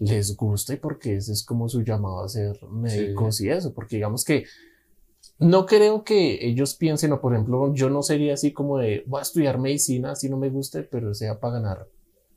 les 0.00 0.34
gusta 0.36 0.74
y 0.74 0.76
porque 0.78 1.16
ese 1.16 1.32
es 1.32 1.44
como 1.44 1.68
su 1.68 1.82
llamado 1.82 2.24
a 2.24 2.28
ser 2.28 2.58
médicos 2.68 3.40
y 3.42 3.50
eso, 3.50 3.72
porque 3.72 3.96
digamos 3.96 4.24
que 4.24 4.44
no 5.38 5.66
creo 5.66 6.04
que 6.04 6.46
ellos 6.46 6.74
piensen, 6.74 7.12
o 7.12 7.20
por 7.20 7.32
ejemplo, 7.34 7.72
yo 7.74 7.88
no 7.88 8.02
sería 8.02 8.34
así 8.34 8.52
como 8.52 8.78
de, 8.78 9.04
voy 9.06 9.20
a 9.20 9.22
estudiar 9.22 9.58
medicina, 9.58 10.16
si 10.16 10.28
no 10.28 10.36
me 10.36 10.50
guste, 10.50 10.82
pero 10.82 11.14
sea 11.14 11.38
para 11.38 11.54
ganar 11.54 11.88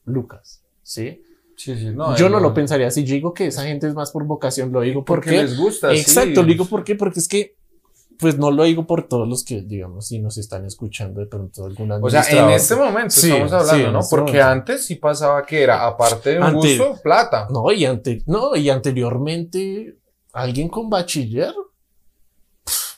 lucas, 0.06 0.64
¿sí? 0.84 1.22
Sí, 1.56 1.76
sí, 1.76 1.92
no, 1.94 2.16
yo 2.18 2.30
no 2.30 2.40
lo 2.40 2.50
muy- 2.50 2.56
pensaría 2.56 2.88
así. 2.88 3.04
Yo 3.04 3.14
digo 3.14 3.34
que 3.34 3.48
esa 3.48 3.64
gente 3.64 3.88
es 3.88 3.94
más 3.94 4.12
por 4.12 4.26
vocación. 4.26 4.72
Lo 4.72 4.82
digo 4.82 5.06
porque 5.06 5.30
porque. 5.30 5.44
les 5.44 5.58
gusta. 5.58 5.94
Exacto, 5.94 6.30
sí. 6.30 6.36
lo 6.36 6.44
digo 6.46 6.66
porque, 6.66 6.96
porque 6.96 7.20
es 7.20 7.28
que 7.28 7.56
pues 8.20 8.38
no 8.38 8.52
lo 8.52 8.64
digo 8.64 8.88
por 8.88 9.08
todos 9.08 9.28
los 9.28 9.44
que, 9.44 9.62
digamos, 9.62 10.08
si 10.08 10.20
nos 10.20 10.38
están 10.38 10.66
escuchando 10.66 11.22
de 11.22 11.28
pronto 11.28 11.66
alguna 11.66 11.98
O 12.02 12.10
sea, 12.10 12.24
en 12.30 12.50
este 12.52 12.76
momento 12.76 13.14
estamos 13.16 13.52
hablando, 13.52 13.92
¿no? 13.92 14.00
Este 14.00 14.16
Porque 14.16 14.42
antes 14.42 14.86
sí 14.86 14.96
pasaba 14.96 15.46
que 15.46 15.62
era, 15.62 15.86
aparte 15.86 16.32
de 16.32 16.40
un 16.40 16.54
gusto, 16.54 17.00
plata. 17.04 17.48
No, 17.50 17.72
y, 17.72 17.86
ante, 17.86 18.24
no, 18.26 18.56
y 18.56 18.70
anteriormente, 18.70 19.98
alguien 20.32 20.70
con 20.70 20.90
bachiller, 20.90 21.54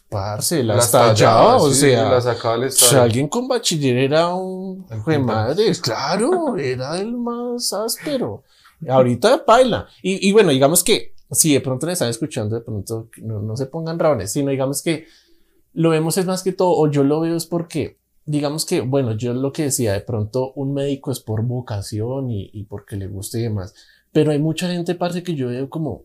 parce, 0.10 0.64
la 0.64 0.78
estallaba, 0.78 1.58
o 1.58 1.72
sea, 1.72 2.10
la 2.10 2.22
sacaba 2.22 2.58
o 2.58 3.02
alguien 3.02 3.28
con 3.28 3.48
bachiller 3.48 3.98
era 3.98 4.34
un 4.34 4.86
de 5.06 5.20
madre, 5.20 5.72
claro, 5.82 6.58
era 6.58 7.00
el 7.00 7.16
más 7.18 7.74
áspero. 7.74 8.44
Ahorita 8.88 9.44
baila. 9.48 9.88
Y, 10.04 10.30
y 10.30 10.32
bueno, 10.32 10.52
digamos 10.52 10.84
que 10.84 11.15
si 11.32 11.54
de 11.54 11.62
pronto 11.62 11.86
le 11.86 11.94
están 11.94 12.10
escuchando, 12.10 12.56
de 12.56 12.62
pronto 12.62 13.10
no, 13.22 13.42
no 13.42 13.58
se 13.58 13.66
pongan 13.66 14.00
raones, 14.00 14.32
sino 14.32 14.52
digamos 14.52 14.82
que 14.82 15.06
lo 15.74 15.90
vemos 15.90 16.18
es 16.18 16.26
más 16.26 16.44
que 16.44 16.54
todo, 16.54 16.72
o 16.72 16.90
yo 16.90 17.04
lo 17.04 17.20
veo 17.20 17.36
es 17.36 17.46
porque, 17.46 17.98
digamos 18.26 18.66
que, 18.66 18.82
bueno, 18.82 19.14
yo 19.14 19.34
lo 19.34 19.52
que 19.52 19.64
decía, 19.64 19.94
de 19.94 20.02
pronto 20.02 20.54
un 20.54 20.74
médico 20.74 21.12
es 21.12 21.20
por 21.20 21.44
vocación 21.44 22.30
y, 22.30 22.50
y 22.54 22.64
porque 22.64 22.96
le 22.96 23.08
guste 23.08 23.40
y 23.40 23.44
demás, 23.44 23.74
pero 24.12 24.32
hay 24.32 24.40
mucha 24.40 24.70
gente, 24.70 24.96
parte 24.96 25.24
que 25.24 25.36
yo 25.36 25.50
veo 25.50 25.70
como, 25.70 26.04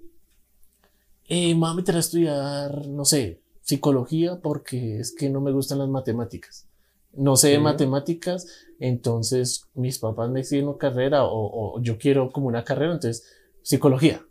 eh, 1.28 1.54
me 1.54 1.60
voy 1.60 1.70
a 1.70 1.74
meter 1.74 1.96
a 1.96 2.00
estudiar, 2.00 2.88
no 2.88 3.04
sé, 3.04 3.40
psicología 3.62 4.40
porque 4.42 4.98
es 4.98 5.14
que 5.14 5.30
no 5.30 5.40
me 5.40 5.52
gustan 5.52 5.78
las 5.78 5.88
matemáticas. 5.88 6.66
No 7.12 7.36
sé 7.36 7.48
de 7.48 7.58
matemáticas, 7.58 8.46
entonces 8.78 9.66
mis 9.74 9.98
papás 9.98 10.30
me 10.30 10.40
exigen 10.40 10.68
una 10.68 10.78
carrera 10.78 11.24
o, 11.24 11.76
o 11.76 11.82
yo 11.82 11.98
quiero 11.98 12.30
como 12.30 12.46
una 12.46 12.64
carrera, 12.64 12.92
entonces 12.92 13.26
psicología 13.62 14.24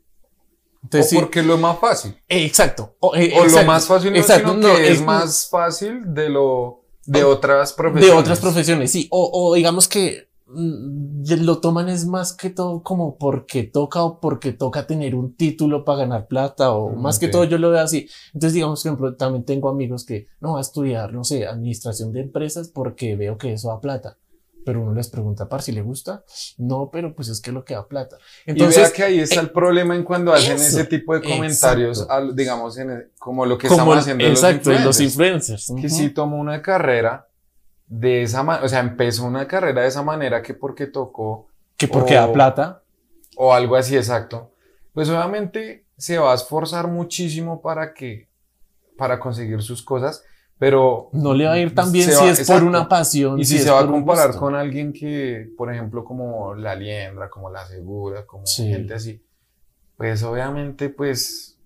o 0.84 1.16
porque 1.16 1.44
lo 1.44 1.58
más 1.58 1.80
fácil. 1.80 2.16
exacto. 2.28 2.96
O, 3.00 3.16
eh, 3.16 3.34
lo 3.34 3.64
más 3.64 3.88
fácil 3.88 4.14
no, 4.14 4.24
sino 4.24 4.60
que 4.60 4.92
es, 4.92 5.02
más 5.02 5.48
fácil 5.50 6.14
de 6.14 6.30
lo 6.30 6.84
de 7.06 7.24
otras 7.24 7.74
profesiones. 7.74 8.16
De 8.16 8.20
otras 8.20 8.40
profesiones, 8.40 8.92
sí. 8.92 9.08
O, 9.12 9.30
o 9.34 9.56
digamos 9.56 9.88
que 9.88 10.30
mm, 10.48 11.42
lo 11.42 11.60
toman 11.60 11.90
es 11.90 12.06
más 12.06 12.34
que 12.34 12.50
todo 12.50 12.82
como 12.82 13.18
porque 13.18 13.64
toca 13.64 14.04
o 14.04 14.20
porque 14.20 14.54
toca 14.54 14.88
tener 14.88 15.16
un 15.16 15.36
título 15.36 15.84
para 15.84 16.00
ganar 16.00 16.28
plata 16.28 16.72
o 16.72 16.90
mm, 16.90 17.02
más 17.02 17.20
que 17.20 17.28
todo 17.28 17.44
yo 17.44 17.58
lo 17.58 17.72
veo 17.72 17.82
así. 17.82 18.08
Entonces 18.34 18.54
digamos 18.54 18.82
que 18.84 18.92
también 19.18 19.44
tengo 19.44 19.70
amigos 19.70 20.06
que 20.06 20.28
no 20.40 20.54
va 20.54 20.60
a 20.60 20.62
estudiar, 20.62 21.14
no 21.14 21.24
sé, 21.24 21.46
administración 21.46 22.14
de 22.14 22.22
empresas 22.22 22.70
porque 22.70 23.16
veo 23.16 23.38
que 23.38 23.54
eso 23.54 23.70
da 23.70 23.82
plata 23.82 24.18
pero 24.66 24.82
uno 24.82 24.94
les 24.94 25.08
pregunta 25.08 25.48
par 25.48 25.62
si 25.62 25.72
le 25.72 25.82
gusta. 25.82 26.24
No, 26.58 26.90
pero 26.92 27.16
pues 27.16 27.30
es 27.30 27.42
que 27.42 27.52
lo 27.52 27.64
que 27.64 27.74
da 27.74 27.88
plata. 27.88 28.18
Entonces, 28.46 28.78
y 28.78 28.82
vea 28.82 28.92
que 28.92 29.04
ahí 29.04 29.20
está 29.20 29.40
el 29.42 29.52
problema 29.52 29.96
en 29.96 30.04
cuando 30.04 30.34
hacen 30.34 30.56
ese 30.58 30.86
tipo 30.86 31.14
de 31.14 31.22
comentarios, 31.22 32.08
digamos, 32.34 32.78
en 32.78 33.12
como 33.18 33.46
lo 33.46 33.58
que 33.58 33.68
estamos 33.68 33.98
haciendo 33.98 34.26
exacto, 34.26 34.72
los 34.72 35.00
influencers. 35.00 35.74
Que 35.80 35.90
si 35.90 36.10
tomó 36.10 36.38
una 36.38 36.62
carrera 36.62 37.28
de 37.88 38.24
esa 38.24 38.44
manera, 38.44 38.66
o 38.66 38.70
sea, 38.70 38.80
empezó 38.80 39.26
una 39.26 39.48
carrera 39.48 39.82
de 39.82 39.88
esa 39.88 40.04
manera 40.04 40.42
que 40.42 40.54
porque 40.54 40.88
tocó. 40.88 41.48
Que 41.78 41.88
porque 41.88 42.16
da 42.16 42.32
plata. 42.32 42.84
O 43.36 43.54
algo 43.54 43.76
así, 43.76 43.96
exacto. 43.96 44.52
Pues 44.94 45.10
obviamente 45.10 45.86
se 45.98 46.18
va 46.18 46.32
a 46.32 46.36
esforzar 46.36 46.88
muchísimo 46.88 47.62
para 47.62 47.94
que, 47.94 48.30
para 48.98 49.20
conseguir 49.20 49.62
sus 49.62 49.82
cosas 49.82 50.24
pero 50.60 51.10
no 51.14 51.34
le 51.34 51.46
va 51.46 51.54
a 51.54 51.60
ir 51.60 51.74
tan 51.74 51.92
bien 51.92 52.12
si 52.12 52.26
es 52.26 52.46
por 52.46 52.64
una 52.64 52.88
pasión. 52.88 53.40
Y 53.40 53.46
si, 53.46 53.58
se 53.58 53.72
va 53.72 53.80
a 53.80 53.88
comparar 53.88 54.36
con 54.36 54.56
alguien 54.56 54.92
que, 54.92 55.50
por 55.58 55.74
ejemplo, 55.74 56.04
como 56.04 56.54
la 56.54 56.76
liendra, 56.76 57.30
como 57.30 57.50
la 57.50 57.66
segura, 57.66 58.26
como 58.26 58.44
gente 58.46 58.94
así, 58.94 59.24
pues 59.96 60.22
obviamente 60.24 60.90
pues 60.90 61.58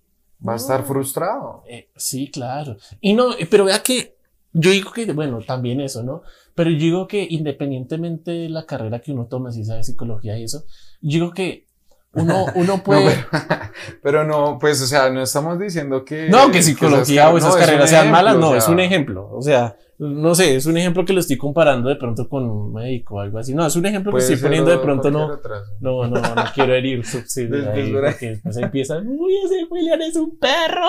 va 0.48 0.54
a 0.54 0.58
estar 0.58 0.84
frustrado. 0.84 1.64
Eh, 1.68 1.90
sí, 1.96 2.30
claro. 2.30 2.78
Y 3.02 3.14
no, 3.14 3.32
pero 3.50 3.66
vea 3.66 3.82
que 3.82 4.16
yo 4.54 4.70
digo 4.70 4.92
que, 4.92 5.12
bueno, 5.12 5.40
también 5.42 5.82
eso, 5.82 6.04
¿no? 6.04 6.22
Pero 6.54 6.70
yo 6.70 6.78
digo 6.78 7.08
que 7.08 7.26
independientemente 7.28 8.30
de 8.30 8.50
la 8.50 8.68
carrera 8.68 9.02
que 9.02 9.12
uno 9.12 9.26
tome, 9.26 9.52
si 9.52 9.66
sabe 9.66 9.84
psicología 9.84 10.38
y 10.38 10.44
eso, 10.44 10.66
yo 11.02 11.20
digo 11.20 11.32
que 11.32 11.66
uno, 12.14 12.46
uno 12.56 12.84
puede. 12.84 13.26
pero, 14.02 14.24
no, 14.24 14.58
pues, 14.60 14.82
o 14.82 14.88
sea, 14.88 15.10
no 15.10 15.22
estamos 15.22 15.60
diciendo 15.60 16.06
que. 16.06 16.30
No, 16.30 16.52
que 16.52 16.62
psicología 16.62 17.30
o 17.30 17.38
esas 17.38 17.56
carreras 17.56 17.90
sean 17.90 18.12
malas, 18.12 18.38
no, 18.38 18.56
es 18.56 18.68
un 18.68 18.80
ejemplo. 18.80 19.30
O 19.32 19.42
sea, 19.42 19.76
no 19.98 20.36
sé, 20.36 20.56
es 20.56 20.66
un 20.66 20.78
ejemplo 20.78 21.06
que 21.06 21.14
lo 21.14 21.20
estoy 21.20 21.38
comparando 21.38 21.90
de 21.90 21.96
pronto 21.96 22.28
con 22.28 22.44
un 22.44 22.74
médico 22.74 23.16
o 23.16 23.20
algo 23.20 23.40
así. 23.40 23.54
No, 23.54 23.66
es 23.66 23.76
un 23.76 23.86
ejemplo 23.86 24.12
que 24.12 24.20
estoy 24.20 24.38
poniendo 24.38 24.72
de 24.72 24.78
pronto, 24.80 25.10
no. 25.10 25.40
No, 25.80 26.08
no, 26.08 26.22
no 26.22 26.44
quiero 26.54 26.74
herir 26.74 27.06
subsidios 27.06 27.68
ahí, 27.68 27.92
porque 27.92 28.30
después 28.30 28.58
empiezan, 28.58 29.08
uy, 29.08 29.34
ese 29.46 29.66
William 29.70 30.02
es 30.02 30.16
un 30.16 30.38
perro. 30.38 30.88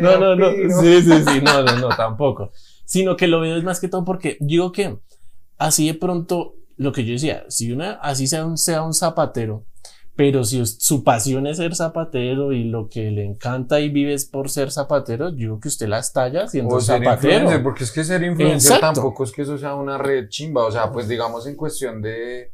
no, 0.00 0.18
no, 0.18 0.36
no. 0.36 0.50
Sí, 0.80 1.02
sí, 1.02 1.24
sí, 1.26 1.40
no, 1.42 1.62
no, 1.62 1.76
no, 1.76 1.88
tampoco. 1.90 2.52
Sino 2.84 3.16
que 3.16 3.26
lo 3.26 3.40
veo 3.40 3.56
es 3.56 3.64
más 3.64 3.80
que 3.80 3.88
todo 3.88 4.04
porque 4.04 4.36
digo 4.40 4.72
que 4.72 4.98
así 5.58 5.86
de 5.86 5.94
pronto, 5.94 6.56
lo 6.76 6.92
que 6.92 7.04
yo 7.04 7.12
decía, 7.12 7.44
si 7.48 7.72
una, 7.72 7.92
así 7.92 8.26
sea 8.26 8.44
un, 8.44 8.58
sea 8.58 8.82
un 8.82 8.92
zapatero 8.92 9.64
pero 10.14 10.44
si 10.44 10.64
su 10.66 11.04
pasión 11.04 11.46
es 11.46 11.56
ser 11.56 11.74
zapatero 11.74 12.52
y 12.52 12.64
lo 12.64 12.88
que 12.88 13.10
le 13.10 13.24
encanta 13.24 13.80
y 13.80 13.88
vive 13.88 14.12
es 14.12 14.26
por 14.26 14.50
ser 14.50 14.70
zapatero, 14.70 15.30
yo 15.30 15.36
creo 15.36 15.60
que 15.60 15.68
usted 15.68 15.88
la 15.88 16.00
estalla 16.00 16.46
siendo 16.48 16.74
o 16.74 16.80
zapatero. 16.80 17.62
Porque 17.62 17.84
es 17.84 17.92
que 17.92 18.04
ser 18.04 18.22
influencer 18.22 18.78
tampoco 18.78 19.24
es 19.24 19.32
que 19.32 19.42
eso 19.42 19.56
sea 19.56 19.74
una 19.74 19.96
red 19.96 20.28
chimba. 20.28 20.66
O 20.66 20.70
sea, 20.70 20.92
pues 20.92 21.08
digamos 21.08 21.46
en 21.46 21.56
cuestión 21.56 22.02
de. 22.02 22.52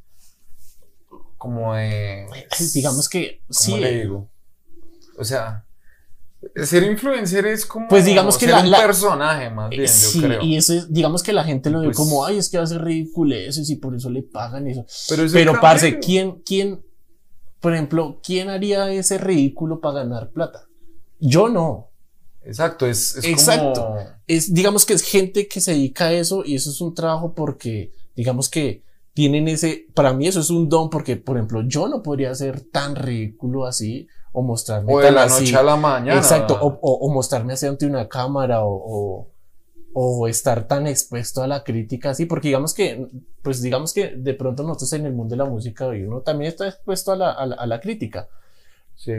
Como 1.37 1.75
de. 1.75 2.27
Digamos 2.75 3.09
que. 3.09 3.41
¿Cómo 3.49 3.77
sí. 3.77 3.81
le 3.81 4.01
digo? 4.03 4.29
O 5.19 5.25
sea. 5.25 5.65
Ser 6.55 6.85
influencer 6.85 7.45
es 7.47 7.67
como 7.67 7.89
pues 7.89 8.05
digamos 8.05 8.39
que 8.39 8.47
ser 8.47 8.65
un 8.65 8.71
personaje 8.71 9.51
más 9.51 9.71
bien, 9.71 9.89
sí, 9.89 10.21
yo 10.21 10.29
creo. 10.29 10.43
Y 10.43 10.57
eso 10.57 10.73
es, 10.73 10.93
digamos 10.93 11.25
que 11.25 11.33
la 11.33 11.43
gente 11.43 11.69
lo 11.69 11.81
ve 11.81 11.87
pues 11.87 11.97
como, 11.97 12.25
ay, 12.25 12.39
es 12.39 12.49
que 12.49 12.59
hace 12.59 12.79
ridículo 12.79 13.35
eso 13.35 13.61
y 13.67 13.75
por 13.75 13.97
eso 13.97 14.09
le 14.09 14.23
pagan 14.23 14.69
eso. 14.69 14.87
Pero, 15.09 15.25
Pero 15.33 15.61
parce, 15.61 15.99
¿quién, 15.99 16.41
quién, 16.47 16.81
por 17.61 17.75
ejemplo, 17.75 18.21
¿quién 18.23 18.49
haría 18.49 18.91
ese 18.91 19.19
ridículo 19.19 19.81
para 19.81 20.01
ganar 20.01 20.31
plata? 20.31 20.67
Yo 21.19 21.49
no. 21.49 21.91
Exacto, 22.43 22.87
es, 22.87 23.17
es 23.17 23.25
Exacto. 23.25 23.97
Es, 24.27 24.55
digamos 24.55 24.87
que 24.87 24.95
es 24.95 25.03
gente 25.03 25.49
que 25.49 25.61
se 25.61 25.73
dedica 25.73 26.07
a 26.07 26.13
eso 26.13 26.45
y 26.45 26.55
eso 26.55 26.71
es 26.71 26.81
un 26.81 26.95
trabajo 26.95 27.35
porque, 27.35 27.93
digamos 28.15 28.49
que 28.49 28.85
tienen 29.13 29.49
ese, 29.49 29.87
para 29.95 30.13
mí 30.13 30.29
eso 30.29 30.41
es 30.41 30.51
un 30.51 30.69
don 30.69 30.89
porque, 30.91 31.17
por 31.17 31.37
ejemplo, 31.37 31.63
yo 31.67 31.89
no 31.89 32.03
podría 32.03 32.35
ser 32.35 32.61
tan 32.61 32.95
ridículo 32.95 33.67
así 33.67 34.07
o 34.33 34.43
mostrarme 34.43 34.95
o 34.95 35.01
de 35.01 35.11
la 35.11 35.27
noche 35.27 35.57
a 35.57 35.63
la 35.63 35.77
mañana. 35.77 36.19
Exacto, 36.19 36.57
o, 36.61 36.79
o, 36.81 37.13
mostrarme 37.13 37.55
así 37.55 37.67
ante 37.67 37.87
una 37.87 38.09
cámara 38.09 38.61
o 38.63 39.29
o 39.93 40.29
estar 40.29 40.69
tan 40.69 40.87
expuesto 40.87 41.43
a 41.43 41.47
la 41.47 41.65
crítica 41.65 42.11
así, 42.11 42.27
porque 42.27 42.49
digamos 42.49 42.75
que, 42.75 43.09
pues 43.43 43.63
digamos 43.63 43.93
que 43.93 44.15
de 44.17 44.35
pronto 44.35 44.63
nosotros 44.63 44.93
en 44.93 45.07
el 45.07 45.13
mundo 45.13 45.33
de 45.33 45.39
la 45.39 45.45
música 45.45 45.87
uno 45.89 46.21
también 46.21 46.51
está 46.51 46.69
expuesto 46.69 47.13
a 47.13 47.17
la, 47.17 47.33
a 47.33 47.67
la, 47.67 47.81
crítica, 47.81 48.29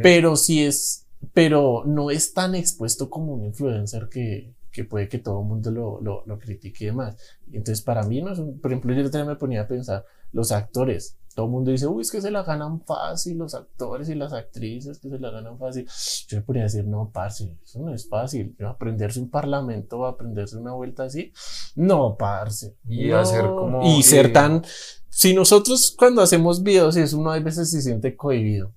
pero 0.03 0.35
si 0.35 0.63
es, 0.63 1.05
pero 1.33 1.83
no 1.85 2.11
es 2.11 2.33
tan 2.33 2.55
expuesto 2.55 3.09
como 3.09 3.33
un 3.33 3.45
influencer 3.45 4.09
que, 4.09 4.53
que 4.71 4.83
puede 4.83 5.09
que 5.09 5.19
todo 5.19 5.41
el 5.41 5.47
mundo 5.47 5.71
lo, 5.71 5.99
lo, 6.01 6.23
lo, 6.25 6.39
critique 6.39 6.85
y 6.85 6.87
demás. 6.87 7.17
Entonces, 7.51 7.81
para 7.81 8.03
mí, 8.03 8.21
no 8.21 8.31
es 8.31 8.39
por 8.61 8.71
ejemplo, 8.71 8.93
yo 8.93 9.03
también 9.09 9.27
me 9.27 9.35
ponía 9.35 9.61
a 9.61 9.67
pensar, 9.67 10.05
los 10.31 10.51
actores, 10.51 11.17
todo 11.39 11.45
el 11.45 11.53
mundo 11.53 11.71
dice, 11.71 11.87
uy, 11.87 12.01
es 12.01 12.11
que 12.11 12.19
se 12.19 12.31
la 12.31 12.43
ganan 12.43 12.81
fácil, 12.81 13.37
los 13.37 13.55
actores 13.55 14.09
y 14.09 14.15
las 14.15 14.33
actrices 14.33 14.99
que 14.99 15.07
se 15.07 15.17
la 15.19 15.31
ganan 15.31 15.57
fácil. 15.57 15.87
Yo 16.27 16.35
me 16.35 16.43
ponía 16.43 16.63
a 16.63 16.65
decir, 16.65 16.85
no, 16.85 17.11
parce, 17.13 17.55
eso 17.63 17.79
no 17.79 17.93
es 17.93 18.09
fácil. 18.09 18.57
Aprenderse 18.67 19.21
un 19.21 19.29
parlamento, 19.29 20.05
aprenderse 20.05 20.57
una 20.57 20.73
vuelta 20.73 21.03
así, 21.03 21.31
no, 21.75 22.17
parce. 22.17 22.75
Y 22.85 23.11
hacer 23.11 23.45
como. 23.45 23.83
Y 23.83 24.03
ser 24.03 24.33
tan. 24.33 24.65
Si 25.07 25.33
nosotros 25.33 25.95
cuando 25.97 26.21
hacemos 26.21 26.61
videos, 26.61 26.97
y 26.97 27.03
eso 27.03 27.17
uno 27.17 27.31
a 27.31 27.39
veces 27.39 27.71
se 27.71 27.81
siente 27.81 28.17
cohibido 28.17 28.73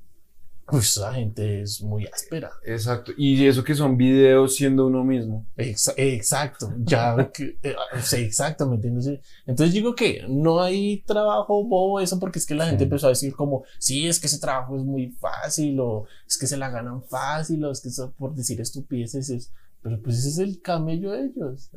pues 0.73 0.97
la 0.97 1.13
gente 1.13 1.61
es 1.61 1.83
muy 1.83 2.07
áspera. 2.07 2.51
Exacto. 2.65 3.13
Y 3.19 3.47
eso 3.47 3.63
que 3.63 3.75
son 3.75 3.99
videos 3.99 4.57
siendo 4.57 4.87
uno 4.87 5.05
mismo. 5.05 5.47
exacto. 5.55 6.73
Ya, 6.79 7.31
que, 7.31 7.59
eh, 7.63 7.77
exacto, 7.93 8.67
¿me 8.67 8.77
entiendes? 8.77 9.21
Entonces 9.45 9.75
digo 9.75 9.95
que 9.95 10.25
no 10.27 10.63
hay 10.63 11.03
trabajo 11.07 11.63
bobo 11.63 12.01
eso 12.01 12.19
porque 12.19 12.39
es 12.39 12.47
que 12.47 12.55
la 12.55 12.69
gente 12.69 12.85
empezó 12.85 13.05
a 13.05 13.11
decir 13.11 13.35
como, 13.35 13.65
sí, 13.79 14.09
es 14.09 14.19
que 14.19 14.29
ese 14.29 14.39
trabajo 14.39 14.75
es 14.79 14.83
muy 14.83 15.09
fácil 15.21 15.79
o 15.79 16.07
es 16.27 16.39
que 16.39 16.47
se 16.47 16.57
la 16.57 16.71
ganan 16.71 17.03
fácil 17.05 17.63
o 17.67 17.71
es 17.71 17.83
que 17.83 17.91
eso 17.91 18.11
por 18.17 18.35
decir 18.35 18.59
estupideces 18.59 19.29
es, 19.29 19.53
pero 19.83 20.01
pues 20.01 20.19
ese 20.19 20.29
es 20.29 20.39
el 20.39 20.63
camello 20.63 21.11
de 21.11 21.27
ellos. 21.27 21.71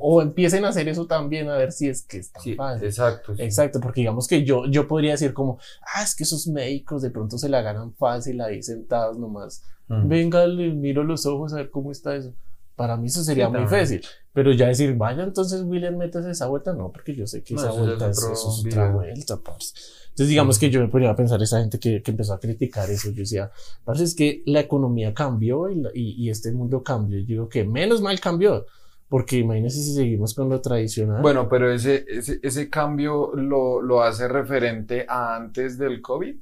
O, 0.00 0.22
empiecen 0.22 0.64
a 0.64 0.68
hacer 0.68 0.88
eso 0.88 1.06
también 1.06 1.50
a 1.50 1.56
ver 1.56 1.70
si 1.70 1.88
es 1.88 2.02
que 2.02 2.16
está 2.18 2.40
fácil. 2.56 2.86
Exacto. 2.86 3.34
Exacto, 3.36 3.80
porque 3.80 4.00
digamos 4.00 4.26
que 4.26 4.42
yo, 4.42 4.64
yo 4.66 4.88
podría 4.88 5.12
decir 5.12 5.34
como, 5.34 5.58
ah, 5.94 6.02
es 6.02 6.16
que 6.16 6.24
esos 6.24 6.46
médicos 6.48 7.02
de 7.02 7.10
pronto 7.10 7.36
se 7.36 7.50
la 7.50 7.60
ganan 7.60 7.94
fácil 7.94 8.40
ahí 8.40 8.62
sentados 8.62 9.18
nomás. 9.18 9.62
Mm. 9.88 10.08
Venga, 10.08 10.46
le 10.46 10.72
miro 10.72 11.04
los 11.04 11.26
ojos 11.26 11.52
a 11.52 11.56
ver 11.56 11.70
cómo 11.70 11.92
está 11.92 12.16
eso. 12.16 12.32
Para 12.76 12.98
mí 12.98 13.06
eso 13.06 13.24
sería 13.24 13.48
muy 13.48 13.66
fácil. 13.66 14.02
Pero 14.34 14.52
ya 14.52 14.66
decir, 14.66 14.94
vaya, 14.94 15.24
entonces 15.24 15.62
William, 15.62 15.96
metes 15.96 16.26
esa 16.26 16.46
vuelta, 16.46 16.74
no, 16.74 16.92
porque 16.92 17.14
yo 17.14 17.26
sé 17.26 17.42
que 17.42 17.54
esa 17.54 17.72
vuelta 17.72 18.10
es, 18.10 18.22
otra 18.22 18.90
vuelta, 18.90 19.38
parce. 19.38 19.72
Entonces, 20.08 20.28
digamos 20.28 20.58
que 20.58 20.70
yo 20.70 20.80
me 20.80 20.88
ponía 20.88 21.10
a 21.10 21.16
pensar, 21.16 21.42
esa 21.42 21.60
gente 21.60 21.78
que, 21.78 22.02
que 22.02 22.10
empezó 22.10 22.34
a 22.34 22.40
criticar 22.40 22.88
eso, 22.90 23.10
yo 23.10 23.16
decía, 23.16 23.50
parce, 23.84 24.04
es 24.04 24.14
que 24.14 24.42
la 24.44 24.60
economía 24.60 25.14
cambió 25.14 25.70
y, 25.70 25.82
y, 25.94 26.28
este 26.28 26.52
mundo 26.52 26.82
cambió. 26.82 27.18
Yo 27.20 27.26
digo 27.26 27.48
que 27.48 27.64
menos 27.64 28.02
mal 28.02 28.20
cambió, 28.20 28.66
porque 29.08 29.38
imagínense 29.38 29.78
si 29.78 29.94
seguimos 29.94 30.34
con 30.34 30.50
lo 30.50 30.60
tradicional. 30.60 31.22
Bueno, 31.22 31.48
pero 31.48 31.72
ese, 31.72 32.04
ese, 32.08 32.38
ese 32.42 32.68
cambio 32.68 33.32
lo, 33.34 33.80
lo 33.80 34.02
hace 34.02 34.28
referente 34.28 35.06
a 35.08 35.36
antes 35.36 35.78
del 35.78 36.02
COVID. 36.02 36.36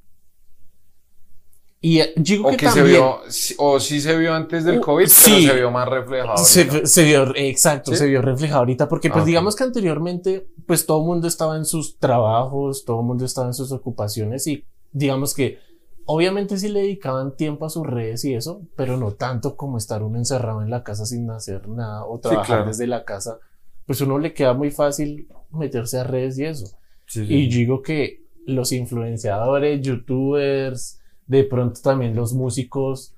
Y 1.84 2.00
eh, 2.00 2.14
digo 2.16 2.48
o 2.48 2.50
que, 2.50 2.64
también, 2.64 2.86
se 2.86 2.92
vio, 2.92 3.20
o 3.58 3.78
sí 3.78 4.00
se 4.00 4.16
vio 4.16 4.32
antes 4.32 4.64
del 4.64 4.80
COVID, 4.80 5.04
pero 5.04 5.36
se 5.36 5.54
vio 5.54 5.70
más 5.70 5.86
reflejado. 5.86 6.38
Se, 6.38 6.86
se 6.86 7.04
vio, 7.04 7.36
exacto, 7.36 7.94
se 7.94 8.06
vio 8.06 8.22
reflejado 8.22 8.60
ahorita, 8.60 8.88
porque 8.88 9.10
pues 9.10 9.24
ah, 9.24 9.26
digamos 9.26 9.54
que 9.54 9.64
anteriormente, 9.64 10.48
pues 10.66 10.86
todo 10.86 11.00
el 11.00 11.04
mundo 11.04 11.28
estaba 11.28 11.58
en 11.58 11.66
sus 11.66 11.98
trabajos, 11.98 12.86
todo 12.86 13.00
el 13.00 13.06
mundo 13.06 13.26
estaba 13.26 13.48
en 13.48 13.52
sus 13.52 13.70
ocupaciones 13.70 14.46
y 14.46 14.64
digamos 14.92 15.34
que 15.34 15.58
obviamente 16.06 16.56
sí 16.56 16.70
le 16.70 16.80
dedicaban 16.80 17.36
tiempo 17.36 17.66
a 17.66 17.68
sus 17.68 17.86
redes 17.86 18.24
y 18.24 18.32
eso, 18.32 18.62
pero 18.76 18.96
no 18.96 19.10
tanto 19.12 19.54
como 19.54 19.76
estar 19.76 20.02
uno 20.02 20.16
encerrado 20.16 20.62
en 20.62 20.70
la 20.70 20.84
casa 20.84 21.04
sin 21.04 21.30
hacer 21.30 21.68
nada 21.68 22.06
o 22.06 22.18
trabajar 22.18 22.66
desde 22.66 22.86
la 22.86 23.04
casa, 23.04 23.40
pues 23.84 24.00
uno 24.00 24.18
le 24.18 24.32
queda 24.32 24.54
muy 24.54 24.70
fácil 24.70 25.28
meterse 25.50 25.98
a 25.98 26.04
redes 26.04 26.38
y 26.38 26.46
eso. 26.46 26.78
y 27.14 27.46
digo 27.46 27.82
que 27.82 28.24
los 28.46 28.72
influenciadores, 28.72 29.82
youtubers, 29.82 31.00
de 31.26 31.44
pronto 31.44 31.80
también 31.80 32.14
los 32.14 32.32
músicos 32.32 33.14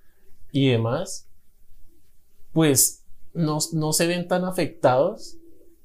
y 0.53 0.71
demás, 0.71 1.29
pues 2.53 3.05
no, 3.35 3.59
no 3.73 3.93
se 3.93 4.07
ven 4.07 4.29
tan 4.29 4.45
afectados, 4.45 5.37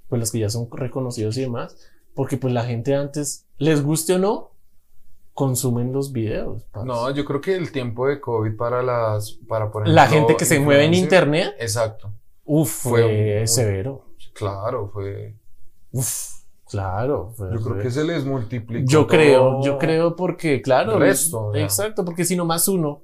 pues 0.08 0.20
los 0.20 0.32
que 0.32 0.40
ya 0.40 0.50
son 0.50 0.70
reconocidos 0.72 1.38
y 1.38 1.42
demás, 1.42 1.76
porque 2.14 2.38
pues 2.38 2.54
la 2.54 2.64
gente 2.64 2.96
antes, 2.96 3.46
les 3.58 3.84
guste 3.84 4.14
o 4.14 4.20
no, 4.20 4.52
consumen 5.34 5.92
los 5.94 6.12
videos. 6.12 6.64
No, 6.86 7.10
yo 7.12 7.26
creo 7.26 7.42
que 7.42 7.56
el 7.56 7.72
tiempo 7.72 8.08
de 8.08 8.20
COVID 8.20 8.56
para 8.56 8.84
las, 8.84 9.32
para 9.48 9.72
por 9.72 9.88
La 9.88 10.08
gente 10.08 10.36
que 10.36 10.46
se 10.46 10.60
mueve 10.60 10.86
en 10.86 10.94
internet. 10.94 11.56
Exacto. 11.60 12.14
Uf, 12.46 12.70
fue, 12.70 13.48
severo. 13.48 14.06
Claro, 14.34 14.90
fue. 14.94 15.36
Uf. 15.92 16.41
Claro. 16.72 17.34
yo 17.38 17.60
creo 17.62 17.80
que 17.80 17.92
se 17.92 18.06
les 18.06 18.24
multiplicó. 18.24 18.90
Yo 18.90 19.06
creo, 19.06 19.62
yo 19.62 19.78
creo 19.78 20.16
porque, 20.16 20.62
claro. 20.62 20.94
El 20.94 21.00
resto. 21.02 21.54
Exacto, 21.54 22.06
porque 22.06 22.24
si 22.24 22.38
no 22.38 22.46
más 22.46 22.70
uno 22.70 23.04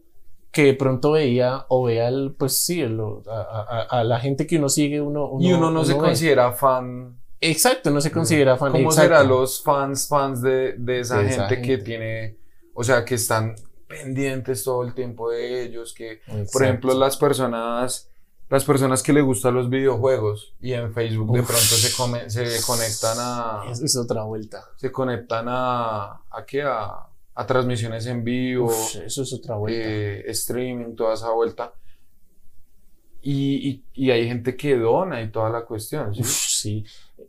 que 0.51 0.63
de 0.63 0.73
pronto 0.73 1.11
veía 1.11 1.65
o 1.67 1.83
vea 1.83 2.07
el, 2.07 2.33
pues 2.37 2.63
sí, 2.63 2.81
a, 2.81 4.03
la 4.05 4.19
gente 4.21 4.47
que 4.47 4.57
uno 4.57 4.69
sigue, 4.69 5.01
uno. 5.01 5.31
y 5.39 5.51
uno 5.51 5.69
no 5.69 5.83
se 5.83 5.97
considera 5.97 6.53
fan. 6.53 7.19
Exacto, 7.41 7.91
no 7.91 7.99
se 7.99 8.09
considera 8.09 8.55
fan. 8.55 8.71
¿Cómo 8.71 8.89
serán 8.89 9.27
los 9.27 9.61
fans, 9.61 10.07
fans 10.07 10.41
de, 10.41 10.73
de, 10.77 11.01
esa, 11.01 11.21
gente 11.25 11.61
que 11.61 11.77
tiene, 11.77 12.37
o 12.73 12.85
sea, 12.85 13.03
que 13.03 13.15
están 13.15 13.53
pendientes 13.85 14.63
todo 14.63 14.83
el 14.83 14.93
tiempo 14.93 15.29
de 15.29 15.63
ellos, 15.63 15.93
que, 15.93 16.21
por 16.53 16.63
ejemplo, 16.63 16.93
las 16.93 17.17
personas 17.17 18.09
las 18.49 18.63
personas 18.63 19.03
que 19.03 19.11
le 19.13 19.21
gustan 19.21 19.53
los 19.55 19.69
videojuegos 19.69 20.53
y 20.61 20.73
en 20.73 20.93
Facebook 20.93 21.33
de 21.33 21.43
pronto 21.43 21.59
se, 21.59 21.89
se 22.29 22.65
conectan 22.65 23.17
a... 23.19 23.63
Eso 23.69 23.85
es 23.85 23.95
otra 23.97 24.23
vuelta. 24.23 24.63
Se 24.77 24.91
conectan 24.91 25.47
a... 25.49 26.21
¿A 26.29 26.45
qué? 26.45 26.63
A, 26.63 27.07
a 27.37 27.45
transmisiones 27.45 28.05
en 28.07 28.23
vivo. 28.23 28.71
eso 28.71 29.21
es 29.21 29.33
otra 29.33 29.55
vuelta. 29.55 29.79
Eh, 29.79 30.23
streaming, 30.31 30.95
toda 30.95 31.13
esa 31.13 31.29
vuelta. 31.31 31.71
Y, 33.21 33.69
y, 33.69 33.83
y, 33.93 34.11
hay 34.11 34.27
gente 34.27 34.55
que 34.55 34.77
dona 34.77 35.21
y 35.21 35.29
toda 35.29 35.49
la 35.49 35.65
cuestión. 35.65 36.15
Sí. 36.15 36.23
sí. 36.23 36.85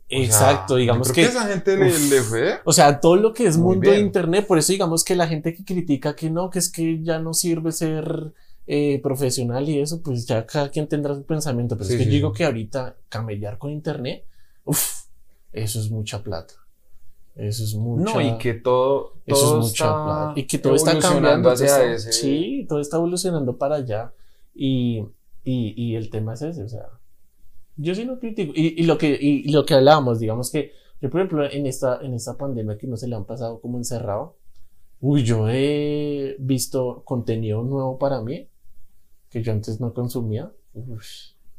Exacto, 0.08 0.76
digamos 0.76 1.08
que, 1.08 1.22
que. 1.22 1.26
esa 1.26 1.46
gente 1.46 1.76
le, 1.76 1.86
le, 1.86 2.20
fue. 2.22 2.60
O 2.64 2.72
sea, 2.72 3.00
todo 3.00 3.16
lo 3.16 3.34
que 3.34 3.46
es 3.46 3.58
mundo 3.58 3.90
de 3.90 3.98
internet, 3.98 4.46
por 4.46 4.58
eso 4.58 4.72
digamos 4.72 5.04
que 5.04 5.16
la 5.16 5.26
gente 5.26 5.54
que 5.54 5.64
critica 5.64 6.14
que 6.14 6.30
no, 6.30 6.48
que 6.48 6.60
es 6.60 6.70
que 6.70 7.02
ya 7.02 7.18
no 7.18 7.34
sirve 7.34 7.72
ser 7.72 8.32
eh, 8.70 9.00
profesional 9.02 9.66
y 9.66 9.80
eso, 9.80 10.02
pues 10.02 10.26
ya 10.26 10.44
cada 10.44 10.68
quien 10.68 10.86
tendrá 10.86 11.14
su 11.14 11.24
pensamiento. 11.24 11.74
Pero 11.74 11.88
es 11.88 11.96
que 11.96 12.04
yo 12.04 12.10
digo 12.10 12.32
que 12.34 12.44
ahorita 12.44 12.98
camellar 13.08 13.56
con 13.56 13.70
internet, 13.70 14.26
uff, 14.64 15.06
eso 15.54 15.80
es 15.80 15.90
mucha 15.90 16.22
plata. 16.22 16.52
Eso 17.34 17.64
es 17.64 17.74
mucha. 17.74 18.12
No, 18.12 18.20
y 18.20 18.36
que 18.36 18.52
todo. 18.52 19.14
eso 19.24 19.58
es 19.58 19.68
mucha 19.68 19.86
plata. 19.86 20.32
Y 20.36 20.42
que 20.42 20.58
todo 20.58 20.74
está 20.74 20.98
cambiando. 20.98 21.56
Sí, 21.56 22.66
todo 22.68 22.80
está 22.80 22.98
evolucionando 22.98 23.56
para 23.56 23.76
allá. 23.76 24.12
Y, 24.54 24.98
y, 25.44 25.72
y, 25.74 25.94
el 25.94 26.10
tema 26.10 26.34
es 26.34 26.42
ese, 26.42 26.62
o 26.62 26.68
sea. 26.68 26.90
Yo 27.76 27.94
sí 27.94 28.04
no 28.04 28.18
critico. 28.18 28.52
Y, 28.54 28.82
y, 28.82 28.84
lo 28.84 28.98
que, 28.98 29.16
y 29.18 29.50
lo 29.50 29.64
que 29.64 29.72
hablábamos, 29.72 30.18
digamos 30.18 30.50
que. 30.50 30.72
Yo, 31.00 31.08
por 31.08 31.22
ejemplo, 31.22 31.50
en 31.50 31.64
esta, 31.64 32.00
en 32.02 32.12
esta 32.12 32.36
pandemia 32.36 32.76
que 32.76 32.86
no 32.86 32.98
se 32.98 33.08
le 33.08 33.16
han 33.16 33.24
pasado 33.24 33.62
como 33.62 33.78
encerrado. 33.78 34.36
Uy, 35.00 35.22
yo 35.24 35.48
he 35.48 36.36
visto 36.38 37.02
contenido 37.06 37.62
nuevo 37.62 37.98
para 37.98 38.20
mí 38.20 38.46
que 39.30 39.42
yo 39.42 39.52
antes 39.52 39.80
no 39.80 39.92
consumía. 39.92 40.50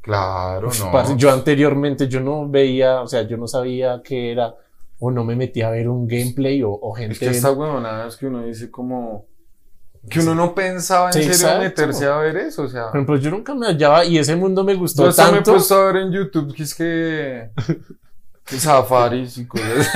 Claro, 0.00 0.70
no. 0.78 1.16
Yo 1.16 1.30
anteriormente 1.30 2.08
yo 2.08 2.20
no 2.20 2.48
veía, 2.48 3.02
o 3.02 3.06
sea, 3.06 3.22
yo 3.22 3.36
no 3.36 3.46
sabía 3.46 4.00
qué 4.02 4.32
era, 4.32 4.54
o 4.98 5.10
no 5.10 5.24
me 5.24 5.36
metía 5.36 5.68
a 5.68 5.70
ver 5.70 5.88
un 5.88 6.06
gameplay 6.06 6.62
o, 6.64 6.92
gente. 6.92 7.12
Es 7.12 7.18
que 7.18 7.28
esta 7.28 7.52
huevonada 7.52 8.08
es 8.08 8.16
que 8.16 8.26
uno 8.26 8.44
dice 8.44 8.70
como. 8.70 9.26
Que 10.08 10.20
uno 10.20 10.34
no 10.34 10.54
pensaba 10.54 11.10
en 11.10 11.12
serio 11.12 11.58
meterse 11.58 12.06
a 12.06 12.16
ver 12.16 12.36
eso, 12.38 12.62
o 12.62 12.68
sea. 12.68 12.86
Por 12.86 12.96
ejemplo, 12.96 13.16
yo 13.16 13.30
nunca 13.30 13.54
me 13.54 13.66
hallaba 13.66 14.04
y 14.04 14.16
ese 14.16 14.34
mundo 14.34 14.64
me 14.64 14.74
gustó 14.74 15.04
yo 15.04 15.14
tanto. 15.14 15.32
me 15.32 15.38
he 15.38 15.42
puesto 15.42 15.74
a 15.74 15.92
ver 15.92 15.96
en 15.96 16.12
YouTube 16.12 16.54
que 16.54 16.62
es 16.62 16.74
que. 16.74 17.50
que 18.46 18.58
safaris 18.58 19.36
y 19.36 19.46
cosas. 19.46 19.88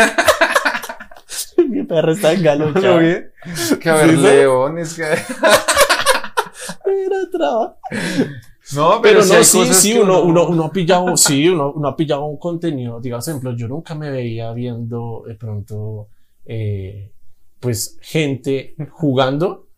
Mi 1.68 1.82
perro 1.84 2.12
está 2.12 2.32
en 2.32 2.42
galo, 2.42 2.74
Que 3.80 3.90
a 3.90 3.94
ver 3.94 4.18
leones, 4.18 4.94
que. 4.94 5.04
No, 8.74 9.00
pero, 9.02 9.24
no, 9.24 9.44
sí, 9.44 9.64
sí, 9.72 9.98
uno, 9.98 10.22
uno, 10.22 10.48
uno, 10.48 10.64
ha 10.64 10.72
pillado, 10.72 11.16
sí, 11.16 11.48
uno, 11.48 11.72
uno, 11.72 11.88
ha 11.88 11.96
pillado 11.96 12.24
un 12.24 12.38
contenido. 12.38 12.98
Digamos, 13.00 13.28
ejemplo, 13.28 13.54
yo 13.54 13.68
nunca 13.68 13.94
me 13.94 14.10
veía 14.10 14.52
viendo 14.52 15.22
de 15.26 15.34
pronto, 15.34 16.08
eh, 16.46 17.12
pues, 17.60 17.98
gente 18.00 18.74
jugando. 18.90 19.68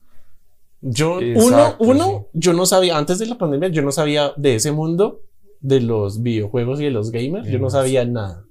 Yo, 0.80 1.18
uno, 1.18 1.74
uno, 1.80 2.26
yo 2.32 2.52
no 2.52 2.64
sabía, 2.64 2.96
antes 2.96 3.18
de 3.18 3.26
la 3.26 3.36
pandemia, 3.36 3.68
yo 3.70 3.82
no 3.82 3.90
sabía 3.90 4.32
de 4.36 4.54
ese 4.54 4.70
mundo 4.70 5.22
de 5.60 5.80
los 5.80 6.22
videojuegos 6.22 6.80
y 6.80 6.84
de 6.84 6.90
los 6.90 7.10
gamers, 7.10 7.48
yo 7.48 7.58
no 7.58 7.70
sabía 7.70 8.04
nada. 8.04 8.44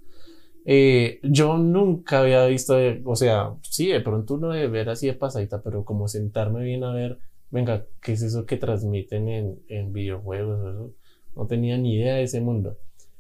Eh, 0.66 1.20
yo 1.24 1.58
nunca 1.58 2.22
había 2.22 2.46
visto, 2.48 2.76
o 3.06 3.16
sea, 3.16 3.54
sí, 3.62 3.88
de 3.88 4.02
pronto 4.02 4.34
uno 4.34 4.50
debe 4.50 4.68
ver 4.68 4.90
así 4.90 5.06
de 5.06 5.14
pasadita, 5.14 5.62
pero 5.62 5.86
como 5.86 6.08
sentarme 6.08 6.64
bien 6.64 6.84
a 6.84 6.92
ver 6.92 7.20
venga, 7.52 7.86
¿qué 8.02 8.14
es 8.14 8.22
eso 8.22 8.46
que 8.46 8.58
transmiten 8.58 9.30
en, 9.30 9.60
en 9.68 9.94
videojuegos? 9.94 10.92
No 11.36 11.48
tenía 11.48 11.78
ni 11.78 11.96
idea 11.96 12.16
de 12.16 12.24
ese 12.24 12.42
mundo. 12.42 12.78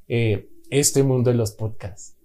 Eh, 0.07 0.49
este 0.69 1.03
mundo 1.03 1.31
de 1.31 1.37
los 1.37 1.51
podcasts. 1.51 2.15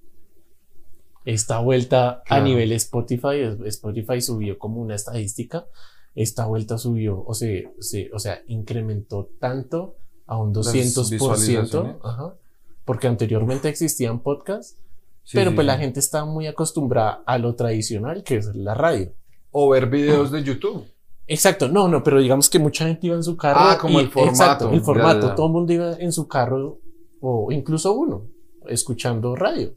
Esta 1.24 1.58
vuelta 1.60 2.22
a 2.28 2.40
nivel 2.40 2.72
Spotify, 2.72 3.56
Spotify 3.66 4.20
subió 4.20 4.58
como 4.58 4.80
una 4.80 4.94
estadística, 4.94 5.66
esta 6.14 6.46
vuelta 6.46 6.78
subió, 6.78 7.22
o 7.24 7.34
sea, 7.34 7.70
o 8.12 8.18
sea 8.18 8.42
incrementó 8.46 9.28
tanto 9.38 9.96
a 10.26 10.38
un 10.38 10.54
200%, 10.54 11.98
ajá, 12.02 12.34
porque 12.84 13.06
anteriormente 13.06 13.68
existían 13.68 14.20
podcasts, 14.20 14.78
pero 15.32 15.54
pues 15.54 15.66
la 15.66 15.76
gente 15.76 16.00
está 16.00 16.24
muy 16.24 16.46
acostumbrada 16.46 17.22
a 17.26 17.36
lo 17.36 17.54
tradicional, 17.54 18.24
que 18.24 18.36
es 18.36 18.46
la 18.54 18.74
radio. 18.74 19.12
O 19.52 19.68
ver 19.68 19.86
videos 19.90 20.30
de 20.30 20.42
YouTube. 20.42 20.86
Exacto, 21.32 21.68
no, 21.68 21.86
no, 21.86 22.02
pero 22.02 22.18
digamos 22.18 22.50
que 22.50 22.58
mucha 22.58 22.86
gente 22.86 23.06
iba 23.06 23.14
en 23.14 23.22
su 23.22 23.36
carro. 23.36 23.60
Ah, 23.60 23.78
como 23.80 24.00
el 24.00 24.10
formato. 24.10 24.30
Exacto, 24.32 24.70
el 24.72 24.80
formato. 24.80 25.32
Todo 25.36 25.46
el 25.46 25.52
mundo 25.52 25.72
iba 25.72 25.92
en 25.92 26.10
su 26.10 26.26
carro, 26.26 26.80
o 27.20 27.52
incluso 27.52 27.92
uno, 27.92 28.26
escuchando 28.66 29.36
radio. 29.36 29.72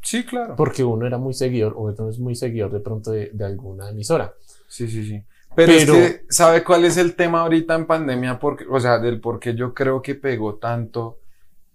Sí, 0.00 0.24
claro. 0.24 0.56
Porque 0.56 0.82
uno 0.82 1.06
era 1.06 1.18
muy 1.18 1.34
seguidor, 1.34 1.74
o 1.76 1.82
uno 1.82 2.08
es 2.08 2.18
muy 2.18 2.34
seguidor 2.34 2.72
de 2.72 2.80
pronto 2.80 3.10
de, 3.10 3.30
alguna 3.44 3.90
emisora. 3.90 4.32
Sí, 4.68 4.88
sí, 4.88 5.04
sí. 5.04 5.22
Pero, 5.54 5.72
es 5.72 5.84
que, 5.84 6.24
¿sabe 6.30 6.64
cuál 6.64 6.86
es 6.86 6.96
el 6.96 7.14
tema 7.14 7.42
ahorita 7.42 7.74
en 7.74 7.86
pandemia? 7.86 8.38
Porque, 8.38 8.64
o 8.66 8.80
sea, 8.80 8.98
del 8.98 9.20
por 9.20 9.38
qué 9.38 9.54
yo 9.54 9.74
creo 9.74 10.00
que 10.00 10.14
pegó 10.14 10.54
tanto 10.54 11.18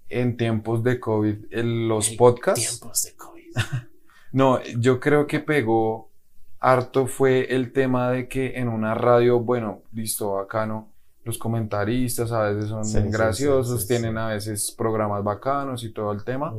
en 0.09 0.35
tiempos 0.35 0.83
de 0.83 0.99
COVID 0.99 1.45
en 1.51 1.87
los 1.87 2.09
podcasts. 2.11 2.79
Tiempos 2.79 3.03
de 3.03 3.15
COVID. 3.15 3.55
no, 4.31 4.63
yo 4.79 4.99
creo 4.99 5.27
que 5.27 5.41
pegó 5.41 6.10
harto 6.61 7.07
fue 7.07 7.53
el 7.53 7.73
tema 7.73 8.11
de 8.11 8.27
que 8.27 8.57
en 8.57 8.69
una 8.69 8.93
radio, 8.93 9.39
bueno, 9.39 9.81
listo, 9.91 10.33
bacano, 10.33 10.89
los 11.23 11.37
comentaristas 11.37 12.31
a 12.31 12.43
veces 12.43 12.69
son 12.69 13.11
graciosos, 13.11 13.87
tienen 13.87 14.17
a 14.17 14.29
veces 14.29 14.73
programas 14.75 15.23
bacanos 15.23 15.83
y 15.83 15.91
todo 15.91 16.11
el 16.11 16.23
tema. 16.23 16.53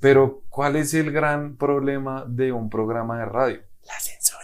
Pero, 0.00 0.42
¿cuál 0.48 0.76
es 0.76 0.92
el 0.94 1.12
gran 1.12 1.56
problema 1.56 2.24
de 2.26 2.52
un 2.52 2.68
programa 2.68 3.18
de 3.18 3.24
radio? 3.26 3.60
La 3.86 4.00
censura. 4.00 4.40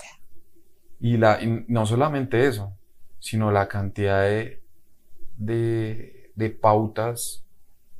Y, 1.00 1.16
la, 1.16 1.38
no 1.66 1.86
solamente 1.86 2.46
eso, 2.46 2.74
sino 3.18 3.50
la 3.50 3.68
cantidad 3.68 4.22
de, 4.22 4.62
de, 5.36 6.30
de 6.34 6.50
pautas 6.50 7.44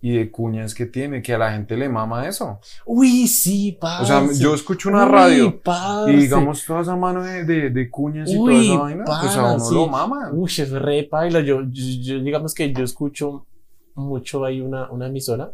y 0.03 0.17
de 0.17 0.31
cuñas 0.31 0.75
que 0.75 0.87
tiene, 0.87 1.23
que 1.23 1.35
a 1.35 1.39
la 1.39 1.53
gente 1.53 1.77
le 1.77 1.89
mama 1.89 2.27
eso. 2.27 2.59
Uy, 2.87 3.27
sí, 3.27 3.77
parce. 3.79 4.05
O 4.05 4.07
sea, 4.07 4.39
yo 4.39 4.55
escucho 4.55 4.89
una 4.89 5.05
radio 5.05 5.61
y 6.09 6.13
digamos 6.13 6.65
toda 6.65 6.81
esa 6.81 6.97
mano 6.97 7.23
de, 7.23 7.71
de, 7.71 7.91
cuñas 7.91 8.31
y 8.31 8.37
toda 8.37 8.55
esa 8.55 8.79
vaina, 8.79 9.05
pues 9.05 9.37
a 9.37 9.55
uno 9.55 9.71
lo 9.71 9.89
mama. 9.89 10.31
Uy, 10.33 10.51
es 10.51 10.71
re 10.71 11.05
paila. 11.05 11.41
Yo, 11.41 11.63
yo, 11.71 12.21
digamos 12.21 12.55
que 12.55 12.73
yo 12.73 12.83
escucho 12.83 13.47
mucho 13.95 14.45
ahí 14.45 14.61
una, 14.61 14.91
una 14.91 15.09
emisora 15.09 15.53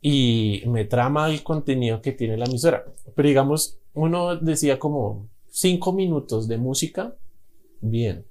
y 0.00 0.62
me 0.66 0.84
trama 0.84 1.28
el 1.30 1.42
contenido 1.42 2.02
que 2.02 2.12
tiene 2.12 2.36
la 2.36 2.46
emisora. 2.46 2.84
Pero 3.14 3.28
digamos, 3.28 3.78
uno 3.94 4.36
decía 4.36 4.78
como 4.78 5.28
cinco 5.48 5.92
minutos 5.92 6.48
de 6.48 6.58
música, 6.58 7.14
bien 7.80 8.24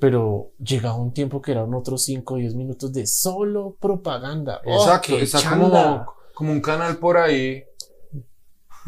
pero 0.00 0.52
llegaba 0.58 0.96
un 0.96 1.12
tiempo 1.12 1.42
que 1.42 1.52
eran 1.52 1.72
otros 1.74 2.02
5 2.04 2.34
o 2.34 2.36
10 2.38 2.54
minutos 2.54 2.92
de 2.92 3.06
solo 3.06 3.76
propaganda. 3.78 4.60
Oh, 4.64 4.74
Exacto, 4.74 5.18
es 5.18 5.32
como, 5.44 6.06
como 6.34 6.52
un 6.52 6.60
canal 6.60 6.96
por 6.96 7.18
ahí. 7.18 7.64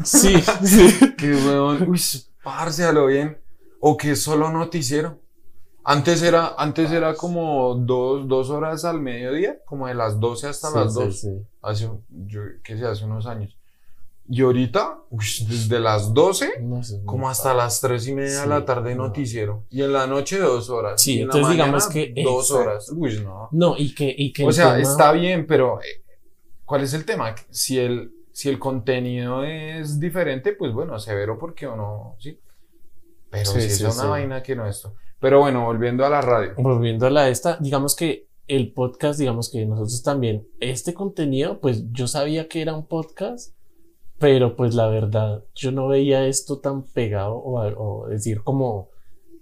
Sí, 0.03 0.35
sí. 0.63 1.15
que 1.15 1.35
weón, 1.35 1.87
uy, 1.87 2.01
lo 2.93 3.05
bien. 3.05 3.37
O 3.79 3.95
que 3.95 4.15
solo 4.15 4.49
noticiero. 4.51 5.19
Antes 5.85 6.23
era, 6.23 6.55
antes 6.57 6.91
era 6.91 7.13
como 7.13 7.75
dos, 7.75 8.27
dos 8.27 8.49
horas 8.49 8.85
al 8.85 9.01
mediodía, 9.01 9.57
como 9.65 9.87
de 9.87 9.93
las 9.93 10.19
12 10.19 10.47
hasta 10.47 10.71
las 10.71 10.93
2. 10.93 11.19
Sí, 11.19 11.45
hace, 11.61 11.89
yo, 12.09 12.41
qué 12.63 12.77
sé, 12.77 12.85
hace 12.85 13.03
unos 13.03 13.27
años. 13.27 13.57
Y 14.27 14.41
ahorita, 14.41 14.99
desde 15.11 15.79
las 15.79 16.13
12, 16.13 16.65
como 17.05 17.29
hasta 17.29 17.53
las 17.53 17.81
3 17.81 18.07
y 18.07 18.15
media 18.15 18.41
de 18.41 18.47
la 18.47 18.63
tarde 18.63 18.95
noticiero. 18.95 19.65
Y 19.69 19.81
en 19.81 19.91
la 19.91 20.07
noche 20.07 20.39
dos 20.39 20.69
horas. 20.69 21.01
Sí, 21.01 21.21
entonces 21.21 21.51
digamos 21.51 21.87
que... 21.87 22.13
Dos 22.23 22.51
horas. 22.51 22.89
Uy, 22.95 23.19
no. 23.21 23.49
No, 23.51 23.75
y 23.77 23.93
que... 23.93 24.13
Y 24.17 24.31
que 24.31 24.45
o 24.45 24.51
sea, 24.51 24.79
está 24.79 25.11
bien, 25.11 25.45
pero 25.45 25.81
eh, 25.81 26.03
¿cuál 26.63 26.83
es 26.83 26.93
el 26.93 27.05
tema? 27.05 27.35
Si 27.49 27.77
el, 27.77 28.13
si 28.31 28.49
el 28.49 28.59
contenido 28.59 29.43
es 29.43 29.99
diferente, 29.99 30.53
pues 30.53 30.73
bueno, 30.73 30.97
severo 30.99 31.37
porque 31.37 31.67
o 31.67 31.75
no, 31.75 32.15
sí. 32.19 32.39
Pero 33.29 33.51
si 33.51 33.59
es 33.59 33.81
una 33.81 34.05
vaina 34.05 34.41
que 34.41 34.55
no 34.55 34.65
esto. 34.65 34.95
Pero 35.19 35.39
bueno, 35.39 35.65
volviendo 35.65 36.05
a 36.05 36.09
la 36.09 36.21
radio. 36.21 36.53
Volviendo 36.57 37.07
a 37.07 37.09
la 37.09 37.29
esta, 37.29 37.57
digamos 37.57 37.95
que 37.95 38.27
el 38.47 38.73
podcast, 38.73 39.19
digamos 39.19 39.49
que 39.49 39.65
nosotros 39.65 40.03
también, 40.03 40.47
este 40.59 40.93
contenido, 40.93 41.59
pues 41.59 41.83
yo 41.91 42.07
sabía 42.07 42.47
que 42.47 42.61
era 42.61 42.73
un 42.73 42.87
podcast 42.87 43.55
pero 44.23 44.55
pues 44.55 44.73
la 44.73 44.87
verdad, 44.87 45.43
yo 45.53 45.73
no 45.73 45.89
veía 45.89 46.25
esto 46.27 46.59
tan 46.59 46.83
pegado 46.83 47.43
o, 47.43 48.07
decir 48.07 48.41
como 48.41 48.87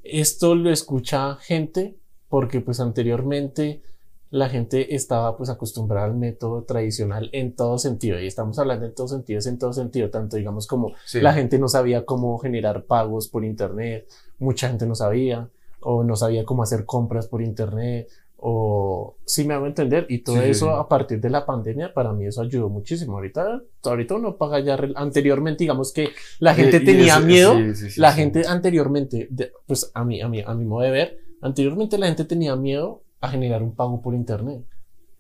esto 0.02 0.56
lo 0.56 0.72
escucha 0.72 1.36
gente 1.36 2.00
porque 2.30 2.62
pues 2.62 2.80
anteriormente 2.80 3.84
la 4.32 4.50
gente 4.50 4.96
estaba 4.96 5.38
pues 5.38 5.52
acostumbrada 5.52 6.08
al 6.08 6.16
método 6.16 6.64
tradicional 6.64 7.30
en 7.32 7.56
todo 7.56 7.78
sentido 7.78 8.20
y 8.20 8.26
estamos 8.26 8.58
hablando 8.58 8.88
en 8.88 8.96
todo 8.96 9.08
sentido, 9.08 9.38
es 9.38 9.46
en 9.46 9.60
todo 9.60 9.72
sentido, 9.72 10.10
tanto 10.10 10.38
digamos 10.38 10.66
como 10.66 10.94
la 11.14 11.34
gente 11.34 11.60
no 11.60 11.68
sabía 11.68 12.04
cómo 12.04 12.40
generar 12.40 12.86
pagos 12.86 13.28
por 13.28 13.46
internet, 13.46 14.10
mucha 14.40 14.68
gente 14.68 14.88
no 14.88 14.96
sabía 14.96 15.48
o 15.82 16.04
no 16.04 16.16
sabía 16.16 16.44
cómo 16.44 16.64
hacer 16.64 16.86
compras 16.86 17.28
por 17.28 17.44
internet 17.44 18.10
o 18.44 19.18
si 19.24 19.46
me 19.46 19.54
hago 19.54 19.68
entender 19.68 20.08
y 20.10 20.24
todo 20.24 20.42
eso 20.42 20.72
a 20.72 20.90
partir 20.90 21.22
de 21.22 21.30
la 21.30 21.46
pandemia 21.46 21.94
para 21.94 22.12
mí 22.12 22.26
eso 22.26 22.42
ayudó 22.42 22.70
muchísimo. 22.70 23.14
Ahorita 23.14 23.62
ahorita 23.84 24.16
uno 24.16 24.36
paga 24.36 24.60
ya 24.60 24.80
anteriormente 24.96 25.64
digamos 25.64 25.94
que 25.94 26.10
la 26.40 26.56
gente 26.56 26.80
tenía 26.80 27.20
miedo 27.20 27.56
la 27.98 28.14
gente 28.14 28.48
anteriormente 28.48 29.30
pues 29.68 29.92
a 29.94 30.04
mí 30.04 30.22
a 30.22 30.28
mí 30.28 30.44
a 30.46 30.56
mi 30.56 30.66
modo 30.66 30.82
de 30.82 30.92
ver 30.92 31.20
anteriormente 31.42 32.00
la 32.00 32.08
gente 32.08 32.26
tenía 32.26 32.56
miedo 32.56 33.04
a 33.20 33.30
generar 33.30 33.62
un 33.62 33.76
pago 33.76 34.02
por 34.02 34.16
internet 34.16 34.64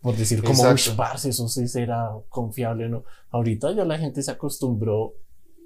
por 0.01 0.15
decir 0.15 0.43
como 0.43 0.63
parce 0.97 1.29
eso 1.29 1.47
sí 1.47 1.67
será 1.67 2.09
confiable 2.27 2.89
no 2.89 3.03
ahorita 3.29 3.71
ya 3.73 3.85
la 3.85 3.99
gente 3.99 4.23
se 4.23 4.31
acostumbró 4.31 5.13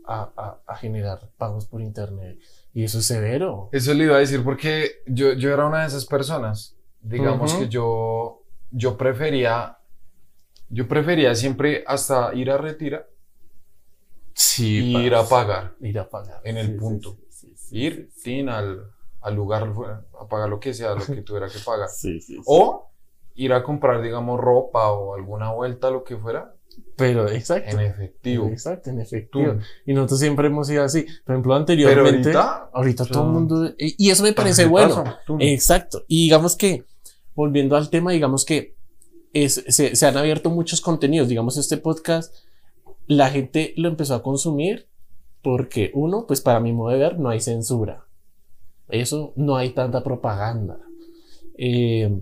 a, 0.06 0.30
a, 0.36 0.74
a 0.74 0.76
generar 0.76 1.30
pagos 1.38 1.66
por 1.68 1.82
internet 1.82 2.38
y 2.74 2.84
eso 2.84 3.00
es 3.00 3.06
severo. 3.06 3.70
Eso 3.72 3.94
le 3.94 4.04
iba 4.04 4.18
a 4.18 4.20
decir 4.20 4.44
porque 4.44 5.02
yo, 5.08 5.32
yo 5.32 5.54
era 5.54 5.66
una 5.66 5.82
de 5.82 5.88
esas 5.88 6.06
personas 6.06 6.75
digamos 7.06 7.54
que 7.54 7.70
yo, 7.70 8.44
yo 8.72 8.98
prefería, 8.98 9.78
yo 10.70 10.88
prefería 10.88 11.36
siempre 11.36 11.84
hasta 11.88 12.34
ir 12.34 12.50
a 12.50 12.58
retirar 12.58 13.08
sí, 14.34 14.92
y 14.92 14.98
ir 14.98 15.16
a 15.16 15.24
pagar. 15.24 15.76
Ir 15.82 16.00
a 16.00 16.10
pagar. 16.10 16.42
En 16.44 16.58
el 16.58 16.76
punto. 16.76 17.18
ir, 17.72 18.10
tin, 18.24 18.50
al, 18.50 18.92
al 19.22 19.36
lugar, 19.36 19.72
a 20.20 20.28
pagar 20.28 20.50
lo 20.50 20.60
que 20.60 20.74
sea, 20.74 20.96
lo 20.96 21.06
que 21.06 21.22
tuviera 21.22 21.48
que 21.48 21.60
pagar. 21.60 21.90
O 22.46 22.92
ir 23.36 23.54
a 23.54 23.64
comprar, 23.64 24.02
digamos, 24.02 24.40
ropa 24.40 24.92
o 24.92 25.14
alguna 25.14 25.52
vuelta, 25.52 25.92
lo 25.92 26.04
que 26.04 26.18
fuera, 26.18 26.56
pero 26.96 27.30
exacto. 27.30 27.72
En 27.72 27.80
efectivo. 27.82 28.48
Exacto, 28.48 28.90
en 28.90 29.00
efectivo. 29.02 29.58
Y 29.86 29.94
nosotros 29.94 30.20
siempre 30.20 30.48
hemos 30.48 30.68
sido 30.68 30.84
así. 30.84 31.06
Por 31.26 31.36
ejemplo, 31.36 31.56
anteriormente. 31.56 32.30
Pero 32.30 32.40
ahorita. 32.40 32.70
Ahorita 32.74 33.06
todo 33.06 33.24
el 33.24 33.30
mundo. 33.30 33.74
Y 33.78 34.10
eso 34.10 34.24
me 34.24 34.34
parece 34.34 34.66
bueno. 34.66 35.04
Exacto. 35.40 36.04
Y 36.08 36.24
digamos 36.24 36.56
que 36.56 36.86
volviendo 37.36 37.76
al 37.76 37.90
tema, 37.90 38.12
digamos 38.12 38.46
que 38.46 38.76
es, 39.34 39.64
se, 39.68 39.96
se, 39.96 40.06
han 40.06 40.18
abierto 40.18 40.50
muchos 40.50 40.82
contenidos. 40.82 41.28
Digamos, 41.28 41.58
este 41.58 41.78
podcast, 41.78 42.34
la 43.06 43.30
gente 43.30 43.74
lo 43.76 43.90
empezó 43.90 44.16
a 44.16 44.24
consumir 44.24 44.88
porque, 45.42 45.92
uno, 45.94 46.26
pues 46.26 46.42
para 46.42 46.60
mi 46.60 46.74
modo 46.74 46.92
de 46.92 46.98
ver, 46.98 47.20
no 47.20 47.30
hay 47.30 47.40
censura. 47.40 48.06
Eso, 48.88 49.34
no 49.36 49.58
hay 49.58 49.72
tanta 49.72 50.04
propaganda. 50.04 50.80
Eh, 51.58 52.22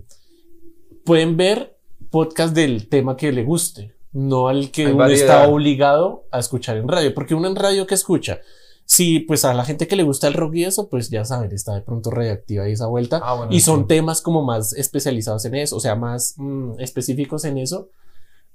pueden 1.04 1.36
ver 1.36 1.76
podcast 2.10 2.54
del 2.54 2.88
tema 2.88 3.16
que 3.16 3.32
le 3.32 3.44
guste, 3.44 3.94
no 4.12 4.48
al 4.48 4.70
que 4.70 4.86
uno 4.86 5.06
está 5.06 5.48
obligado 5.48 6.26
a 6.30 6.38
escuchar 6.38 6.76
en 6.76 6.88
radio, 6.88 7.12
porque 7.14 7.34
uno 7.34 7.48
en 7.48 7.56
radio 7.56 7.86
que 7.86 7.94
escucha 7.94 8.40
Sí, 8.86 9.20
pues 9.20 9.44
a 9.44 9.54
la 9.54 9.64
gente 9.64 9.88
que 9.88 9.96
le 9.96 10.02
gusta 10.02 10.28
el 10.28 10.34
rock 10.34 10.56
y 10.56 10.64
eso, 10.64 10.88
pues 10.88 11.08
ya 11.10 11.24
saben, 11.24 11.50
está 11.52 11.74
de 11.74 11.80
pronto 11.80 12.10
reactiva 12.10 12.68
y 12.68 12.72
esa 12.72 12.86
vuelta. 12.86 13.20
Ah, 13.22 13.48
y 13.50 13.60
son 13.60 13.86
temas 13.86 14.20
como 14.20 14.42
más 14.42 14.74
especializados 14.74 15.44
en 15.46 15.54
eso, 15.54 15.76
o 15.76 15.80
sea, 15.80 15.94
más 15.94 16.34
mm, 16.36 16.80
específicos 16.80 17.44
en 17.44 17.58
eso. 17.58 17.88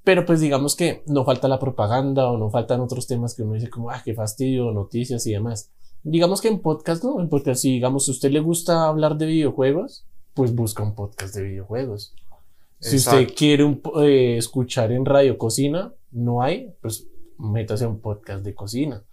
Pero 0.03 0.25
pues 0.25 0.39
digamos 0.39 0.75
que 0.75 1.03
no 1.07 1.25
falta 1.25 1.47
la 1.47 1.59
propaganda 1.59 2.29
o 2.29 2.37
no 2.37 2.49
faltan 2.49 2.79
otros 2.79 3.07
temas 3.07 3.35
que 3.35 3.43
uno 3.43 3.53
dice 3.53 3.69
como, 3.69 3.89
ah, 3.89 4.01
qué 4.03 4.13
fastidio, 4.13 4.71
noticias 4.71 5.25
y 5.27 5.33
demás. 5.33 5.71
Digamos 6.03 6.41
que 6.41 6.47
en 6.47 6.59
podcast, 6.59 7.03
no, 7.03 7.19
en 7.19 7.27
podcast, 7.27 7.61
si 7.61 7.73
digamos, 7.73 8.05
si 8.05 8.11
a 8.11 8.13
usted 8.13 8.31
le 8.31 8.39
gusta 8.39 8.87
hablar 8.87 9.17
de 9.17 9.25
videojuegos, 9.25 10.05
pues 10.33 10.55
busca 10.55 10.83
un 10.83 10.95
podcast 10.95 11.35
de 11.35 11.43
videojuegos. 11.43 12.13
Si 12.79 12.95
usted 12.95 13.33
quiere 13.35 13.65
eh, 14.01 14.37
escuchar 14.37 14.93
en 14.93 15.05
radio 15.05 15.37
cocina, 15.37 15.93
no 16.11 16.41
hay, 16.41 16.73
pues 16.81 17.07
métase 17.37 17.83
a 17.83 17.89
un 17.89 17.99
podcast 17.99 18.43
de 18.43 18.55
cocina. 18.55 19.03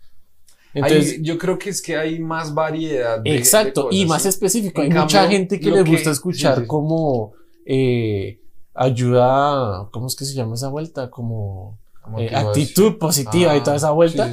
Entonces, 0.77 1.22
yo 1.22 1.39
creo 1.39 1.59
que 1.59 1.70
es 1.70 1.81
que 1.81 1.97
hay 1.97 2.18
más 2.18 2.53
variedad. 2.53 3.22
exacto, 3.24 3.89
y 3.91 4.05
más 4.05 4.27
específico. 4.27 4.83
Hay 4.83 4.91
mucha 4.91 5.27
gente 5.27 5.59
que 5.59 5.70
le 5.70 5.83
gusta 5.83 6.11
escuchar 6.11 6.66
como 6.66 7.33
eh, 7.64 8.39
ayuda, 8.74 9.89
¿cómo 9.91 10.07
es 10.07 10.14
que 10.14 10.27
se 10.27 10.35
llama 10.35 10.55
esa 10.55 10.68
vuelta? 10.68 11.11
Como 11.11 11.79
eh, 12.18 12.31
actitud 12.37 12.99
positiva 12.99 13.57
y 13.57 13.62
toda 13.62 13.77
esa 13.77 13.89
ah, 13.89 13.93
vuelta. 13.93 14.31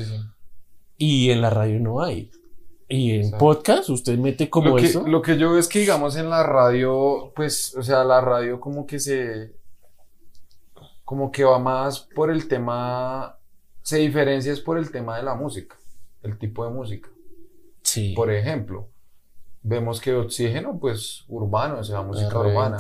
Y 0.97 1.29
en 1.29 1.41
la 1.41 1.49
radio 1.49 1.79
no 1.79 2.01
hay. 2.01 2.29
Y 2.89 3.11
en 3.11 3.31
podcast 3.37 3.89
usted 3.89 4.17
mete 4.17 4.49
como 4.49 4.71
lo 4.71 4.75
que, 4.75 4.85
eso. 4.87 5.07
Lo 5.07 5.21
que 5.21 5.37
yo 5.37 5.49
veo 5.49 5.59
es 5.59 5.69
que, 5.69 5.79
digamos, 5.79 6.17
en 6.17 6.29
la 6.29 6.43
radio, 6.43 7.31
pues, 7.33 7.73
o 7.77 7.83
sea, 7.83 8.03
la 8.03 8.19
radio 8.19 8.59
como 8.59 8.85
que 8.85 8.99
se. 8.99 9.53
como 11.05 11.31
que 11.31 11.45
va 11.45 11.57
más 11.57 12.01
por 12.01 12.29
el 12.29 12.49
tema. 12.49 13.37
Se 13.81 13.97
diferencia 13.99 14.51
es 14.51 14.59
por 14.59 14.77
el 14.77 14.91
tema 14.91 15.15
de 15.15 15.23
la 15.23 15.35
música 15.35 15.77
el 16.23 16.37
tipo 16.37 16.65
de 16.65 16.71
música. 16.71 17.09
Sí. 17.81 18.13
Por 18.15 18.31
ejemplo, 18.31 18.89
vemos 19.61 20.01
que 20.01 20.13
Oxígeno, 20.13 20.79
pues 20.79 21.25
urbano, 21.27 21.79
o 21.79 21.83
sea, 21.83 22.01
música 22.01 22.39
urbana. 22.39 22.79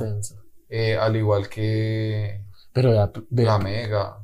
Eh, 0.69 0.97
al 0.97 1.15
igual 1.15 1.49
que 1.49 2.41
Pero 2.71 2.93
la 2.93 3.59
Mega. 3.59 4.17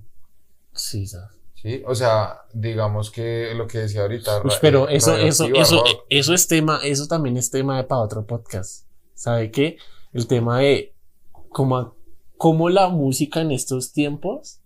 Sí, 0.74 1.06
¿sabes? 1.06 1.40
Sí, 1.62 1.84
o 1.86 1.94
sea, 1.94 2.42
digamos 2.54 3.12
que 3.12 3.54
lo 3.54 3.68
que 3.68 3.80
decía 3.80 4.02
ahorita. 4.02 4.42
pero 4.62 4.88
eso, 4.88 5.18
eso, 5.18 5.46
eso, 5.54 5.84
eso 6.10 6.34
es 6.34 6.48
tema, 6.48 6.80
eso 6.84 7.06
también 7.08 7.36
es 7.36 7.52
tema 7.52 7.86
para 7.86 8.02
otro 8.02 8.26
podcast. 8.26 8.86
¿Sabe 9.14 9.52
qué? 9.52 9.78
El 10.14 10.26
tema 10.28 10.60
de 10.60 10.96
cómo, 11.50 11.96
cómo 12.38 12.70
la 12.70 12.88
música 12.88 13.42
en 13.42 13.52
estos 13.52 13.92
tiempos 13.92 14.59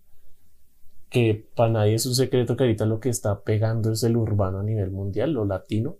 que 1.14 1.46
para 1.54 1.70
nadie 1.70 1.94
es 1.94 2.06
un 2.06 2.14
secreto 2.16 2.56
que 2.56 2.64
ahorita 2.64 2.86
lo 2.86 2.98
que 2.98 3.08
está 3.08 3.42
pegando 3.42 3.92
es 3.92 4.02
el 4.02 4.16
urbano 4.16 4.58
a 4.58 4.62
nivel 4.64 4.90
mundial, 4.90 5.32
lo 5.32 5.44
latino. 5.44 5.94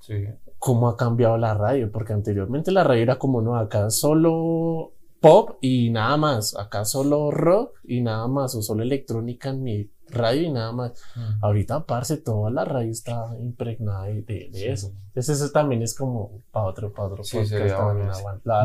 Sí. 0.00 0.28
¿Cómo 0.58 0.88
ha 0.88 0.96
cambiado 0.96 1.36
la 1.36 1.52
radio? 1.52 1.92
Porque 1.92 2.14
anteriormente 2.14 2.72
la 2.72 2.82
radio 2.82 3.02
era 3.02 3.18
como, 3.18 3.42
no, 3.42 3.56
acá 3.56 3.90
solo 3.90 4.92
pop 5.20 5.58
y 5.60 5.90
nada 5.90 6.16
más. 6.16 6.56
Acá 6.56 6.84
solo 6.84 7.30
rock 7.30 7.78
y 7.84 8.00
nada 8.00 8.26
más, 8.28 8.54
o 8.54 8.62
solo 8.62 8.82
electrónica 8.82 9.50
en 9.50 9.62
mi 9.62 9.90
radio 10.08 10.42
y 10.42 10.50
nada 10.50 10.72
más. 10.72 10.92
Ahorita, 11.40 11.84
parce, 11.86 12.16
toda 12.18 12.50
la 12.50 12.64
radio 12.64 12.90
está 12.90 13.36
impregnada 13.40 14.06
de, 14.06 14.50
eso. 14.52 14.92
Entonces, 15.08 15.40
eso 15.40 15.50
también 15.50 15.82
es 15.82 15.94
como 15.94 16.42
para 16.50 16.66
otro, 16.66 16.92
para 16.92 17.08
otro 17.08 17.24
sí, 17.24 17.44
sería 17.46 17.78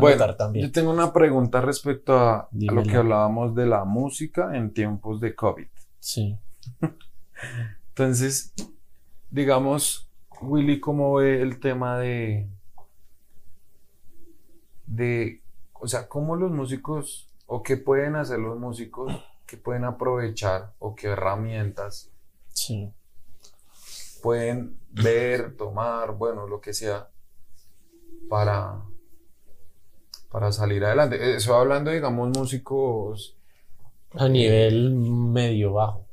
bueno, 0.00 0.36
también. 0.36 0.66
Yo 0.66 0.72
tengo 0.72 0.90
una 0.90 1.12
pregunta 1.12 1.60
respecto 1.60 2.18
a, 2.18 2.48
lo 2.52 2.82
que 2.82 2.96
hablábamos 2.96 3.54
de 3.54 3.66
la 3.66 3.84
música 3.84 4.56
en 4.56 4.72
tiempos 4.72 5.20
de 5.20 5.34
COVID. 5.34 5.66
Sí. 6.00 6.36
Entonces, 7.88 8.52
digamos, 9.30 10.08
Willy, 10.42 10.80
¿cómo 10.80 11.14
ve 11.14 11.40
el 11.42 11.60
tema 11.60 11.98
de. 11.98 12.48
de. 14.86 15.42
O 15.80 15.88
sea, 15.88 16.08
cómo 16.08 16.36
los 16.36 16.50
músicos. 16.50 17.30
o 17.46 17.62
qué 17.62 17.76
pueden 17.76 18.16
hacer 18.16 18.38
los 18.38 18.58
músicos 18.58 19.12
que 19.46 19.56
pueden 19.56 19.84
aprovechar 19.84 20.72
o 20.78 20.94
qué 20.94 21.08
herramientas 21.08 22.10
pueden 24.22 24.78
ver, 24.90 25.56
tomar, 25.56 26.16
bueno, 26.16 26.46
lo 26.46 26.60
que 26.60 26.74
sea, 26.74 27.08
para, 28.28 28.82
para 30.30 30.50
salir 30.50 30.84
adelante. 30.84 31.36
Eso 31.36 31.54
hablando, 31.54 31.90
digamos, 31.90 32.36
músicos... 32.36 33.36
A 34.14 34.28
nivel 34.28 34.94
medio 34.94 35.74
bajo. 35.74 36.06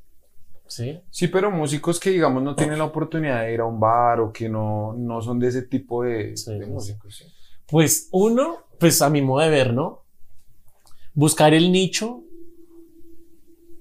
¿Sí? 0.67 1.01
Sí, 1.09 1.27
pero 1.27 1.49
músicos 1.51 1.99
que, 1.99 2.09
digamos, 2.09 2.43
no 2.43 2.55
tienen 2.55 2.77
la 2.77 2.85
oportunidad 2.85 3.41
de 3.41 3.53
ir 3.53 3.61
a 3.61 3.65
un 3.65 3.79
bar 3.79 4.19
o 4.19 4.33
que 4.33 4.49
no, 4.49 4.93
no 4.93 5.21
son 5.21 5.39
de 5.39 5.47
ese 5.47 5.63
tipo 5.63 6.03
de, 6.03 6.33
de 6.33 6.65
músicos. 6.65 7.25
Pues 7.67 8.09
uno, 8.11 8.65
pues 8.83 9.01
a 9.01 9.09
mi 9.09 9.21
modo 9.21 9.39
de 9.39 9.49
ver, 9.49 9.73
¿no? 9.73 10.03
Buscar 11.13 11.53
el 11.53 11.71
nicho 11.71 12.25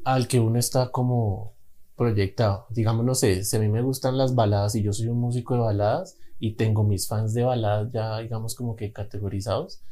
al 0.04 0.28
que 0.28 0.38
uno 0.38 0.60
está 0.60 0.92
como 0.92 1.54
proyectado. 1.96 2.66
Digamos, 2.70 3.04
no 3.04 3.16
sé, 3.16 3.42
si 3.42 3.56
a 3.56 3.58
mí 3.58 3.68
me 3.68 3.82
gustan 3.82 4.16
las 4.16 4.36
baladas 4.36 4.76
y 4.76 4.82
yo 4.84 4.92
soy 4.92 5.08
un 5.08 5.18
músico 5.18 5.54
de 5.54 5.60
baladas 5.62 6.20
y 6.38 6.52
tengo 6.52 6.84
mis 6.84 7.08
fans 7.08 7.34
de 7.34 7.42
baladas 7.42 7.90
ya, 7.90 8.18
digamos, 8.18 8.54
como 8.54 8.76
que 8.76 8.92
categorizados, 8.92 9.82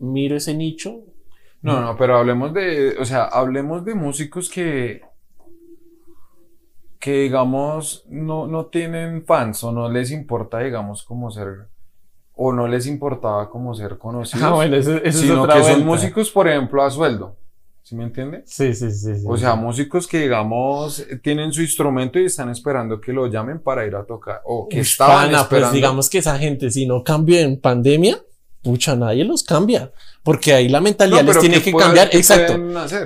miro 0.00 0.34
ese 0.34 0.52
nicho. 0.52 1.04
No, 1.62 1.80
no, 1.80 1.96
pero 1.96 2.18
hablemos 2.18 2.52
de, 2.52 2.96
o 2.98 3.04
sea, 3.04 3.26
hablemos 3.26 3.84
de 3.84 3.94
músicos 3.94 4.50
que, 4.50 5.02
que 6.98 7.20
digamos, 7.20 8.04
no, 8.08 8.48
no 8.48 8.66
tienen 8.66 9.24
fans 9.24 9.62
o 9.62 9.70
no 9.70 9.88
les 9.88 10.10
importa, 10.10 10.58
digamos, 10.58 11.04
como 11.04 11.30
ser 11.30 11.68
o 12.36 12.52
no 12.52 12.66
les 12.66 12.86
importaba 12.86 13.48
como 13.48 13.74
ser 13.74 13.98
conocidos, 13.98 14.44
ah, 14.44 14.50
bueno, 14.50 14.76
eso, 14.76 14.98
sino 15.10 15.46
que 15.46 15.62
son 15.62 15.84
músicos, 15.84 16.30
por 16.30 16.48
ejemplo, 16.48 16.82
a 16.82 16.90
sueldo. 16.90 17.36
¿Sí 17.84 17.94
me 17.94 18.04
entiende? 18.04 18.42
Sí, 18.46 18.74
sí, 18.74 18.90
sí, 18.90 19.10
O 19.26 19.36
sea, 19.36 19.56
músicos 19.56 20.06
que, 20.06 20.20
digamos, 20.20 21.06
tienen 21.22 21.52
su 21.52 21.60
instrumento 21.60 22.18
y 22.18 22.24
están 22.24 22.48
esperando 22.48 22.98
que 22.98 23.12
lo 23.12 23.26
llamen 23.26 23.58
para 23.58 23.86
ir 23.86 23.94
a 23.94 24.06
tocar. 24.06 24.40
O 24.44 24.66
que 24.66 24.80
estaban 24.80 25.28
pues, 25.28 25.42
esperando. 25.42 25.68
Pues 25.68 25.74
digamos 25.74 26.08
que 26.08 26.18
esa 26.18 26.38
gente, 26.38 26.70
si 26.70 26.86
no 26.86 27.04
cambia 27.04 27.42
en 27.42 27.60
pandemia, 27.60 28.18
pucha, 28.62 28.96
nadie 28.96 29.24
los 29.24 29.42
cambia. 29.42 29.92
Porque 30.22 30.54
ahí 30.54 30.70
la 30.70 30.80
mentalidad 30.80 31.22
les 31.24 31.38
tiene 31.38 31.60
que, 31.62 31.74
cambiar. 31.74 32.08
exacto. 32.12 32.58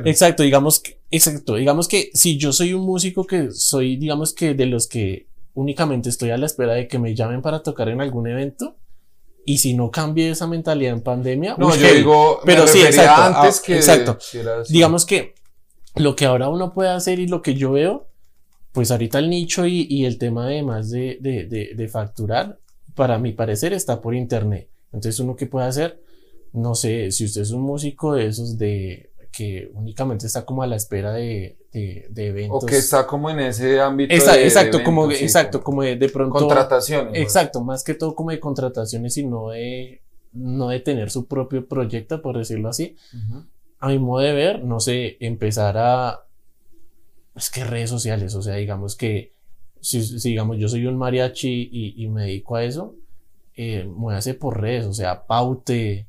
Exacto. 0.05 0.45
Digamos 0.45 0.79
que, 0.79 1.01
exacto. 1.11 1.57
Digamos 1.57 1.89
que 1.89 2.11
si 2.14 2.39
yo 2.39 2.53
soy 2.53 2.72
un 2.72 2.87
músico 2.87 3.26
que 3.26 3.51
soy, 3.51 3.97
digamos 3.97 4.33
que 4.33 4.55
de 4.55 4.66
los 4.66 4.87
que 4.87 5.26
únicamente 5.55 6.09
estoy 6.09 6.31
a 6.31 6.39
la 6.39 6.47
espera 6.47 6.74
de 6.74 6.87
que 6.87 7.01
me 7.01 7.16
llamen 7.16 7.43
para 7.43 7.64
tocar 7.64 7.89
en 7.89 8.01
algún 8.01 8.29
evento, 8.29 8.76
y 9.49 9.57
si 9.57 9.72
no 9.72 9.90
cambie 9.90 10.28
esa 10.28 10.46
mentalidad 10.46 10.92
en 10.92 11.01
pandemia, 11.01 11.57
no, 11.57 11.74
yo 11.74 11.90
digo, 11.90 12.40
pero 12.44 12.66
sí, 12.66 12.82
exacto, 12.82 13.38
antes 13.38 13.61
que 13.61 13.76
exacto. 13.76 14.18
Digamos 14.68 15.07
que 15.07 15.36
lo 15.94 16.14
que 16.14 16.26
ahora 16.26 16.51
uno 16.51 16.74
puede 16.74 16.90
hacer 16.90 17.18
y 17.18 17.26
lo 17.26 17.40
que 17.40 17.55
yo 17.55 17.72
veo, 17.72 18.11
pues 18.72 18.90
ahorita 18.90 19.18
el 19.18 19.30
nicho 19.30 19.64
y, 19.64 19.86
y 19.88 20.05
el 20.05 20.18
tema 20.18 20.44
además 20.44 20.90
de, 20.90 21.16
de, 21.22 21.46
de, 21.46 21.70
de, 21.74 21.88
facturar, 21.88 22.59
para 22.94 23.18
mi 23.18 23.32
parecer 23.32 23.72
está 23.72 24.03
por 24.03 24.14
internet. 24.14 24.68
Entonces 24.92 25.18
uno 25.18 25.34
que 25.34 25.46
puede 25.46 25.66
hacer, 25.66 25.99
no 26.53 26.74
sé, 26.74 27.11
si 27.11 27.24
usted 27.24 27.40
es 27.40 27.51
un 27.51 27.62
músico 27.62 28.16
de 28.16 28.26
esos 28.26 28.59
de 28.59 29.08
que 29.33 29.70
únicamente 29.74 30.26
está 30.26 30.45
como 30.45 30.62
a 30.62 30.66
la 30.66 30.76
espera 30.76 31.12
de, 31.12 31.59
de, 31.72 32.26
eventos. 32.26 32.64
O 32.64 32.66
que 32.66 32.76
está 32.76 33.07
como 33.07 33.31
en 33.31 33.41
ese 33.41 33.81
ámbito. 33.81 34.14
exacto, 34.14 34.83
como, 34.83 35.11
exacto, 35.11 35.62
como 35.62 35.83
de, 35.83 35.97
de 35.97 36.09
pronto. 36.09 36.39
Contrataciones. 36.39 37.20
Exacto, 37.20 37.62
más 37.62 37.85
que 37.85 37.95
todo 37.95 38.14
como 38.14 38.31
de 38.31 38.41
contrataciones 38.41 39.16
y 39.16 39.26
no 39.26 39.51
de, 39.51 40.03
no 40.33 40.68
de 40.68 40.81
tener 40.81 41.11
su 41.11 41.26
propio 41.26 41.66
proyecto, 41.66 42.20
por 42.22 42.39
decirlo 42.39 42.68
así. 42.68 42.97
A 43.81 43.89
mi 43.89 43.99
modo 43.99 44.22
de 44.22 44.33
ver, 44.33 44.64
no 44.64 44.81
sé, 44.81 45.16
empezar 45.20 45.76
a. 45.79 46.24
Es 47.37 47.51
que 47.51 47.64
redes 47.64 47.91
sociales, 47.91 48.35
o 48.35 48.43
sea, 48.43 48.57
digamos 48.57 48.97
que. 48.97 49.33
Si, 49.81 50.01
digamos 50.29 50.59
yo 50.59 50.68
soy 50.68 50.87
un 50.87 50.97
mariachi 50.97 51.68
y, 51.70 52.03
y 52.03 52.09
me 52.09 52.22
dedico 52.22 52.57
a 52.57 52.64
eso, 52.64 52.97
eh, 53.55 53.85
muévase 53.85 54.35
por 54.35 54.61
redes, 54.61 54.87
o 54.87 54.93
sea, 54.93 55.24
paute 55.24 56.08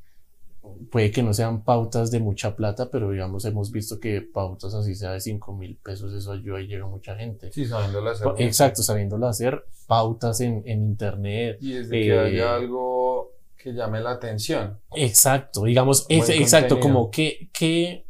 puede 0.91 1.11
que 1.11 1.23
no 1.23 1.33
sean 1.33 1.63
pautas 1.63 2.11
de 2.11 2.19
mucha 2.19 2.55
plata, 2.55 2.89
pero 2.89 3.11
digamos, 3.11 3.45
hemos 3.45 3.71
visto 3.71 3.99
que 3.99 4.21
pautas 4.21 4.73
así 4.73 4.95
sea 4.95 5.11
de 5.11 5.19
5 5.19 5.53
mil 5.53 5.77
pesos, 5.77 6.13
eso 6.13 6.31
ayuda 6.31 6.61
y 6.61 6.67
llega 6.67 6.87
mucha 6.87 7.15
gente. 7.15 7.51
Sí, 7.51 7.65
sabiéndolo 7.65 8.09
hacer. 8.09 8.27
Exacto, 8.37 8.83
sabiéndolo 8.83 9.27
hacer, 9.27 9.65
pautas 9.87 10.41
en, 10.41 10.63
en 10.65 10.83
internet. 10.83 11.57
Y 11.61 11.73
desde 11.73 11.91
que 11.91 12.07
eh, 12.07 12.19
haya 12.19 12.55
algo 12.55 13.31
que 13.57 13.73
llame 13.73 13.99
la 13.99 14.11
atención. 14.11 14.79
Exacto, 14.95 15.65
digamos, 15.65 16.05
exacto, 16.09 16.79
como 16.79 17.11
que, 17.11 17.49
que, 17.51 18.05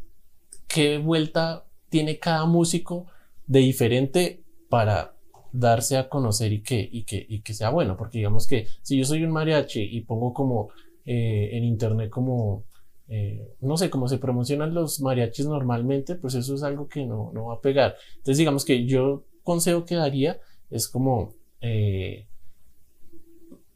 qué 0.67 0.97
vuelta 0.99 1.65
tiene 1.89 2.19
cada 2.19 2.45
músico 2.45 3.07
de 3.47 3.59
diferente 3.59 4.43
para 4.69 5.15
darse 5.51 5.97
a 5.97 6.07
conocer 6.07 6.53
y 6.53 6.61
que, 6.61 6.87
y 6.91 7.03
que, 7.03 7.25
y 7.27 7.41
que 7.41 7.53
sea 7.53 7.71
bueno, 7.71 7.97
porque 7.97 8.19
digamos 8.19 8.45
que 8.45 8.67
si 8.83 8.97
yo 8.97 9.05
soy 9.05 9.23
un 9.23 9.31
mariachi 9.31 9.81
y 9.81 10.01
pongo 10.01 10.33
como 10.33 10.69
eh, 11.11 11.57
en 11.57 11.63
internet 11.63 12.11
como, 12.11 12.65
eh, 13.07 13.55
no 13.61 13.77
sé, 13.77 13.89
cómo 13.89 14.07
se 14.07 14.19
promocionan 14.19 14.75
los 14.75 15.01
mariachis 15.01 15.47
normalmente, 15.47 16.13
pues 16.13 16.35
eso 16.35 16.53
es 16.53 16.61
algo 16.61 16.87
que 16.87 17.03
no, 17.03 17.31
no 17.33 17.45
va 17.45 17.55
a 17.55 17.61
pegar. 17.61 17.95
Entonces 18.17 18.37
digamos 18.37 18.63
que 18.63 18.85
yo 18.85 19.25
consejo 19.41 19.85
que 19.85 19.95
daría 19.95 20.39
es 20.69 20.87
como, 20.87 21.33
eh, 21.61 22.27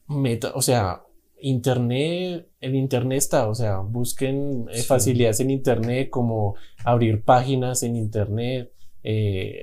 meta, 0.10 0.52
o 0.54 0.62
sea, 0.62 1.02
Internet, 1.40 2.50
el 2.62 2.76
Internet 2.76 3.18
está, 3.18 3.48
o 3.50 3.56
sea, 3.56 3.80
busquen 3.80 4.68
facilidades 4.86 5.40
en 5.40 5.50
Internet 5.50 6.12
como 6.12 6.54
abrir 6.86 7.24
páginas 7.24 7.82
en 7.82 7.96
Internet, 7.96 8.72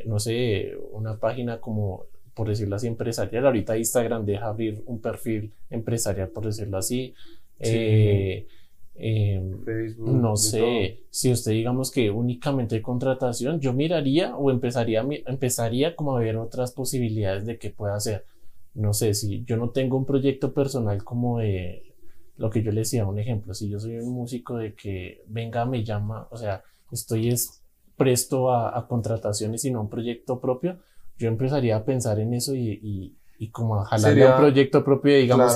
no 0.06 0.18
sé, 0.18 0.72
una 0.90 1.20
página 1.20 1.60
como, 1.60 2.06
por 2.34 2.48
decirlo 2.48 2.74
así, 2.74 2.88
empresarial. 2.88 3.46
Ahorita 3.46 3.78
Instagram 3.78 4.24
deja 4.26 4.48
abrir 4.48 4.82
un 4.86 5.00
perfil 5.00 5.54
empresarial, 5.70 6.30
por 6.30 6.46
decirlo 6.46 6.78
así. 6.78 7.14
Eh, 7.60 8.46
em, 8.94 9.64
no 9.98 10.36
sé, 10.36 11.04
si 11.10 11.30
usted 11.30 11.52
digamos 11.52 11.90
que 11.90 12.10
únicamente 12.10 12.76
hay 12.76 12.82
contratación, 12.82 13.60
yo 13.60 13.72
miraría 13.72 14.36
o 14.36 14.50
empezaría, 14.50 15.06
empezaría 15.26 15.94
como 15.94 16.16
a 16.16 16.20
ver 16.20 16.36
otras 16.36 16.72
posibilidades 16.72 17.46
de 17.46 17.58
qué 17.58 17.70
pueda 17.70 17.94
hacer. 17.94 18.24
No 18.74 18.92
sé, 18.92 19.14
si 19.14 19.44
yo 19.44 19.56
no 19.56 19.70
tengo 19.70 19.96
un 19.96 20.06
proyecto 20.06 20.52
personal 20.52 21.02
como 21.04 21.38
de 21.38 21.94
lo 22.36 22.48
que 22.48 22.62
yo 22.62 22.72
le 22.72 22.80
decía, 22.80 23.04
un 23.04 23.18
ejemplo, 23.18 23.52
si 23.52 23.68
yo 23.68 23.78
soy 23.78 23.98
un 23.98 24.12
músico 24.12 24.56
de 24.56 24.74
que 24.74 25.22
venga, 25.26 25.66
me 25.66 25.84
llama, 25.84 26.26
o 26.30 26.36
sea, 26.36 26.62
estoy 26.90 27.28
es 27.28 27.62
presto 27.96 28.50
a, 28.50 28.86
contrataciones 28.88 29.62
y 29.66 29.70
no 29.70 29.82
un 29.82 29.90
proyecto 29.90 30.40
propio, 30.40 30.78
yo 31.18 31.28
empezaría 31.28 31.76
a 31.76 31.84
pensar 31.84 32.18
en 32.18 32.32
eso 32.32 32.54
y, 32.54 33.14
y, 33.38 33.50
como 33.50 33.78
a 33.78 33.84
jalarle 33.84 34.26
un 34.26 34.36
proyecto 34.36 34.82
propio, 34.82 35.16
digamos, 35.16 35.54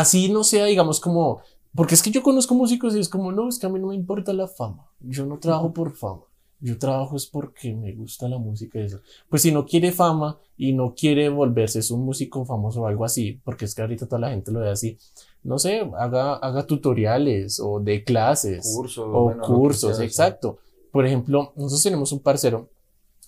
así 0.00 0.30
no 0.30 0.44
sea, 0.44 0.64
digamos, 0.66 1.00
como, 1.00 1.40
porque 1.74 1.94
es 1.94 2.02
que 2.02 2.10
yo 2.10 2.22
conozco 2.22 2.54
músicos 2.54 2.94
y 2.94 3.00
es 3.00 3.08
como, 3.08 3.32
no, 3.32 3.48
es 3.48 3.58
que 3.58 3.66
a 3.66 3.68
mí 3.68 3.78
no 3.78 3.88
me 3.88 3.94
importa 3.94 4.32
la 4.32 4.46
fama, 4.46 4.86
yo 5.00 5.26
no 5.26 5.38
trabajo 5.38 5.72
por 5.72 5.94
fama, 5.94 6.22
yo 6.60 6.78
trabajo 6.78 7.16
es 7.16 7.26
porque 7.26 7.74
me 7.74 7.92
gusta 7.92 8.28
la 8.28 8.38
música 8.38 8.80
y 8.80 8.84
eso. 8.84 9.00
Pues 9.28 9.42
si 9.42 9.52
no 9.52 9.64
quiere 9.64 9.92
fama 9.92 10.38
y 10.56 10.72
no 10.72 10.94
quiere 10.94 11.28
volverse 11.28 11.78
es 11.78 11.90
un 11.90 12.04
músico 12.04 12.44
famoso 12.44 12.82
o 12.82 12.86
algo 12.86 13.04
así, 13.04 13.40
porque 13.44 13.64
es 13.64 13.74
que 13.74 13.82
ahorita 13.82 14.06
toda 14.06 14.20
la 14.20 14.30
gente 14.30 14.50
lo 14.50 14.60
ve 14.60 14.70
así, 14.70 14.98
no 15.42 15.58
sé, 15.58 15.88
haga, 15.98 16.34
haga 16.36 16.66
tutoriales 16.66 17.60
o 17.60 17.80
de 17.80 18.04
clases 18.04 18.72
cursos, 18.74 19.06
o 19.08 19.36
cursos, 19.40 20.00
exacto. 20.00 20.58
Por 20.90 21.06
ejemplo, 21.06 21.52
nosotros 21.56 21.82
tenemos 21.82 22.12
un 22.12 22.20
parcero 22.20 22.70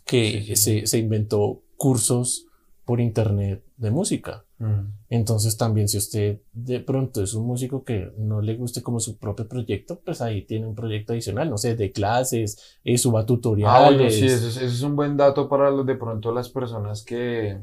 que 0.04 0.56
Se, 0.56 0.86
se 0.86 0.98
inventó 0.98 1.60
cursos 1.76 2.46
por 2.90 3.00
internet 3.00 3.62
de 3.76 3.92
música. 3.92 4.44
Mm. 4.58 4.80
Entonces 5.10 5.56
también 5.56 5.86
si 5.86 5.96
usted 5.96 6.40
de 6.52 6.80
pronto 6.80 7.22
es 7.22 7.34
un 7.34 7.46
músico 7.46 7.84
que 7.84 8.10
no 8.18 8.42
le 8.42 8.56
guste 8.56 8.82
como 8.82 8.98
su 8.98 9.16
propio 9.16 9.46
proyecto, 9.46 10.00
pues 10.04 10.20
ahí 10.20 10.42
tiene 10.42 10.66
un 10.66 10.74
proyecto 10.74 11.12
adicional, 11.12 11.48
no 11.48 11.56
sé, 11.56 11.76
de 11.76 11.92
clases, 11.92 12.80
eh, 12.82 12.98
suba 12.98 13.24
tutoriales. 13.24 14.12
Ah, 14.12 14.18
sí, 14.18 14.26
ese, 14.26 14.66
es 14.66 14.82
un 14.82 14.96
buen 14.96 15.16
dato 15.16 15.48
para 15.48 15.70
los, 15.70 15.86
de 15.86 15.94
pronto 15.94 16.32
las 16.32 16.48
personas 16.48 17.04
que, 17.04 17.58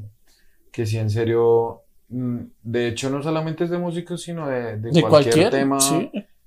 que 0.72 0.86
sí 0.86 0.96
en 0.96 1.10
serio, 1.10 1.82
mm, 2.08 2.38
de 2.62 2.88
hecho 2.88 3.10
no 3.10 3.22
solamente 3.22 3.64
es 3.64 3.70
de 3.70 3.76
músicos, 3.76 4.22
sino 4.22 4.48
de, 4.48 4.78
de, 4.78 5.02
cualquier, 5.02 5.50
tema, 5.50 5.76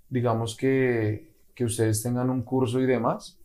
digamos 0.09 0.57
que, 0.57 1.35
que 1.53 1.65
ustedes 1.65 2.01
tengan 2.01 2.31
un 2.31 2.41
curso 2.41 2.79
y 2.79 2.87
demás, 2.87 3.37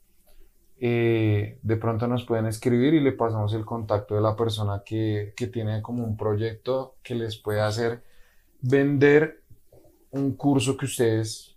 eh, 0.79 1.59
de 1.63 1.77
pronto 1.77 2.07
nos 2.07 2.25
pueden 2.25 2.47
escribir 2.47 2.95
y 2.95 3.01
le 3.01 3.13
pasamos 3.13 3.55
el 3.55 3.65
contacto 3.65 4.15
de 4.15 4.21
la 4.21 4.37
persona 4.37 4.83
que, 4.85 5.33
que 5.37 5.47
tiene 5.47 5.83
como 5.83 6.05
un 6.05 6.17
proyecto 6.17 6.97
que 7.03 7.15
les 7.15 7.37
puede 7.37 7.61
hacer 7.61 8.03
vender 8.61 9.43
un 10.11 10.33
curso 10.33 10.77
que 10.77 10.87
ustedes 10.87 11.57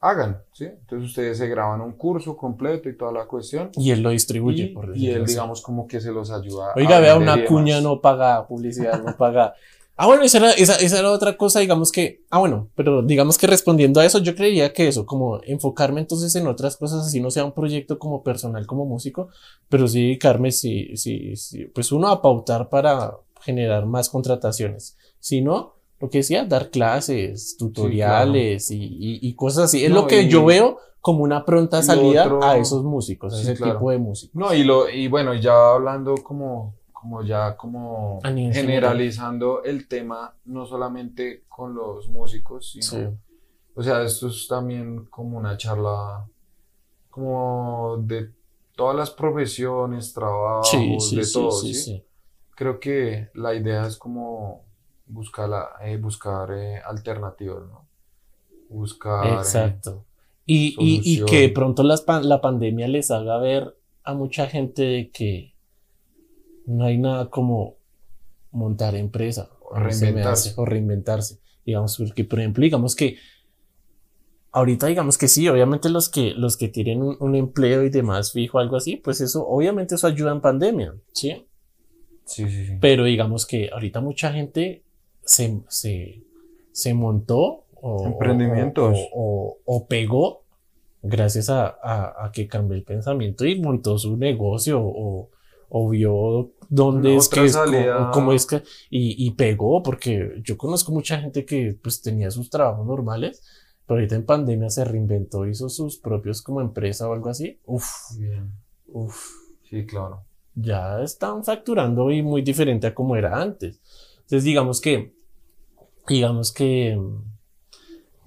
hagan, 0.00 0.42
¿sí? 0.52 0.64
Entonces 0.64 1.10
ustedes 1.10 1.38
se 1.38 1.46
graban 1.48 1.80
un 1.80 1.92
curso 1.92 2.36
completo 2.36 2.88
y 2.88 2.96
toda 2.96 3.12
la 3.12 3.26
cuestión. 3.26 3.70
Y 3.76 3.90
él 3.90 4.02
lo 4.02 4.10
distribuye, 4.10 4.64
y, 4.64 4.68
por 4.68 4.96
Y 4.96 5.10
él, 5.10 5.26
digamos, 5.26 5.60
como 5.60 5.86
que 5.86 6.00
se 6.00 6.10
los 6.10 6.30
ayuda. 6.30 6.72
Oiga, 6.74 7.00
vea, 7.00 7.16
una 7.16 7.44
cuña 7.44 7.80
no 7.80 8.00
paga 8.00 8.46
publicidad, 8.46 9.02
no 9.02 9.16
paga. 9.16 9.54
Ah, 10.02 10.06
bueno, 10.06 10.22
esa 10.22 10.38
era, 10.38 10.52
esa, 10.52 10.76
esa, 10.76 10.98
era 10.98 11.12
otra 11.12 11.36
cosa, 11.36 11.60
digamos 11.60 11.92
que, 11.92 12.24
ah, 12.30 12.38
bueno, 12.38 12.70
pero 12.74 13.02
digamos 13.02 13.36
que 13.36 13.46
respondiendo 13.46 14.00
a 14.00 14.06
eso, 14.06 14.18
yo 14.18 14.34
creería 14.34 14.72
que 14.72 14.88
eso, 14.88 15.04
como 15.04 15.42
enfocarme 15.42 16.00
entonces 16.00 16.34
en 16.36 16.46
otras 16.46 16.78
cosas, 16.78 17.06
así 17.06 17.20
no 17.20 17.30
sea 17.30 17.44
un 17.44 17.52
proyecto 17.52 17.98
como 17.98 18.22
personal, 18.22 18.66
como 18.66 18.86
músico, 18.86 19.28
pero 19.68 19.86
sí 19.86 20.00
dedicarme, 20.00 20.52
sí, 20.52 20.96
sí, 20.96 21.36
sí, 21.36 21.66
pues 21.66 21.92
uno 21.92 22.08
a 22.08 22.22
pautar 22.22 22.70
para 22.70 23.14
generar 23.42 23.84
más 23.84 24.08
contrataciones. 24.08 24.96
Si 25.18 25.42
no, 25.42 25.74
lo 26.00 26.08
que 26.08 26.18
decía, 26.18 26.46
dar 26.46 26.70
clases, 26.70 27.58
tutoriales 27.58 28.70
y, 28.70 29.18
y, 29.20 29.34
cosas 29.34 29.64
así. 29.64 29.84
Es 29.84 29.90
lo 29.90 30.06
que 30.06 30.28
yo 30.28 30.46
veo 30.46 30.78
como 31.02 31.24
una 31.24 31.44
pronta 31.44 31.82
salida 31.82 32.26
a 32.40 32.56
esos 32.56 32.84
músicos, 32.84 33.34
a 33.34 33.40
ese 33.42 33.54
tipo 33.54 33.90
de 33.90 33.98
músicos. 33.98 34.34
No, 34.34 34.54
y 34.54 34.64
lo, 34.64 34.88
y 34.88 35.08
bueno, 35.08 35.34
ya 35.34 35.74
hablando 35.74 36.14
como, 36.22 36.79
como 37.00 37.22
ya 37.22 37.56
como 37.56 38.20
generalizando 38.22 39.64
el 39.64 39.88
tema, 39.88 40.34
no 40.44 40.66
solamente 40.66 41.44
con 41.48 41.74
los 41.74 42.10
músicos, 42.10 42.72
sino, 42.72 43.16
o 43.74 43.82
sea, 43.82 44.02
esto 44.02 44.28
es 44.28 44.46
también 44.46 45.06
como 45.06 45.38
una 45.38 45.56
charla 45.56 46.26
como 47.08 47.96
de 48.02 48.30
todas 48.76 48.94
las 48.94 49.10
profesiones, 49.10 50.12
trabajos, 50.12 51.10
de 51.10 51.26
todo, 51.32 51.50
¿sí? 51.52 52.04
Creo 52.54 52.78
que 52.78 53.30
la 53.32 53.54
idea 53.54 53.86
es 53.86 53.96
como 53.96 54.64
buscar, 55.06 55.50
eh, 55.80 55.96
buscar 55.96 56.50
eh, 56.52 56.82
alternativas, 56.84 57.62
¿no? 57.62 57.86
Buscar. 58.68 59.26
Eh, 59.26 59.34
Exacto. 59.36 60.04
y, 60.44 60.76
y, 60.78 61.00
y, 61.02 61.24
que 61.24 61.40
de 61.40 61.48
pronto 61.48 61.82
la 61.82 62.40
pandemia 62.42 62.88
les 62.88 63.10
haga 63.10 63.38
ver 63.38 63.74
a 64.04 64.12
mucha 64.12 64.46
gente 64.48 64.82
de 64.82 65.10
que 65.10 65.49
no 66.70 66.84
hay 66.84 66.98
nada 66.98 67.30
como 67.30 67.76
montar 68.52 68.94
empresa 68.94 69.50
o 69.60 69.78
reinventarse. 69.78 70.54
o 70.56 70.64
reinventarse. 70.64 71.38
Digamos, 71.64 71.96
porque 71.96 72.24
por 72.24 72.40
ejemplo, 72.40 72.62
digamos 72.62 72.96
que 72.96 73.16
ahorita 74.52 74.86
digamos 74.86 75.18
que 75.18 75.28
sí, 75.28 75.48
obviamente 75.48 75.88
los 75.88 76.08
que, 76.08 76.32
los 76.34 76.56
que 76.56 76.68
tienen 76.68 77.02
un, 77.02 77.16
un, 77.20 77.36
empleo 77.36 77.84
y 77.84 77.90
demás 77.90 78.32
fijo, 78.32 78.58
algo 78.58 78.76
así, 78.76 78.96
pues 78.96 79.20
eso, 79.20 79.46
obviamente 79.46 79.94
eso 79.94 80.06
ayuda 80.06 80.32
en 80.32 80.40
pandemia, 80.40 80.94
¿sí? 81.12 81.46
Sí, 82.24 82.48
sí, 82.48 82.66
sí. 82.66 82.72
Pero 82.80 83.04
digamos 83.04 83.46
que 83.46 83.70
ahorita 83.72 84.00
mucha 84.00 84.32
gente 84.32 84.82
se, 85.22 85.62
se, 85.68 86.22
se 86.72 86.94
montó 86.94 87.64
o, 87.82 88.06
Emprendimientos. 88.06 88.98
O, 89.12 89.58
o, 89.64 89.86
pegó 89.86 90.44
gracias 91.02 91.48
a, 91.48 91.66
a, 91.82 92.26
a, 92.26 92.32
que 92.32 92.46
cambió 92.46 92.76
el 92.76 92.84
pensamiento 92.84 93.46
y 93.46 93.58
montó 93.58 93.98
su 93.98 94.16
negocio 94.16 94.80
o, 94.82 95.30
o 95.70 95.88
vio 95.88 96.52
dónde 96.68 97.16
es 97.16 97.28
que 97.28 97.44
es, 97.44 97.56
cómo, 98.12 98.32
es 98.32 98.44
que, 98.44 98.56
y, 98.90 99.26
y, 99.26 99.30
pegó, 99.32 99.82
porque 99.82 100.40
yo 100.44 100.58
conozco 100.58 100.92
mucha 100.92 101.18
gente 101.18 101.44
que 101.44 101.78
pues 101.82 102.02
tenía 102.02 102.30
sus 102.30 102.50
trabajos 102.50 102.86
normales, 102.86 103.42
pero 103.86 103.98
ahorita 103.98 104.16
en 104.16 104.26
pandemia 104.26 104.68
se 104.68 104.84
reinventó, 104.84 105.46
hizo 105.46 105.68
sus 105.68 105.98
propios 105.98 106.42
como 106.42 106.60
empresa 106.60 107.08
o 107.08 107.12
algo 107.12 107.30
así. 107.30 107.58
Uf, 107.64 107.86
bien. 108.18 108.52
Uf. 108.88 109.16
Sí, 109.68 109.86
claro. 109.86 110.24
Ya 110.54 111.00
están 111.00 111.44
facturando 111.44 112.10
y 112.10 112.22
muy 112.22 112.42
diferente 112.42 112.88
a 112.88 112.94
como 112.94 113.16
era 113.16 113.40
antes. 113.40 113.80
Entonces 114.16 114.44
digamos 114.44 114.80
que 114.80 115.14
digamos 116.08 116.52
que, 116.52 117.00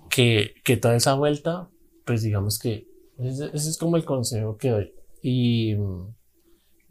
que, 0.09 0.55
que 0.63 0.77
toda 0.77 0.95
esa 0.95 1.15
vuelta, 1.15 1.69
pues 2.05 2.23
digamos 2.23 2.57
que 2.57 2.87
ese, 3.19 3.49
es 3.53 3.77
como 3.77 3.97
el 3.97 4.05
consejo 4.05 4.57
que 4.57 4.69
doy. 4.69 4.93
Y, 5.21 5.75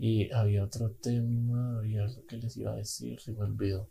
y 0.04 0.32
había 0.32 0.64
otro 0.64 0.90
tema, 1.00 1.78
había 1.78 2.02
algo 2.02 2.26
que 2.26 2.36
les 2.36 2.56
iba 2.56 2.72
a 2.72 2.74
decir, 2.74 3.20
se 3.20 3.30
me 3.30 3.42
olvidó. 3.42 3.86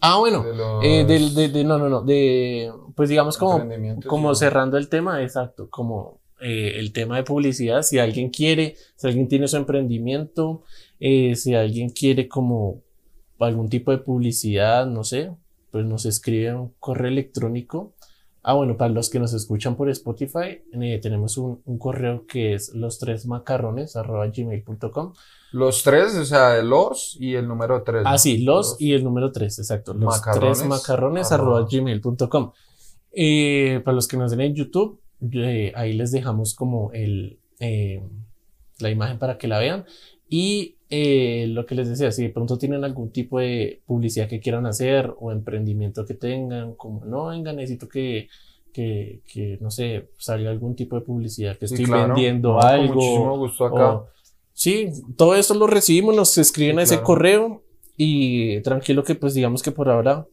Ah, 0.00 0.18
bueno, 0.18 0.44
eh, 0.84 1.04
de, 1.04 1.48
de, 1.48 1.64
no, 1.64 1.80
no, 1.80 1.88
no, 1.88 2.02
de, 2.02 2.72
pues 2.94 3.08
digamos 3.08 3.36
como, 3.36 3.60
como 4.06 4.36
cerrando 4.36 4.78
el 4.78 4.88
tema, 4.88 5.20
exacto, 5.20 5.68
como 5.68 6.20
eh, 6.40 6.74
el 6.76 6.92
tema 6.92 7.16
de 7.16 7.24
publicidad, 7.24 7.82
si 7.82 7.98
alguien 7.98 8.30
quiere, 8.30 8.76
si 8.94 9.08
alguien 9.08 9.26
tiene 9.26 9.48
su 9.48 9.56
emprendimiento, 9.56 10.62
eh, 11.00 11.34
si 11.34 11.56
alguien 11.56 11.90
quiere 11.90 12.28
como 12.28 12.80
algún 13.40 13.68
tipo 13.68 13.90
de 13.90 13.98
publicidad, 13.98 14.86
no 14.86 15.02
sé, 15.02 15.32
pues 15.72 15.84
nos 15.84 16.06
escribe 16.06 16.54
un 16.54 16.72
correo 16.78 17.08
electrónico. 17.08 17.94
Ah, 18.44 18.54
bueno, 18.54 18.76
para 18.76 18.92
los 18.92 19.08
que 19.08 19.20
nos 19.20 19.32
escuchan 19.34 19.76
por 19.76 19.88
Spotify, 19.88 20.62
eh, 20.72 20.98
tenemos 21.00 21.38
un, 21.38 21.62
un, 21.64 21.78
correo 21.78 22.26
que 22.26 22.54
es 22.54 22.74
los 22.74 22.98
tres 22.98 23.24
macarrones 23.26 23.94
gmail.com. 23.94 25.12
Los 25.52 25.84
tres, 25.84 26.16
o 26.16 26.24
sea, 26.24 26.60
los 26.60 27.16
y 27.20 27.34
el 27.36 27.46
número 27.46 27.84
tres. 27.84 28.02
Ah, 28.04 28.18
sí, 28.18 28.38
los, 28.38 28.80
y 28.80 28.94
el 28.94 29.04
número 29.04 29.30
tres, 29.30 29.60
exacto. 29.60 29.94
Los 29.94 30.20
tres 30.22 30.64
macarrones 30.64 31.30
arroba 31.30 31.68
gmail.com. 31.70 32.50
Eh, 33.12 33.80
para 33.84 33.94
los 33.94 34.08
que 34.08 34.16
nos 34.16 34.32
ven 34.32 34.40
en 34.40 34.54
YouTube, 34.56 35.00
eh, 35.32 35.72
ahí 35.76 35.92
les 35.92 36.10
dejamos 36.10 36.54
como 36.56 36.90
el, 36.92 37.38
la 38.80 38.90
imagen 38.90 39.20
para 39.20 39.38
que 39.38 39.46
la 39.46 39.60
vean. 39.60 39.84
Y 40.28 40.78
eh, 40.94 41.46
lo 41.48 41.64
que 41.64 41.74
les 41.74 41.88
decía, 41.88 42.12
si 42.12 42.24
de 42.24 42.28
pronto 42.28 42.58
tienen 42.58 42.84
algún 42.84 43.10
tipo 43.10 43.38
de 43.38 43.80
publicidad 43.86 44.28
que 44.28 44.40
quieran 44.40 44.66
hacer 44.66 45.10
o 45.20 45.32
emprendimiento 45.32 46.04
que 46.04 46.12
tengan, 46.12 46.74
como 46.74 47.02
no, 47.06 47.28
venga, 47.28 47.50
necesito 47.54 47.88
que, 47.88 48.28
que, 48.74 49.22
que 49.26 49.56
no 49.62 49.70
sé, 49.70 50.10
salga 50.18 50.50
algún 50.50 50.76
tipo 50.76 50.96
de 50.96 51.00
publicidad, 51.00 51.56
que 51.56 51.64
estoy 51.64 51.86
vendiendo 51.86 52.60
algo. 52.60 52.96
muchísimo 52.96 53.38
gusto 53.38 53.64
acá. 53.64 54.02
sí, 54.52 54.90
todo 55.16 55.34
eso 55.34 55.54
lo 55.54 55.66
recibimos, 55.66 56.14
nos 56.14 56.36
escriben 56.36 56.78
a 56.78 56.82
ese 56.82 57.00
correo 57.00 57.62
y 57.96 58.60
tranquilo 58.60 59.02
que 59.02 59.14
pues 59.14 59.32
digamos 59.32 59.62
que 59.62 59.72
por 59.72 59.88
ahora 59.88 60.26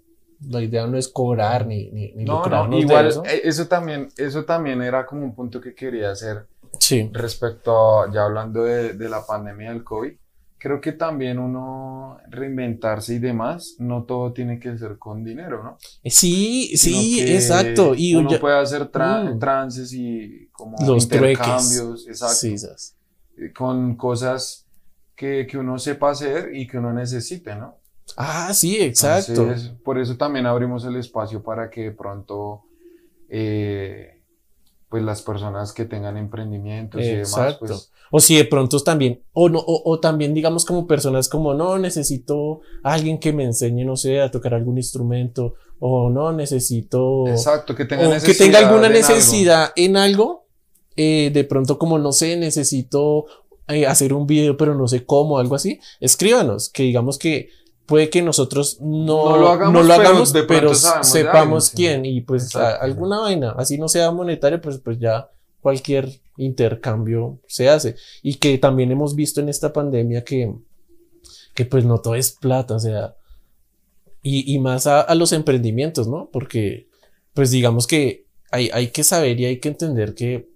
la 0.45 0.62
idea 0.62 0.86
no 0.88 0.97
es 0.97 1.07
cobrar 1.07 1.68
ni, 1.68 1.89
ni, 1.91 2.12
ni 2.12 2.26
no, 2.26 2.45
no, 2.45 2.78
igual 2.78 3.07
eso. 3.07 3.24
Eh, 3.24 3.43
eso. 3.45 3.66
también, 3.70 4.10
eso 4.18 4.43
también 4.43 4.82
era 4.82 5.05
como 5.05 5.24
un 5.24 5.34
punto 5.34 5.62
que 5.62 5.74
quería 5.74 6.12
hacer 6.12 6.47
Sí. 6.78 7.10
Respecto 7.14 8.01
a, 8.01 8.12
ya 8.12 8.26
hablando 8.26 8.64
de, 8.64 8.93
de, 8.93 9.10
la 9.10 9.26
pandemia 9.26 9.72
del 9.72 9.84
COVID, 9.84 10.14
creo 10.60 10.82
que 10.82 10.91
también 10.91 11.39
uno 11.39 12.18
reinventarse 12.30 13.16
y 13.16 13.20
demás, 13.20 13.76
no 13.80 14.03
todo 14.03 14.34
tiene 14.34 14.60
que 14.60 14.78
ser 14.78 14.97
con 14.97 15.24
dinero, 15.24 15.64
¿no? 15.64 15.78
Sí, 16.05 16.76
sí, 16.76 17.22
exacto. 17.22 17.93
Y 17.95 18.14
uno 18.14 18.30
puede 18.39 18.60
hacer 18.60 18.84
mm. 18.84 19.39
trances 19.39 19.93
y 19.93 20.49
como 20.51 20.76
Los 20.86 21.03
intercambios, 21.03 22.07
exacto. 22.07 22.76
Con 23.55 23.95
cosas 23.95 24.68
que, 25.16 25.47
que 25.49 25.57
uno 25.57 25.80
sepa 25.80 26.12
hacer 26.12 26.53
y 26.53 26.68
que 26.68 26.78
uno 26.78 26.91
necesite, 26.91 27.55
¿no? 27.55 27.78
Ah, 28.18 28.53
sí, 28.53 28.78
exacto. 28.82 29.53
por 29.84 29.97
eso 29.97 30.18
también 30.18 30.45
abrimos 30.45 30.84
el 30.84 30.95
espacio 30.97 31.41
para 31.41 31.70
que 31.70 31.84
de 31.84 31.91
pronto 31.91 32.64
eh, 33.30 34.18
pues 34.89 35.03
las 35.03 35.21
personas 35.21 35.71
que 35.71 35.85
tengan 35.85 36.17
emprendimientos 36.17 37.01
y 37.01 37.15
demás, 37.15 37.57
pues. 37.59 37.91
O 38.11 38.19
si 38.19 38.35
de 38.35 38.45
pronto 38.45 38.79
también, 38.79 39.21
o 39.33 39.49
no, 39.49 39.63
o, 39.63 39.99
también 39.99 40.33
digamos 40.33 40.65
como 40.65 40.87
personas 40.87 41.29
como, 41.29 41.53
no, 41.53 41.77
necesito 41.77 42.61
alguien 42.81 43.19
que 43.19 43.33
me 43.33 43.43
enseñe, 43.43 43.85
no 43.85 43.95
sé, 43.95 44.19
a 44.19 44.31
tocar 44.31 44.55
algún 44.55 44.77
instrumento, 44.77 45.53
o 45.79 46.09
no, 46.09 46.31
necesito. 46.31 47.27
Exacto, 47.27 47.75
que 47.75 47.85
tenga, 47.85 48.19
que 48.19 48.33
tenga 48.33 48.59
alguna 48.59 48.89
necesidad 48.89 49.71
en 49.75 49.95
algo, 49.95 50.47
eh, 50.95 51.29
de 51.31 51.43
pronto 51.43 51.77
como, 51.77 51.99
no 51.99 52.11
sé, 52.11 52.35
necesito 52.35 53.27
eh, 53.67 53.85
hacer 53.85 54.13
un 54.13 54.25
video, 54.25 54.57
pero 54.57 54.73
no 54.73 54.87
sé 54.87 55.05
cómo, 55.05 55.37
algo 55.37 55.53
así, 55.53 55.79
escríbanos, 55.99 56.69
que 56.69 56.81
digamos 56.81 57.19
que 57.19 57.49
puede 57.89 58.09
que 58.09 58.21
nosotros 58.21 58.79
no, 58.79 59.35
lo 59.35 59.49
hagamos, 59.49 60.33
pero, 60.47 60.73
sepamos 60.75 61.71
quién 61.71 62.05
y 62.05 62.21
pues 62.21 62.55
alguna 62.55 63.19
vaina, 63.19 63.55
así 63.57 63.77
no 63.79 63.89
sea 63.89 64.11
monetario, 64.11 64.61
pues, 64.61 64.77
pues 64.77 64.99
ya 64.99 65.29
cualquier 65.59 66.07
intercambio 66.37 67.41
se 67.47 67.67
hace. 67.67 67.95
Y 68.21 68.35
que 68.35 68.57
también 68.59 68.91
hemos 68.91 69.15
visto 69.15 69.41
en 69.41 69.49
esta 69.49 69.73
pandemia 69.73 70.23
que, 70.23 70.53
que 71.55 71.65
pues 71.65 71.83
no 71.83 71.99
todo 71.99 72.15
es 72.15 72.31
plata, 72.31 72.75
o 72.75 72.79
sea, 72.79 73.15
y, 74.21 74.53
y 74.53 74.59
más 74.59 74.85
a, 74.85 75.01
a, 75.01 75.15
los 75.15 75.33
emprendimientos, 75.33 76.07
¿no? 76.07 76.29
Porque 76.31 76.87
pues 77.33 77.51
digamos 77.51 77.87
que 77.87 78.27
hay, 78.51 78.69
hay 78.71 78.89
que 78.89 79.03
saber 79.03 79.39
y 79.39 79.45
hay 79.45 79.59
que 79.59 79.69
entender 79.69 80.13
que 80.13 80.47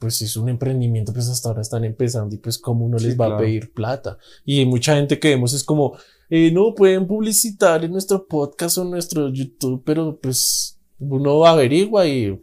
pues 0.00 0.16
si 0.16 0.24
es 0.24 0.36
un 0.36 0.48
emprendimiento, 0.48 1.12
pues 1.12 1.28
hasta 1.28 1.50
ahora 1.50 1.60
están 1.60 1.84
empezando 1.84 2.34
y 2.34 2.38
pues 2.38 2.58
cómo 2.58 2.86
uno 2.86 2.96
les 2.96 3.20
va 3.20 3.26
a 3.26 3.38
pedir 3.38 3.72
plata. 3.74 4.16
Y 4.46 4.64
mucha 4.64 4.96
gente 4.96 5.20
que 5.20 5.28
vemos 5.28 5.52
es 5.52 5.62
como, 5.62 5.98
eh, 6.30 6.50
no 6.52 6.74
pueden 6.74 7.06
publicitar 7.06 7.84
en 7.84 7.92
nuestro 7.92 8.26
podcast 8.26 8.78
o 8.78 8.82
en 8.82 8.90
nuestro 8.90 9.28
YouTube, 9.28 9.82
pero 9.84 10.16
pues 10.16 10.78
uno 11.00 11.44
averigua 11.44 12.06
y 12.06 12.40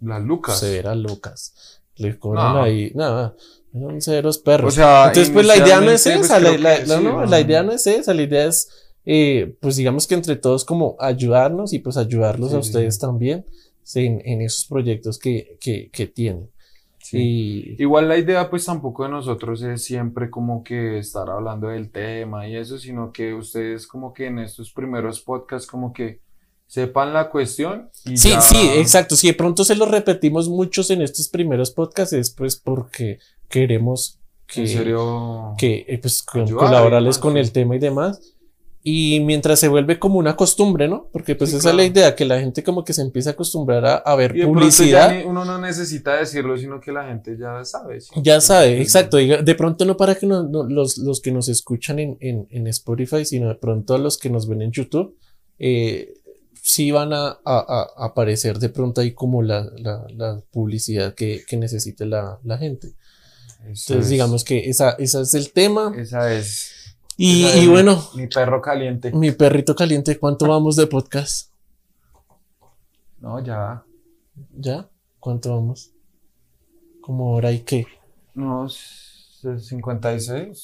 Las 0.00 0.22
Lucas. 0.22 0.58
Severas 0.58 0.96
Lucas. 0.96 1.54
Le 1.96 2.18
cobran 2.18 2.56
ahí, 2.56 2.92
nada, 2.94 3.36
son 3.72 4.00
severos 4.00 4.38
perros. 4.38 4.72
O 4.72 4.76
sea, 4.76 5.08
Entonces, 5.08 5.30
pues 5.30 5.46
la 5.46 5.56
idea 5.56 5.80
no 5.82 5.90
es 5.90 6.02
pues, 6.04 6.16
esa, 6.16 6.40
la, 6.40 6.56
la, 7.26 7.40
idea 7.40 7.62
no 7.62 7.72
es 7.72 7.86
esa, 7.86 8.14
la 8.14 8.22
idea 8.22 8.46
es, 8.46 8.68
eh, 9.04 9.54
pues 9.60 9.76
digamos 9.76 10.06
que 10.06 10.14
entre 10.14 10.36
todos 10.36 10.64
como 10.64 10.96
ayudarnos 10.98 11.74
y 11.74 11.78
pues 11.78 11.98
ayudarlos 11.98 12.54
a 12.54 12.58
ustedes 12.58 12.98
también 12.98 13.44
en, 13.94 14.22
en, 14.24 14.40
esos 14.40 14.64
proyectos 14.64 15.18
que, 15.18 15.58
que, 15.60 15.90
que 15.90 16.06
tienen. 16.06 16.48
Igual 17.18 18.08
la 18.08 18.18
idea 18.18 18.48
pues 18.50 18.64
tampoco 18.64 19.04
de 19.04 19.10
nosotros 19.10 19.62
es 19.62 19.84
siempre 19.84 20.30
como 20.30 20.62
que 20.62 20.98
estar 20.98 21.28
hablando 21.28 21.68
del 21.68 21.90
tema 21.90 22.48
y 22.48 22.56
eso, 22.56 22.78
sino 22.78 23.12
que 23.12 23.34
ustedes 23.34 23.86
como 23.86 24.12
que 24.12 24.26
en 24.26 24.38
estos 24.38 24.72
primeros 24.72 25.20
podcasts 25.20 25.68
como 25.68 25.92
que 25.92 26.20
sepan 26.66 27.12
la 27.12 27.30
cuestión. 27.30 27.90
Y 28.04 28.16
sí, 28.16 28.32
sí, 28.40 28.70
exacto. 28.76 29.16
Si 29.16 29.26
de 29.26 29.34
pronto 29.34 29.64
se 29.64 29.74
lo 29.74 29.86
repetimos 29.86 30.48
muchos 30.48 30.90
en 30.90 31.02
estos 31.02 31.28
primeros 31.28 31.72
podcasts 31.72 32.12
es 32.12 32.30
pues 32.30 32.56
porque 32.56 33.18
queremos 33.48 34.20
que, 34.46 34.64
que 35.58 35.84
eh, 35.88 35.98
pues, 35.98 36.22
colaborarles 36.22 37.18
con 37.18 37.36
el 37.36 37.50
tema 37.50 37.76
y 37.76 37.80
demás. 37.80 38.36
Y 38.82 39.20
mientras 39.20 39.60
se 39.60 39.68
vuelve 39.68 39.98
como 39.98 40.18
una 40.18 40.36
costumbre, 40.36 40.88
¿no? 40.88 41.10
Porque 41.12 41.34
pues 41.34 41.52
esa 41.52 41.68
es 41.68 41.76
la 41.76 41.84
idea, 41.84 42.16
que 42.16 42.24
la 42.24 42.40
gente 42.40 42.64
como 42.64 42.82
que 42.82 42.94
se 42.94 43.02
empieza 43.02 43.30
a 43.30 43.32
acostumbrar 43.34 44.02
a, 44.04 44.14
ver 44.14 44.34
publicidad. 44.42 45.22
uno 45.26 45.44
no 45.44 45.58
necesita 45.58 46.16
decirlo, 46.16 46.56
sino 46.56 46.80
que 46.80 46.90
la 46.90 47.04
gente 47.04 47.36
ya 47.38 47.62
sabe. 47.64 47.98
Ya 48.22 48.40
sabe, 48.40 48.80
exacto. 48.80 49.18
de 49.18 49.54
pronto 49.54 49.84
no 49.84 49.98
para 49.98 50.14
que 50.14 50.26
los, 50.26 50.98
los, 50.98 51.20
que 51.20 51.30
nos 51.30 51.48
escuchan 51.50 51.98
en, 51.98 52.16
en, 52.20 52.46
en, 52.50 52.66
Spotify, 52.68 53.26
sino 53.26 53.48
de 53.48 53.56
pronto 53.56 53.98
los 53.98 54.16
que 54.16 54.30
nos 54.30 54.48
ven 54.48 54.62
en 54.62 54.72
YouTube, 54.72 55.14
eh, 55.58 56.14
sí 56.62 56.90
van 56.90 57.12
a, 57.12 57.26
a, 57.26 57.38
a, 57.44 58.06
aparecer 58.06 58.58
de 58.58 58.70
pronto 58.70 59.02
ahí 59.02 59.12
como 59.12 59.42
la, 59.42 59.68
la, 59.76 60.06
la 60.08 60.42
publicidad 60.50 61.14
que, 61.14 61.42
que 61.46 61.58
necesite 61.58 62.06
la, 62.06 62.38
la 62.44 62.56
gente. 62.56 62.94
Entonces 63.62 64.08
digamos 64.08 64.42
que 64.42 64.70
esa, 64.70 64.92
esa 64.92 65.20
es 65.20 65.34
el 65.34 65.52
tema. 65.52 65.92
Esa 65.98 66.32
es 66.32 66.79
y, 67.22 67.66
bueno. 67.66 68.02
Mi 68.14 68.26
perro 68.26 68.62
caliente. 68.62 69.12
Mi 69.12 69.30
perrito 69.32 69.74
caliente. 69.74 70.18
¿Cuánto 70.18 70.48
vamos 70.48 70.76
de 70.76 70.86
podcast? 70.86 71.50
No, 73.18 73.44
ya. 73.44 73.82
¿Ya? 74.56 74.88
¿Cuánto 75.18 75.54
vamos? 75.54 75.90
¿Cómo 77.02 77.34
hora 77.34 77.52
y 77.52 77.60
qué? 77.60 77.86
Unos 78.34 79.38
56. 79.42 80.62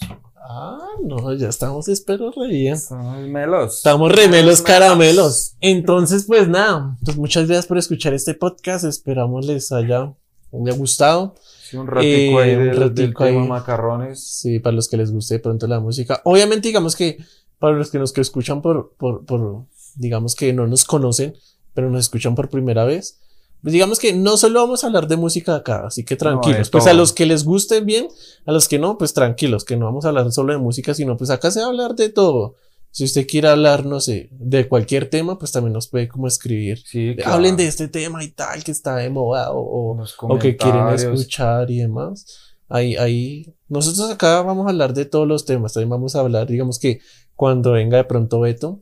Ah, 0.49 0.79
no, 1.03 1.35
ya 1.35 1.49
estamos, 1.49 1.89
espero, 1.89 2.31
re 2.31 2.49
bien. 2.49 2.75
Estamos 2.75 3.19
melos. 3.19 3.77
Estamos 3.77 4.13
remelos 4.13 4.63
caramelos. 4.63 5.57
Entonces, 5.61 6.25
pues 6.27 6.49
nada, 6.49 6.97
pues 7.05 7.19
muchas 7.19 7.47
gracias 7.47 7.67
por 7.67 7.77
escuchar 7.77 8.15
este 8.15 8.33
podcast. 8.33 8.87
Esperamos 8.87 9.45
les 9.45 9.73
haya, 9.73 10.15
haya 10.53 10.75
gustado. 10.75 11.35
Sí, 11.69 11.77
un 11.77 11.87
ratico 11.87 12.39
ahí 12.39 12.51
eh, 12.51 12.91
del, 12.91 13.13
macarrones. 13.49 14.21
Sí, 14.21 14.61
para 14.61 14.77
los 14.77 14.89
que 14.89 14.97
les 14.97 15.11
guste 15.11 15.35
de 15.35 15.41
pronto 15.41 15.67
la 15.67 15.81
música. 15.81 16.21
Obviamente, 16.25 16.69
digamos 16.69 16.95
que 16.95 17.19
para 17.59 17.77
los 17.77 17.91
que 17.91 17.99
nos 17.99 18.13
que 18.13 18.21
escuchan 18.21 18.63
por, 18.63 18.93
por, 18.97 19.25
por, 19.25 19.65
digamos 19.97 20.35
que 20.35 20.53
no 20.53 20.67
nos 20.67 20.85
conocen, 20.85 21.35
pero 21.75 21.91
nos 21.91 22.01
escuchan 22.01 22.35
por 22.35 22.51
primera 22.51 22.85
vez, 22.85 23.19
pues 23.63 23.73
digamos 23.73 23.99
que 23.99 24.13
no 24.13 24.37
solo 24.37 24.61
vamos 24.61 24.85
a 24.85 24.87
hablar 24.87 25.09
de 25.09 25.17
música 25.17 25.57
acá, 25.57 25.87
así 25.87 26.05
que 26.05 26.15
tranquilos. 26.15 26.71
pues 26.71 26.87
a 26.87 26.95
los 26.95 27.13
que 27.13 27.27
les 27.27 27.45
guste 27.45 27.81
bien, 27.81 28.09
a 28.45 28.53
los 28.53 28.69
que 28.69 28.79
no, 28.79 28.99
pues 28.99 29.13
tranquilos, 29.13 29.65
que 29.65 29.77
no 29.77 29.87
vamos 29.87 30.05
a 30.05 30.09
hablar 30.09 30.31
solo 30.31 30.53
de 30.53 30.59
música, 30.59 30.95
sino 30.95 31.17
pues 31.17 31.31
acá 31.31 31.51
se 31.51 31.61
va 31.61 31.67
a 31.67 31.69
hablar 31.71 31.97
de 31.97 32.11
todo. 32.11 32.55
Si 32.97 33.05
usted 33.05 33.27
quiere 33.27 33.49
hablar, 33.49 33.85
no 33.85 34.01
sé, 34.01 34.31
de 34.33 34.67
cualquier 34.71 35.11
tema, 35.11 35.39
pues 35.39 35.53
también 35.53 35.75
nos 35.75 35.87
puede 35.87 36.09
como 36.09 36.27
escribir. 36.27 36.79
Sí, 36.79 37.15
Hablen 37.27 37.55
de 37.55 37.67
este 37.67 37.89
tema 37.89 38.25
y 38.25 38.29
tal, 38.29 38.65
que 38.65 38.71
está 38.73 38.97
de 38.97 39.11
moda 39.11 39.53
o, 39.53 40.01
o 40.01 40.39
que 40.39 40.57
quieren 40.57 40.89
escuchar 40.89 41.71
y 41.71 41.81
demás. 41.81 42.25
Ahí, 42.71 42.97
ahí, 42.97 43.55
nosotros 43.69 44.11
acá 44.11 44.41
vamos 44.41 44.67
a 44.67 44.71
hablar 44.71 44.95
de 44.95 45.05
todos 45.05 45.29
los 45.29 45.45
temas. 45.45 45.75
También 45.75 45.91
vamos 45.91 46.17
a 46.17 46.21
hablar, 46.21 46.47
digamos 46.47 46.79
que 46.79 47.01
cuando 47.35 47.73
venga 47.73 47.99
de 47.99 48.05
pronto 48.05 48.41
Beto, 48.41 48.81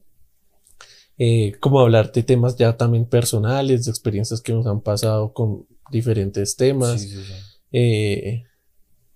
eh, 1.19 1.55
como 1.59 1.81
hablar 1.81 2.13
de 2.13 2.23
temas 2.23 2.55
ya 2.55 2.77
también 2.77 3.07
personales, 3.07 3.85
de 3.85 3.91
experiencias 3.91 4.41
que 4.41 4.53
nos 4.53 4.65
han 4.69 4.81
pasado 4.81 5.33
con 5.33 5.67
diferentes 5.91 6.55
temas. 6.55 7.01
Sí, 7.01 7.09
sí, 7.09 7.33
eh, 7.73 8.45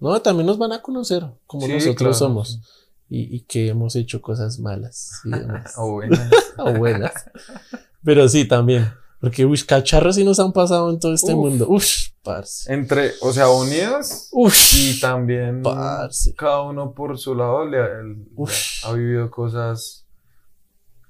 no, 0.00 0.20
también 0.22 0.46
nos 0.48 0.58
van 0.58 0.72
a 0.72 0.82
conocer 0.82 1.24
como 1.46 1.68
nosotros 1.68 2.18
somos 2.18 2.60
y, 3.08 3.36
y, 3.36 3.40
que 3.40 3.68
hemos 3.68 3.96
hecho 3.96 4.20
cosas 4.20 4.58
malas 4.58 5.22
o 5.76 5.92
buenas. 5.92 6.30
o 6.58 6.72
buenas. 6.74 7.12
Pero 8.04 8.28
sí, 8.28 8.46
también. 8.46 8.92
Porque, 9.20 9.44
uy, 9.44 9.60
cacharros 9.62 10.14
sí 10.14 10.24
nos 10.24 10.38
han 10.38 10.52
pasado 10.52 10.90
en 10.90 11.00
todo 11.00 11.12
este 11.12 11.34
mundo. 11.34 11.66
Uff, 11.68 12.10
parce. 12.22 12.72
Entre, 12.72 13.12
o 13.20 13.32
sea, 13.32 13.48
unidos. 13.48 14.28
Uf, 14.30 14.74
y 14.74 15.00
también 15.00 15.62
parce. 15.62 16.34
cada 16.34 16.62
uno 16.62 16.92
por 16.92 17.18
su 17.18 17.34
lado 17.34 17.64
le, 17.66 17.78
ha 17.80 18.92
vivido 18.92 19.28
cosas, 19.30 20.06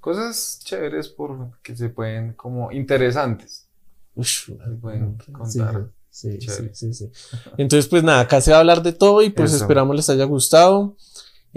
cosas 0.00 0.60
chéveres 0.64 1.08
por 1.08 1.60
que 1.62 1.76
se 1.76 1.90
pueden, 1.90 2.32
como 2.32 2.72
interesantes. 2.72 3.68
Uf, 4.14 4.46
se 4.46 4.54
pueden 4.80 5.18
contar. 5.30 5.90
Sí, 6.10 6.40
sí, 6.40 6.70
sí, 6.72 6.94
sí, 6.94 7.12
Entonces, 7.58 7.88
pues 7.88 8.02
nada, 8.02 8.20
acá 8.20 8.40
se 8.40 8.50
va 8.50 8.56
a 8.56 8.60
hablar 8.60 8.82
de 8.82 8.92
todo 8.92 9.22
y 9.22 9.30
pues 9.30 9.52
esperamos 9.52 9.94
les 9.94 10.08
haya 10.08 10.24
gustado. 10.24 10.96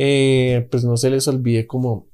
Eh, 0.04 0.68
pues 0.72 0.84
no 0.84 0.98
se 0.98 1.12
les 1.12 1.28
olvide 1.28 1.68
como 1.68 2.08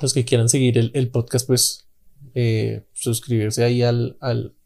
los 0.00 0.12
que 0.12 0.24
quieran 0.24 0.48
seguir 0.48 0.76
el, 0.92 1.08
podcast, 1.10 1.46
pues 1.46 1.86
eh, 2.34 2.82
suscribirse 2.94 3.62
ahí 3.62 3.80
al, 3.80 4.16
al, 4.18 4.56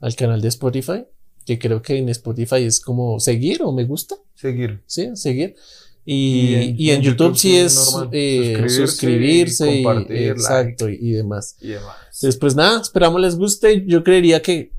al, 0.00 0.14
canal 0.14 0.42
de 0.42 0.48
Spotify, 0.48 1.06
que 1.46 1.58
creo 1.58 1.80
que 1.80 1.96
en 1.96 2.10
Spotify 2.10 2.64
es 2.64 2.80
como 2.80 3.18
seguir 3.18 3.62
o 3.62 3.72
me 3.72 3.84
gusta. 3.84 4.16
Seguir. 4.34 4.82
Sí, 4.84 5.08
seguir. 5.14 5.56
Y, 6.04 6.74
y, 6.76 6.90
en, 6.90 7.00
YouTube, 7.00 7.34
sí 7.34 7.56
es 7.56 7.96
eh, 8.12 8.62
suscribirse, 8.68 9.76
y, 9.76 9.82
compartir, 9.82 10.32
exacto, 10.32 10.90
y, 10.90 11.12
demás. 11.12 11.56
y 11.62 11.68
demás. 11.68 11.96
Entonces, 12.08 12.36
pues 12.36 12.54
nada, 12.54 12.82
esperamos 12.82 13.22
les 13.22 13.36
guste. 13.36 13.86
Yo 13.86 14.04
creería 14.04 14.42
que 14.42 14.70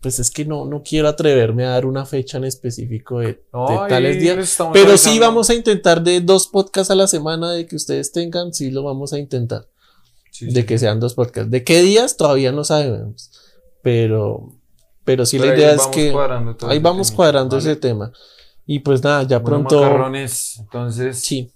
pues 0.00 0.18
es 0.18 0.30
que 0.30 0.46
no, 0.46 0.64
no 0.64 0.82
quiero 0.82 1.08
atreverme 1.08 1.64
a 1.64 1.70
dar 1.70 1.84
una 1.84 2.06
fecha 2.06 2.38
en 2.38 2.44
específico 2.44 3.18
de, 3.18 3.42
tales 3.88 4.18
días. 4.18 4.58
Pero 4.72 4.96
sí 4.96 5.18
vamos 5.18 5.50
a 5.50 5.54
intentar 5.54 6.02
de 6.02 6.20
dos 6.20 6.48
podcasts 6.48 6.90
a 6.90 6.94
la 6.94 7.06
semana 7.06 7.52
de 7.52 7.66
que 7.66 7.76
ustedes 7.76 8.10
tengan, 8.10 8.54
sí 8.54 8.70
lo 8.70 8.82
vamos 8.82 9.12
a 9.12 9.18
intentar. 9.18 9.68
de 10.40 10.64
que 10.64 10.78
sean 10.78 11.00
dos 11.00 11.14
podcasts. 11.14 11.50
¿De 11.50 11.64
qué 11.64 11.82
días? 11.82 12.16
Todavía 12.16 12.50
no 12.50 12.64
sabemos. 12.64 13.30
Pero, 13.82 14.54
pero 15.04 15.26
sí 15.26 15.38
la 15.38 15.54
idea 15.54 15.72
es 15.72 15.86
que 15.88 16.14
ahí 16.66 16.78
vamos 16.78 17.10
cuadrando 17.10 17.58
ese 17.58 17.76
tema. 17.76 18.10
Y 18.66 18.78
pues 18.78 19.02
nada, 19.02 19.24
ya 19.24 19.42
pronto. 19.42 19.82
Macarrones, 19.82 20.56
entonces. 20.60 21.20
Sí. 21.20 21.52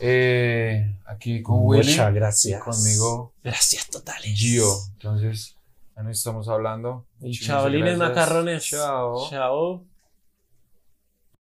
Eh, 0.00 0.96
aquí 1.06 1.42
con 1.42 1.58
Willy. 1.62 1.90
Muchas 1.90 2.14
gracias. 2.14 2.62
Conmigo. 2.62 3.32
Gracias 3.42 3.88
totales. 3.88 4.32
Gio. 4.38 4.66
Entonces. 4.92 5.56
Ya 5.96 6.02
no 6.02 6.10
estamos 6.10 6.48
hablando. 6.48 7.06
Y 7.20 7.32
chavalines 7.32 7.98
macarrones. 7.98 8.64
Chao. 8.64 9.28
Chao. 9.28 9.89